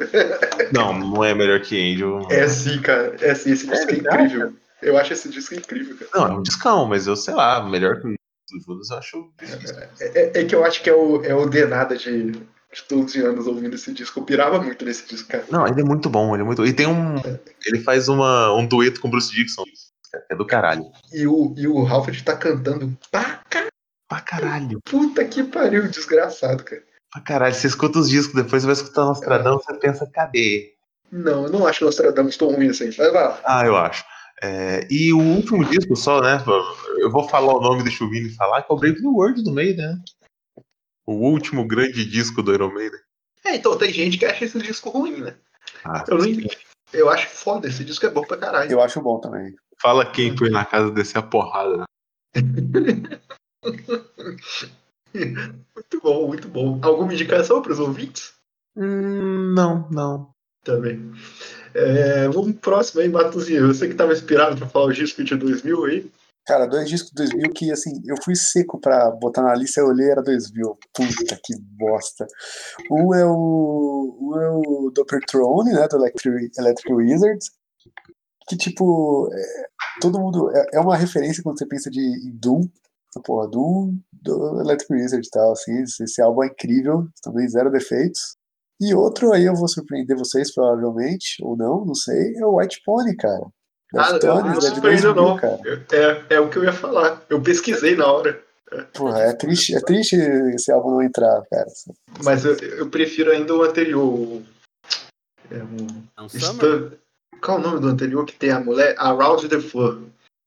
[0.72, 2.26] Não, não é melhor que Angel.
[2.30, 3.16] É sim, cara.
[3.20, 4.54] É sim, esse disco é, verdade, incrível.
[4.82, 6.10] Eu acho esse disco incrível, cara.
[6.14, 9.32] Não, é um discão, mas eu sei lá, melhor que o do Judas eu acho
[9.40, 9.76] difícil.
[10.00, 13.24] É, é que eu acho que é o, é o Denada de, de todos os
[13.24, 14.20] anos ouvindo esse disco.
[14.20, 15.44] Eu pirava muito nesse disco, cara.
[15.50, 16.64] Não, ele é muito bom, ele é muito.
[16.64, 17.16] E tem um.
[17.66, 19.64] Ele faz uma, um dueto com o Bruce Dixon.
[20.30, 20.84] É do caralho.
[21.12, 23.66] E o, e o Halford tá cantando pra ca-
[24.08, 24.80] Pra caralho.
[24.84, 26.82] puta que pariu, desgraçado, cara.
[27.12, 27.54] Pra caralho.
[27.54, 30.74] Você escuta os discos, depois você vai escutar Nostradamus, você pensa, cadê?
[31.10, 32.90] Não, eu não acho Nostradamus tão ruim assim.
[32.90, 33.40] Vai lá.
[33.44, 34.04] Ah, eu acho.
[34.42, 36.42] É, e o último disco só, né?
[36.98, 39.42] Eu vou falar o nome, deixa o Vini falar, que é o Brave New World
[39.42, 39.98] do Maiden, né?
[41.06, 43.00] O último grande disco do Iron Maiden.
[43.44, 45.36] É, então tem gente que acha esse disco ruim, né?
[45.84, 46.26] Ah, Eu, não,
[46.92, 48.72] eu acho foda, esse disco é bom pra caralho.
[48.72, 49.54] Eu acho bom também.
[49.80, 51.84] Fala quem foi na casa descer a porrada, né?
[55.74, 56.78] Muito bom, muito bom.
[56.82, 58.34] Alguma indicação pros ouvintes?
[58.76, 60.35] Hum, não, não.
[60.66, 61.12] Também.
[61.72, 63.68] É, vamos pro próximo aí, Matuzinho.
[63.68, 66.10] Você que tava inspirado pra falar o disco de 2000 aí.
[66.44, 69.88] Cara, dois discos de 2000 que, assim, eu fui seco pra botar na lista, eu
[69.88, 70.78] olhei, era 2000.
[70.92, 72.26] Puta que bosta.
[72.90, 77.50] Um é o, um é o Doppler Throne, né, do Electric, Electric Wizards,
[78.48, 79.66] que, tipo, é,
[80.00, 80.50] todo mundo...
[80.56, 82.62] É, é, uma referência quando você pensa de em Doom,
[83.24, 87.70] porra, Doom do Electric Wizard e tal, assim, esse, esse álbum é incrível, também zero
[87.70, 88.35] defeitos.
[88.80, 92.82] E outro aí eu vou surpreender vocês, provavelmente, ou não, não sei, é o White
[92.84, 93.46] Pony, cara.
[93.94, 95.36] Ah, eu não surpreendo não.
[95.36, 95.60] Cara.
[95.92, 97.22] É, é o que eu ia falar.
[97.30, 98.42] Eu pesquisei na hora.
[98.92, 101.66] Porra, é triste, é triste esse álbum não entrar, cara.
[102.24, 104.42] Mas eu, eu prefiro ainda o anterior.
[105.50, 106.98] É um, é um Summer?
[107.40, 108.96] Qual é o nome do anterior que tem a mulher?
[108.98, 110.02] Around the Floor.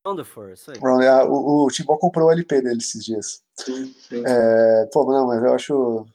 [0.05, 0.77] Around the Floor, isso aí.
[0.77, 3.41] É, o, o Timbó comprou o LP dele esses dias.
[3.57, 4.23] Sim, sim.
[4.25, 6.05] É, pô, não, mas eu acho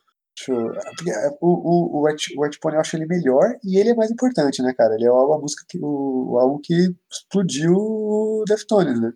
[0.49, 3.95] é, o, o, o, White, o White Pony eu acho ele melhor e ele é
[3.95, 4.95] mais importante, né, cara?
[4.95, 9.13] Ele é a música que, o, o álbum que explodiu o Deftones, né?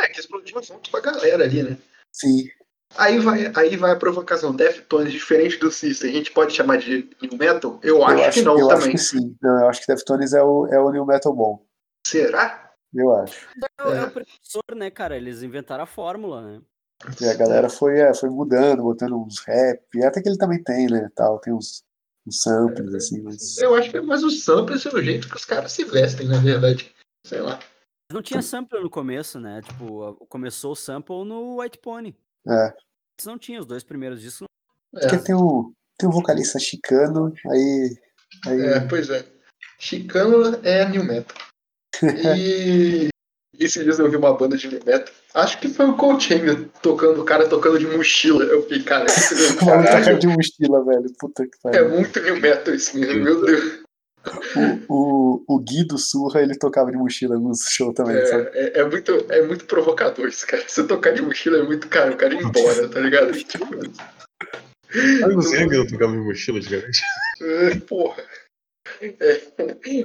[0.00, 1.78] É, que explodiu junto com a galera ali, né?
[2.12, 2.48] Sim.
[2.96, 4.54] Aí vai, aí vai a provocação.
[4.54, 7.78] Deftones, diferente do System, a gente pode chamar de New Metal?
[7.82, 8.82] Eu acho, eu acho que não eu também.
[8.82, 9.36] Acho que sim.
[9.40, 11.64] Não, eu acho que Deftones é o, é o New Metal bom.
[12.06, 12.72] Será?
[12.94, 13.48] Eu acho.
[13.80, 13.96] É, é.
[13.96, 15.16] é o precursor, né, cara?
[15.16, 16.60] Eles inventaram a fórmula, né?
[17.20, 20.86] E a galera foi, é, foi mudando, botando uns rap, até que ele também tem,
[20.86, 21.82] né, tal, tem uns,
[22.26, 23.58] uns samples, assim, mas...
[23.58, 26.28] Eu acho que é mais os samples é o jeito que os caras se vestem,
[26.28, 26.94] na verdade,
[27.26, 27.58] sei lá.
[28.12, 32.16] Não tinha sample no começo, né, tipo, começou o sample no White Pony.
[32.46, 32.66] É.
[33.14, 34.46] Antes não tinha, os dois primeiros discos.
[34.94, 35.00] É.
[35.00, 37.96] Porque tem um, tem um vocalista chicano, aí,
[38.46, 38.60] aí...
[38.60, 39.24] É, pois é.
[39.78, 41.36] Chicano é new metal.
[42.36, 43.11] E
[43.58, 45.14] esses dias eu vi uma banda de metal.
[45.34, 46.30] Acho que foi o Coach
[46.82, 48.44] tocando, o cara tocando de mochila.
[48.44, 49.34] Eu fiquei, cara, esse
[50.10, 51.12] é de mochila, velho.
[51.18, 51.84] Puta que pariu.
[51.84, 53.82] É muito new metal esse menino, meu Deus.
[54.88, 58.50] O, o, o Gui do Surra, ele tocava de mochila no show também, é, sabe?
[58.54, 60.62] É, é, muito, é muito provocador esse cara.
[60.68, 63.32] Se tocar de mochila é muito caro, o cara ir embora, tá ligado?
[63.32, 63.66] Tipo,
[64.94, 67.00] eu não sei que eu tocava de mochila antigamente.
[67.40, 68.22] É, porra.
[69.00, 69.40] É.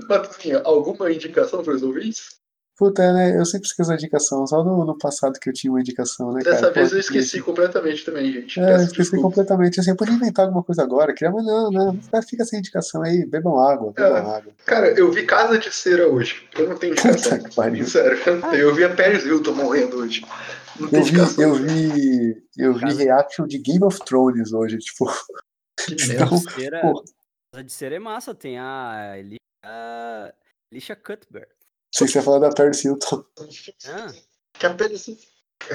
[0.07, 2.36] Mas, assim, alguma indicação para os ouvintes?
[2.77, 3.35] Puta, né?
[3.35, 4.45] Eu sempre esqueço a indicação.
[4.45, 6.73] Só no, no passado que eu tinha uma indicação, né, Dessa cara?
[6.73, 8.59] vez Pô, eu esqueci completamente também, gente.
[8.59, 9.23] É, eu esqueci desculpa.
[9.23, 9.79] completamente.
[9.79, 11.11] Assim, eu podia inventar alguma coisa agora.
[11.11, 11.99] Queria, mas não, não.
[12.21, 13.25] Fica sem indicação aí.
[13.25, 14.53] Bebam água, bebam é, água.
[14.63, 16.47] Cara, eu vi Casa de Cera hoje.
[16.55, 17.39] Eu não tenho indicação.
[17.87, 18.19] Sério,
[18.53, 20.23] eu vi a Paris Hilton morrendo hoje.
[20.79, 25.11] Não eu vi, eu vi, eu vi reaction de Game of Thrones hoje, tipo.
[25.77, 26.81] Que então, cera,
[27.51, 28.35] Casa de Cera é massa.
[28.35, 30.33] Tem a Elisha,
[30.71, 31.56] Elisha Cuthbert.
[31.97, 33.25] Sei que você ia falar da Paris Hilton.
[33.87, 34.13] Ah.
[34.53, 35.17] Que a Paris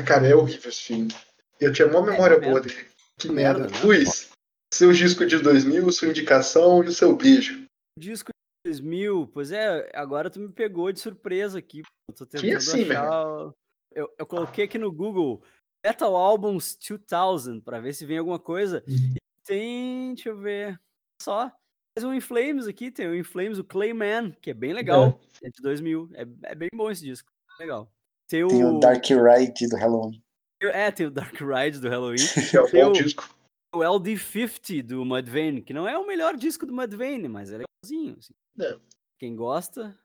[0.06, 1.12] Cara, é horrível esse filme.
[1.60, 2.86] Eu tinha uma memória é, boa dele.
[3.18, 3.62] Que merda.
[3.62, 3.76] merda.
[3.76, 3.84] Né?
[3.84, 4.30] Luiz,
[4.72, 7.66] seu disco de 2000, sua indicação e o seu beijo.
[7.98, 11.82] Disco de 2000, pois é, agora tu me pegou de surpresa aqui.
[12.08, 13.52] Eu tô tentando que assim, achar...
[13.92, 15.42] Eu, eu coloquei aqui no Google
[15.84, 18.84] Metal Albums 2000 para ver se vem alguma coisa.
[18.86, 19.14] Uhum.
[19.16, 20.80] E tem, deixa eu ver,
[21.20, 21.52] só
[21.96, 25.50] mais um Inflames aqui, tem o Inflames, o Clayman, que é bem legal, é, é
[25.50, 27.90] de 2000, é, é bem bom esse disco, legal.
[28.28, 28.48] Tem o...
[28.48, 30.22] tem o Dark Ride do Halloween.
[30.62, 32.16] É, tem o Dark Ride do Halloween.
[32.54, 33.28] é um bom o, disco.
[33.74, 38.16] O LD50 do Mudvayne, que não é o melhor disco do Mudvayne, mas é legalzinho.
[38.18, 38.32] Assim.
[38.60, 38.78] É.
[39.18, 39.96] Quem gosta...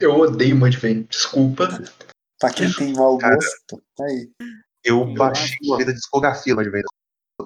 [0.00, 1.68] Eu odeio Mudvayne, desculpa.
[2.40, 4.30] pra quem tem mau gosto, tá aí.
[4.82, 6.86] Eu baixei uma vida de discografia do Mudvayne,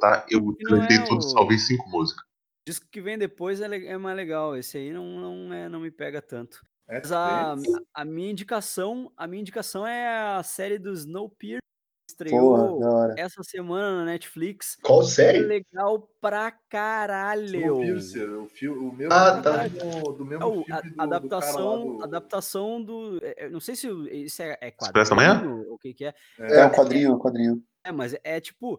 [0.00, 0.24] tá?
[0.30, 1.22] Eu cantei é tudo, o...
[1.22, 2.24] salvei cinco músicas
[2.66, 4.56] disco que vem depois é, é, mais legal.
[4.56, 6.64] Esse aí não, não, é, não me pega tanto.
[6.88, 7.54] É Mas a,
[7.94, 11.62] a, minha indicação, a minha indicação é a série do Snowpiercer.
[12.08, 14.76] Estreou Porra, essa semana na Netflix.
[14.82, 15.38] Qual série?
[15.38, 17.46] É legal pra caralho.
[17.46, 19.68] Snowpiercer, o, filme, o mesmo ah, tá.
[19.68, 22.04] do, do mesmo é, filme a, adaptação, do do...
[22.04, 23.18] adaptação do.
[23.22, 26.14] É, não sei se isso é, é quadrinho ou o que, que é.
[26.38, 27.62] É, é um quadrinho, um quadrinho.
[27.82, 28.78] É, mas é tipo.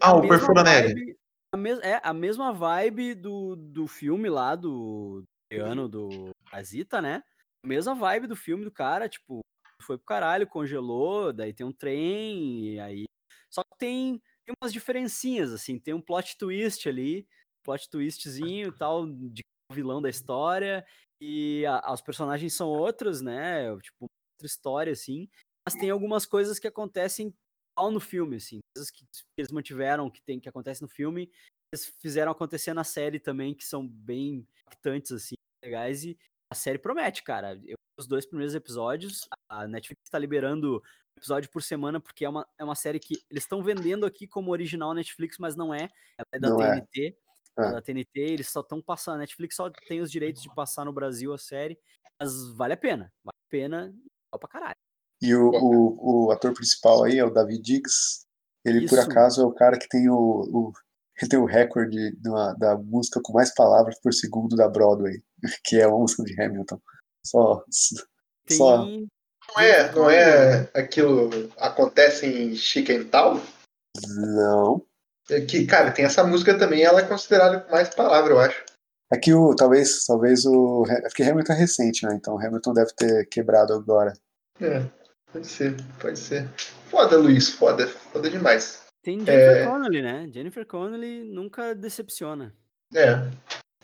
[0.00, 1.16] Ah, o Perfil da Neve
[1.52, 5.22] a mes é a mesma vibe do, do filme lá do
[5.52, 7.22] ano do Azita, né?
[7.62, 9.40] A mesma vibe do filme do cara, tipo,
[9.82, 13.04] foi pro caralho, congelou, daí tem um trem, e aí.
[13.50, 17.28] Só que tem, tem umas diferencinhas, assim, tem um plot twist ali,
[17.62, 20.84] plot twistzinho e tal, de vilão da história,
[21.20, 23.76] e a, os personagens são outros, né?
[23.80, 25.28] Tipo, outra história, assim.
[25.68, 27.32] Mas tem algumas coisas que acontecem
[27.78, 29.04] no filme, assim, coisas que
[29.36, 31.30] eles mantiveram, que tem que acontece no filme,
[31.72, 35.34] eles fizeram acontecer na série também, que são bem impactantes, assim,
[35.64, 36.18] legais, e
[36.50, 37.60] a série promete, cara.
[37.64, 40.82] Eu, os dois primeiros episódios, a Netflix está liberando
[41.16, 44.50] episódio por semana, porque é uma, é uma série que eles estão vendendo aqui como
[44.50, 45.88] original Netflix, mas não é,
[46.18, 47.16] ela é da não TNT.
[47.58, 47.62] É.
[47.62, 47.72] Ah.
[47.72, 49.16] da TNT, eles só estão passando.
[49.16, 51.78] A Netflix só tem os direitos de passar no Brasil a série,
[52.18, 53.12] mas vale a pena.
[53.22, 54.76] Vale a pena, legal pra caralho.
[55.20, 58.26] E o, o, o ator principal aí é o David Diggs.
[58.64, 59.10] Ele, por Isso.
[59.10, 60.72] acaso, é o cara que tem o, o,
[61.20, 65.22] ele tem o recorde da- da música com mais palavras por segundo da Broadway,
[65.64, 66.80] que é a música de Hamilton.
[67.26, 67.64] Só.
[68.46, 68.56] Tem.
[68.56, 68.84] Só.
[68.86, 71.28] Não é, não é aquilo
[71.58, 73.40] acontece em Chicken Town?
[74.16, 74.84] Não.
[75.30, 78.64] É que, cara, tem essa música também, ela é considerada com mais palavras, eu acho.
[79.12, 79.54] É que o.
[79.54, 80.84] Talvez, talvez o.
[80.88, 82.14] É porque Hamilton é recente, né?
[82.14, 84.12] Então Hamilton deve ter quebrado agora.
[84.60, 84.82] É,
[85.32, 86.48] pode ser, pode ser.
[86.90, 88.82] Foda, Luiz, foda, foda demais.
[89.02, 89.66] Tem Jennifer É.
[89.66, 90.28] Connelly, né?
[90.32, 92.54] Jennifer Connelly nunca decepciona.
[92.94, 93.28] É,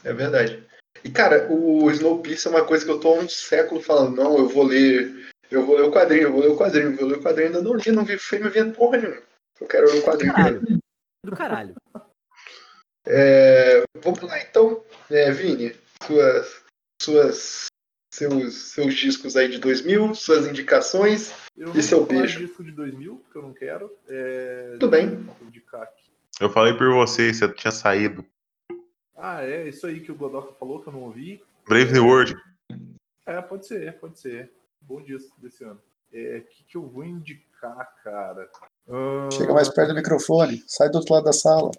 [0.05, 0.63] é verdade.
[1.03, 4.37] E, cara, o Snowpiercer é uma coisa que eu tô há um século falando, não,
[4.39, 7.09] eu vou ler, eu vou ler o quadrinho, eu vou ler o quadrinho, eu vou
[7.09, 9.23] ler o quadrinho, ainda não li, não vi filme, vendo porra nenhuma.
[9.61, 10.35] Eu quero ler o quadrinho.
[10.35, 10.63] Caralho.
[11.25, 11.75] Do caralho.
[13.07, 16.63] É, vamos lá então, é, Vini, suas,
[17.01, 17.67] suas,
[18.19, 22.39] seus, seus discos aí de 2000, suas indicações, Eu E seu beijo?
[22.41, 23.91] de disco de 2000, porque eu não quero.
[24.09, 24.77] É...
[24.79, 25.27] Tudo bem.
[26.41, 28.25] Eu falei por você, você tinha saído.
[29.17, 31.43] Ah, é isso aí que o Godoka falou que eu não ouvi.
[31.67, 32.37] Brave New World.
[33.27, 34.51] É, pode ser, pode ser.
[34.81, 35.81] Bom disco desse ano.
[36.13, 38.49] É, o que, que eu vou indicar, cara?
[38.89, 41.71] Ah, Chega mais perto do microfone, sai do outro lado da sala.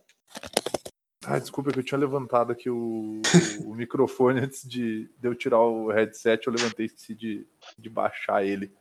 [1.26, 3.22] Ah, desculpa que eu tinha levantado aqui o,
[3.66, 7.48] o microfone antes de, de eu tirar o headset, eu levantei e esqueci de,
[7.78, 8.74] de baixar ele.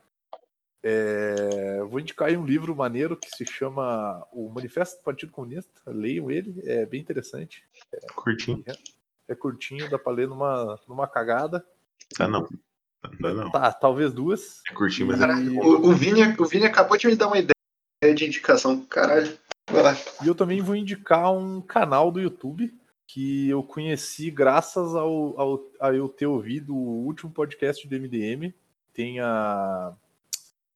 [0.82, 5.82] É, vou indicar aí um livro maneiro que se chama O Manifesto do Partido Comunista.
[5.86, 7.65] Leiam ele, é bem interessante.
[8.15, 8.65] Curtinho.
[9.27, 11.66] É curtinho, dá pra ler numa, numa cagada.
[12.16, 12.48] Tá não.
[13.20, 13.51] Não, não.
[13.51, 14.60] Tá, talvez duas.
[14.70, 17.39] É curtinho, mas é Caralho, o, o, Vini, o Vini acabou de me dar uma
[17.39, 19.36] ideia de indicação, caralho.
[20.22, 22.72] E eu também vou indicar um canal do YouTube
[23.06, 28.52] que eu conheci graças ao, ao, a eu ter ouvido o último podcast do MDM.
[28.92, 29.94] Tem a,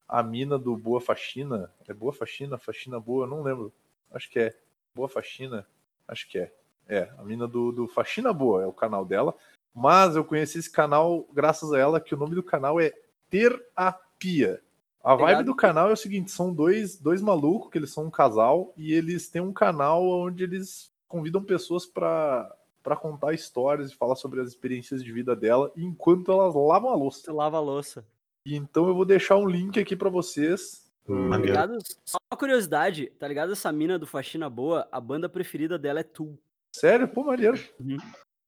[0.07, 1.71] a mina do Boa Faxina.
[1.87, 2.57] É Boa Faxina?
[2.57, 3.27] Faxina Boa?
[3.27, 3.71] Não lembro.
[4.11, 4.57] Acho que é.
[4.95, 5.67] Boa Faxina?
[6.07, 6.51] Acho que é.
[6.87, 9.35] É, a mina do, do Faxina Boa é o canal dela.
[9.73, 12.91] Mas eu conheci esse canal graças a ela, que o nome do canal é
[13.29, 14.59] Terapia.
[15.03, 15.45] A vibe Obrigado.
[15.45, 18.93] do canal é o seguinte: são dois, dois malucos, que eles são um casal, e
[18.93, 22.49] eles têm um canal onde eles convidam pessoas pra
[22.83, 26.95] para contar histórias e falar sobre as experiências de vida dela enquanto elas lavam a
[26.95, 27.21] louça.
[27.21, 28.05] Você lava a louça.
[28.45, 30.91] E então eu vou deixar um link aqui pra vocês.
[31.05, 31.53] Tá Maneiro.
[31.53, 31.77] ligado?
[32.05, 33.53] Só uma curiosidade, tá ligado?
[33.53, 36.37] Essa mina do Faxina Boa, a banda preferida dela é Tu.
[36.75, 37.57] Sério, pô, maneiro.
[37.79, 37.97] Uhum.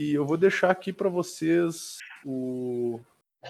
[0.02, 3.00] E eu vou deixar aqui pra vocês o,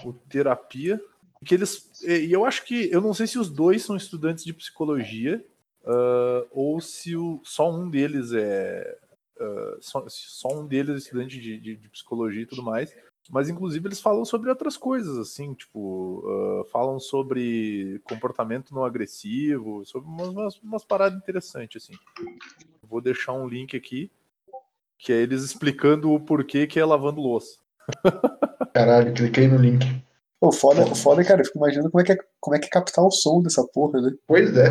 [0.04, 1.00] o terapia.
[1.46, 4.52] Que eles, e eu acho que eu não sei se os dois são estudantes de
[4.52, 5.44] psicologia
[5.84, 8.98] ah, ou se o, só um deles é
[9.40, 12.92] ah, só, só um deles é estudante de, de- de psicologia e tudo mais.
[13.28, 19.84] Mas inclusive eles falam sobre outras coisas, assim, tipo, ah, falam sobre comportamento não agressivo,
[19.84, 21.94] sobre umas, umas paradas interessantes, assim.
[22.82, 24.10] Vou deixar um link aqui,
[24.98, 27.58] que é eles explicando o porquê que é lavando louça.
[28.74, 29.84] Caralho, cliquei no link.
[30.40, 32.66] O foda, o foda, cara, eu fico imaginando como é, que é, como é que
[32.66, 34.12] é captar o som dessa porra, né?
[34.26, 34.68] Pois é.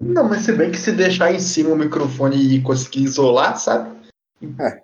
[0.00, 3.90] Não, mas se bem que se deixar em cima o microfone e conseguir isolar, sabe?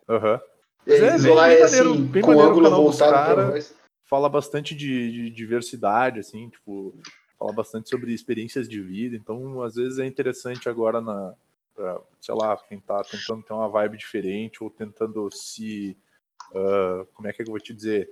[0.09, 0.41] Aham.
[0.87, 3.35] É, É, bem- isolar é maneiro, assim, com o ângulo voltado cara.
[3.35, 3.75] pra nós.
[4.05, 6.93] Fala bastante de, de diversidade, assim, tipo,
[7.39, 9.17] fala bastante sobre experiências de vida.
[9.17, 11.35] Então, às vezes é interessante agora na,
[11.75, 15.97] pra, sei lá, quem tá tentando ter uma vibe diferente ou tentando se,
[16.55, 18.11] ah, como é que eu vou te dizer,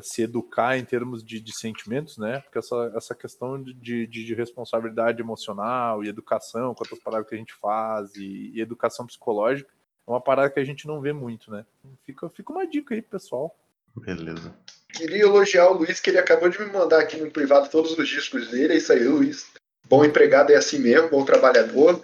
[0.00, 2.40] se educar em termos de, de sentimentos, né?
[2.40, 7.38] Porque essa, essa questão de, de, de responsabilidade emocional e educação, quantas paradas que a
[7.38, 9.70] gente faz e, e educação psicológica,
[10.06, 11.64] é uma parada que a gente não vê muito, né?
[12.04, 13.56] Fica, fica uma dica aí, pro pessoal.
[13.94, 14.54] Beleza.
[14.92, 18.08] Queria elogiar o Luiz, que ele acabou de me mandar aqui no privado todos os
[18.08, 18.74] discos dele.
[18.74, 19.50] É isso aí, Luiz.
[19.88, 22.00] Bom empregado é assim mesmo, bom trabalhador.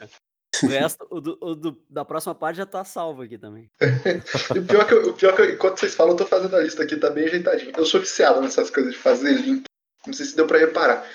[0.63, 3.71] O resto, o, do- o do- da próxima parte já tá salvo aqui também.
[4.57, 6.61] O pior que, eu- o pior que eu- enquanto vocês falam, eu tô fazendo a
[6.61, 7.73] lista aqui, tá bem ajeitadinho.
[7.77, 9.65] Eu sou viciado nessas coisas de fazer link.
[10.07, 11.07] Não sei se deu pra reparar.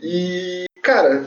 [0.00, 1.26] E, cara,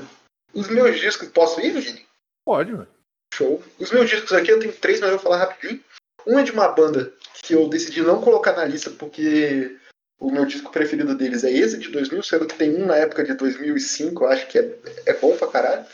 [0.53, 1.27] os meus discos.
[1.29, 2.05] Posso ir, Vini?
[2.45, 2.87] Pode, mano.
[3.33, 3.61] Show.
[3.79, 5.83] Os meus discos aqui eu tenho três, mas eu vou falar rapidinho.
[6.25, 7.13] Um é de uma banda
[7.43, 9.75] que eu decidi não colocar na lista porque
[10.19, 13.23] o meu disco preferido deles é esse de 2000, sendo que tem um na época
[13.23, 15.85] de 2005, eu acho que é, é bom pra caralho.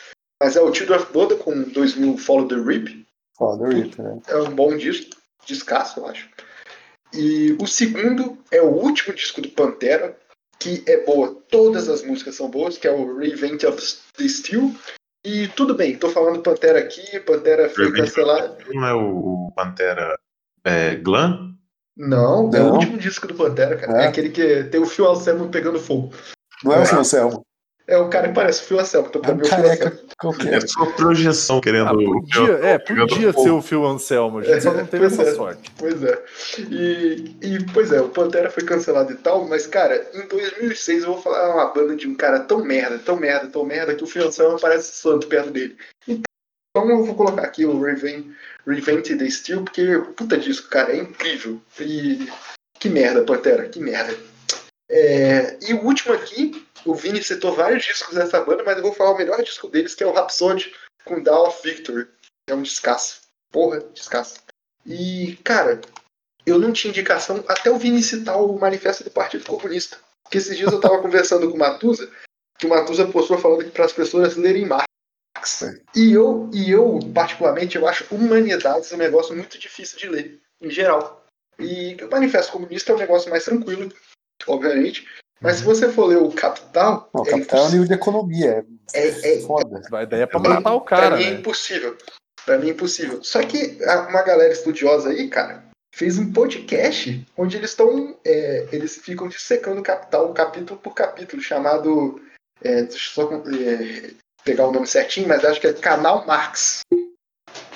[0.42, 3.06] Mas é o Children of Bodom com 2000 Follow the Rip.
[3.38, 4.22] Foda, Rita, né?
[4.28, 6.30] É um bom disco, descasso, eu acho.
[7.14, 10.18] E o segundo é o último disco do Pantera,
[10.60, 11.36] que é boa.
[11.50, 13.82] Todas as músicas são boas, que é o Revenge of
[14.18, 14.74] the Steel.
[15.26, 18.58] E tudo bem, tô falando Pantera aqui, Pantera foi cancelado.
[18.74, 20.18] Não é o, Pantera
[20.64, 21.56] É, Glam?
[21.98, 22.74] Não, é o Não.
[22.76, 24.02] último disco do Pantera, cara.
[24.02, 24.08] É, É.
[24.08, 26.14] aquele que tem o Phil Anselmo pegando fogo.
[26.64, 27.46] Não é o Phil Anselmo.
[27.90, 29.08] É o cara que parece o Phil Anselmo.
[29.10, 30.00] Então, É pra um careca Anselmo.
[30.10, 30.68] É qualquer.
[30.70, 31.88] sua projeção querendo.
[31.88, 35.30] Ah, podia, é, podia ser o Phil Anselmo, a gente só não teve Pois essa
[35.30, 35.34] é.
[35.34, 35.72] sorte.
[35.78, 36.24] Pois é.
[36.70, 41.14] E, e, pois é, o Pantera foi cancelado e tal, mas, cara, em 2006 eu
[41.14, 44.08] vou falar uma banda de um cara tão merda, tão merda, tão merda, que o
[44.08, 45.76] Phil Anselmo parece santo perto dele.
[46.08, 48.32] Então eu vou colocar aqui o Reven,
[48.68, 51.60] Revenge the Steel, porque, puta disco, cara, é incrível.
[51.80, 52.30] E
[52.80, 54.16] que merda, Pantera, que merda.
[54.90, 58.94] É, e o último aqui, o Vini citou vários discos dessa banda, mas eu vou
[58.94, 60.74] falar o melhor disco deles, que é o Rhapsody
[61.06, 62.08] com Down of Victory.
[62.48, 63.22] É um descasso.
[63.52, 64.40] Porra, descasso.
[64.86, 65.80] E, cara,
[66.46, 69.98] eu não tinha indicação até o Vini citar o manifesto do Partido Comunista.
[70.24, 72.10] Porque esses dias eu tava conversando com o Matusa,
[72.58, 74.86] que o Matusa postou falando que para as pessoas lerem Marx.
[75.96, 80.70] E eu, e eu, particularmente, eu acho humanidades um negócio muito difícil de ler, em
[80.70, 81.26] geral.
[81.58, 83.92] E o Manifesto Comunista é um negócio mais tranquilo,
[84.48, 85.06] obviamente.
[85.42, 87.72] Mas se você for ler o Capital, Não, o é Capital é um impossível.
[87.72, 88.66] livro de economia.
[88.94, 89.82] É, É- é- foda.
[89.90, 91.40] Vai daí é pra matar o cara, pra mim é né?
[91.40, 91.98] impossível.
[92.46, 93.24] Pra mim é impossível.
[93.24, 93.78] Só que
[94.10, 95.64] uma galera estudiosa aí, cara,
[95.96, 98.18] fez um podcast onde eles estão.
[98.26, 102.22] eles ficam dissecando o capital, capítulo por capítulo, chamado.
[102.62, 104.12] é, deixa eu só é,
[104.44, 106.82] pegar o nome certinho, mas acho que é Canal Marx.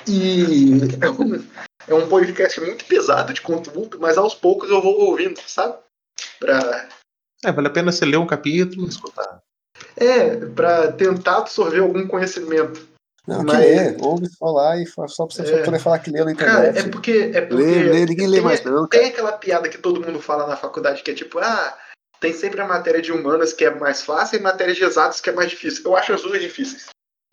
[0.06, 1.46] E é um,
[1.88, 5.78] é um podcast muito pesado de conteúdo, mas aos poucos eu vou ouvindo, sabe?
[6.38, 6.88] Pra,
[7.44, 9.40] É, vale a pena você ler um capítulo e escutar.
[9.96, 12.86] é, pra tentar absorver algum conhecimento.
[13.26, 13.96] Não, que Mas- lê.
[14.00, 15.62] Ouve falar e só pra você É.
[15.62, 16.86] poder falar que leu na Cara, internet.
[16.86, 17.30] é porque.
[17.32, 19.02] É porque Lê, lê, ninguém lê tem, mais não, cara.
[19.02, 21.78] Tem aquela piada que todo mundo fala na faculdade que é tipo, ah,
[22.20, 25.30] tem sempre a matéria de humanas que é mais fácil e matéria de exatos que
[25.30, 25.82] é mais difícil.
[25.86, 26.86] Eu acho as duas difíceis.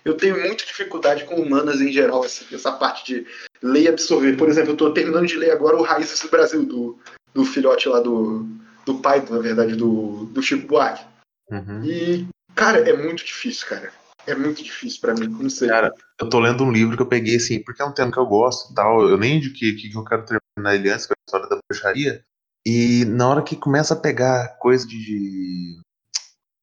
[0.04, 3.28] Eu tenho muita dificuldade com humanas em geral, assim, essa parte de
[3.62, 4.36] ler e absorver.
[4.38, 6.98] Por exemplo, eu tô terminando de ler agora o Raízes do Brasil, do,
[7.34, 8.48] do filhote lá do.
[8.86, 11.06] Do pai, na verdade, do, do Chico Buarque.
[11.50, 11.84] Uhum.
[11.84, 13.92] E, cara, é muito difícil, cara.
[14.28, 15.68] É muito difícil pra mim, não sei.
[15.68, 18.20] Cara, eu tô lendo um livro que eu peguei assim, porque é um tema que
[18.20, 19.10] eu gosto e tal.
[19.10, 22.24] Eu nem indiquei que eu quero terminar ele antes, que é a história da bruxaria.
[22.66, 25.80] E na hora que começa a pegar coisa de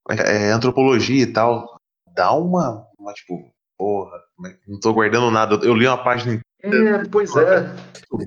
[0.09, 1.77] é, antropologia e tal,
[2.15, 4.23] dá uma, uma tipo, porra,
[4.66, 5.57] não tô guardando nada.
[5.65, 7.74] Eu li uma página É, pois é.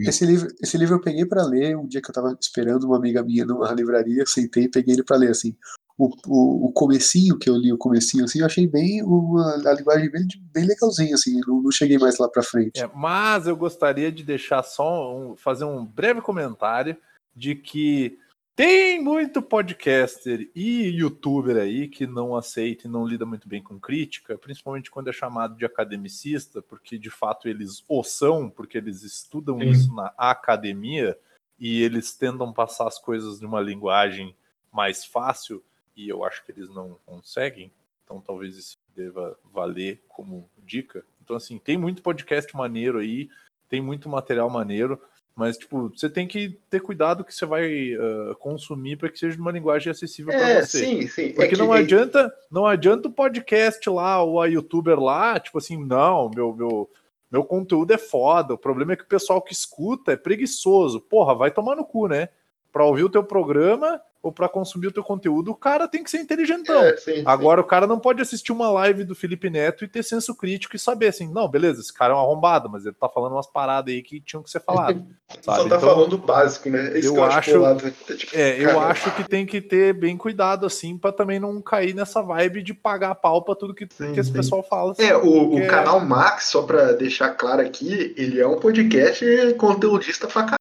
[0.08, 2.98] Esse livro, esse livro eu peguei pra ler um dia que eu tava esperando uma
[2.98, 5.56] amiga minha numa livraria, sentei e peguei ele pra ler, assim.
[5.98, 9.74] O, o, o comecinho, que eu li o comecinho, assim, eu achei bem uma, a
[9.74, 12.82] linguagem bem, bem legalzinha, assim, não, não cheguei mais lá pra frente.
[12.82, 16.96] É, mas eu gostaria de deixar só um, fazer um breve comentário
[17.36, 18.18] de que
[18.56, 23.80] tem muito podcaster e youtuber aí que não aceita e não lida muito bem com
[23.80, 29.04] crítica, principalmente quando é chamado de academicista, porque de fato eles o são, porque eles
[29.04, 29.70] estudam Sim.
[29.70, 31.18] isso na academia
[31.60, 34.36] e eles tentam passar as coisas de uma linguagem
[34.72, 35.64] mais fácil
[35.96, 37.72] e eu acho que eles não conseguem.
[38.04, 41.06] Então talvez isso deva valer como dica.
[41.24, 43.30] Então, assim, tem muito podcast maneiro aí,
[43.70, 45.02] tem muito material maneiro,
[45.36, 49.40] mas, tipo, você tem que ter cuidado que você vai ah, consumir para que seja
[49.40, 50.80] uma linguagem acessível para É, você.
[50.86, 51.26] sim, sim.
[51.28, 55.58] É Porque que- não adianta, não adianta o podcast lá, ou a youtuber lá, tipo
[55.58, 56.90] assim, não, meu, meu,
[57.32, 58.54] meu conteúdo é foda.
[58.54, 61.00] O problema é que o pessoal que escuta é preguiçoso.
[61.00, 62.28] Porra, vai tomar no cu, né?
[62.72, 66.12] Pra ouvir o teu programa ou pra consumir o teu conteúdo, o cara tem que
[66.12, 66.84] ser inteligentão.
[66.84, 67.24] É, sim, sim.
[67.26, 70.76] Agora o cara não pode assistir uma live do Felipe Neto e ter senso crítico
[70.76, 73.48] e saber assim, não, beleza, esse cara é um arrombado, mas ele tá falando umas
[73.48, 75.02] paradas aí que tinham que ser faladas.
[75.42, 76.94] Só tá Então, falando básico, né?
[76.94, 77.66] É Isso eu acho.
[77.66, 81.62] É, tipo, é, eu acho que tem que ter bem cuidado, assim, pra também não
[81.62, 84.36] cair nessa vibe de pagar pau pra tudo que, Sim, que esse sim.
[84.36, 84.92] pessoal fala.
[84.92, 88.60] assim, É, o, porque- o canal Max, só pra deixar claro aqui, ele é um
[88.60, 89.26] podcast
[89.58, 90.56] conteudista pra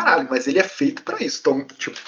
[0.00, 1.38] caralho, mas ele é feito pra isso.
[1.40, 1.98] Então, tipo,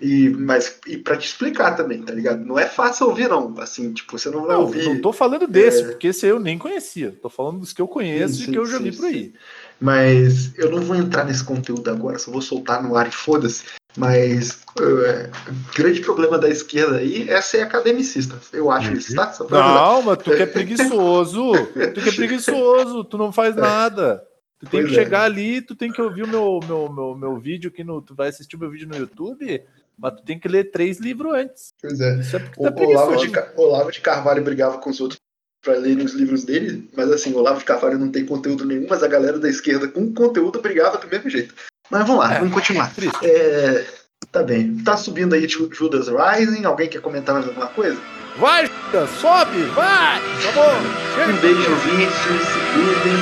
[0.00, 2.44] e, mas, e pra te explicar também, tá ligado?
[2.44, 3.54] Não é fácil ouvir, não.
[3.58, 4.84] Assim, tipo, você não vai Não, ouvir.
[4.84, 5.84] não tô falando desse, É.
[5.86, 7.16] porque esse eu nem conhecia.
[7.22, 9.32] Tô falando dos que eu conheço Sim, e que eu já vi por aí.
[9.80, 13.64] Mas eu não vou entrar nesse conteúdo agora, só vou soltar no ar e foda-se.
[13.96, 18.38] Mas é, o grande problema da esquerda aí é ser academicista.
[18.52, 18.96] Eu acho Uhum.
[18.96, 19.30] isso, tá?
[19.32, 19.46] Só.
[19.48, 21.52] Não, mas tu que é preguiçoso.
[21.94, 24.22] Tu que é preguiçoso, tu não faz nada.
[24.60, 25.04] Tu tem Pois que é.
[25.04, 28.00] chegar ali, tu tem que ouvir o meu, meu, meu, meu vídeo aqui no.
[28.00, 29.60] Tu vai assistir o meu vídeo no YouTube,
[30.02, 31.72] mas tu tem que ler três livros antes.
[31.80, 32.16] Pois é.
[32.18, 35.20] Isso é porque O tu é Olavo, de, Olavo de Carvalho brigava com os outros
[35.64, 39.04] para lerem os livros dele, mas assim, Olavo de Carvalho não tem conteúdo nenhum, mas
[39.04, 41.54] a galera da esquerda com conteúdo brigava do mesmo jeito.
[41.88, 42.92] Mas vamos lá, É, vamos continuar.
[42.92, 43.24] triste.
[43.24, 43.86] É,
[44.32, 44.76] tá bem.
[44.82, 46.64] Tá subindo aí Ju- Judas Rising.
[46.64, 48.00] Alguém quer comentar mais alguma coisa?
[48.38, 50.20] Vai, Judas, sobe, vai!
[50.20, 51.32] Tá bom.
[51.32, 53.18] Um beijo, Vício, se cuidem.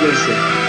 [0.00, 0.67] E é isso aí.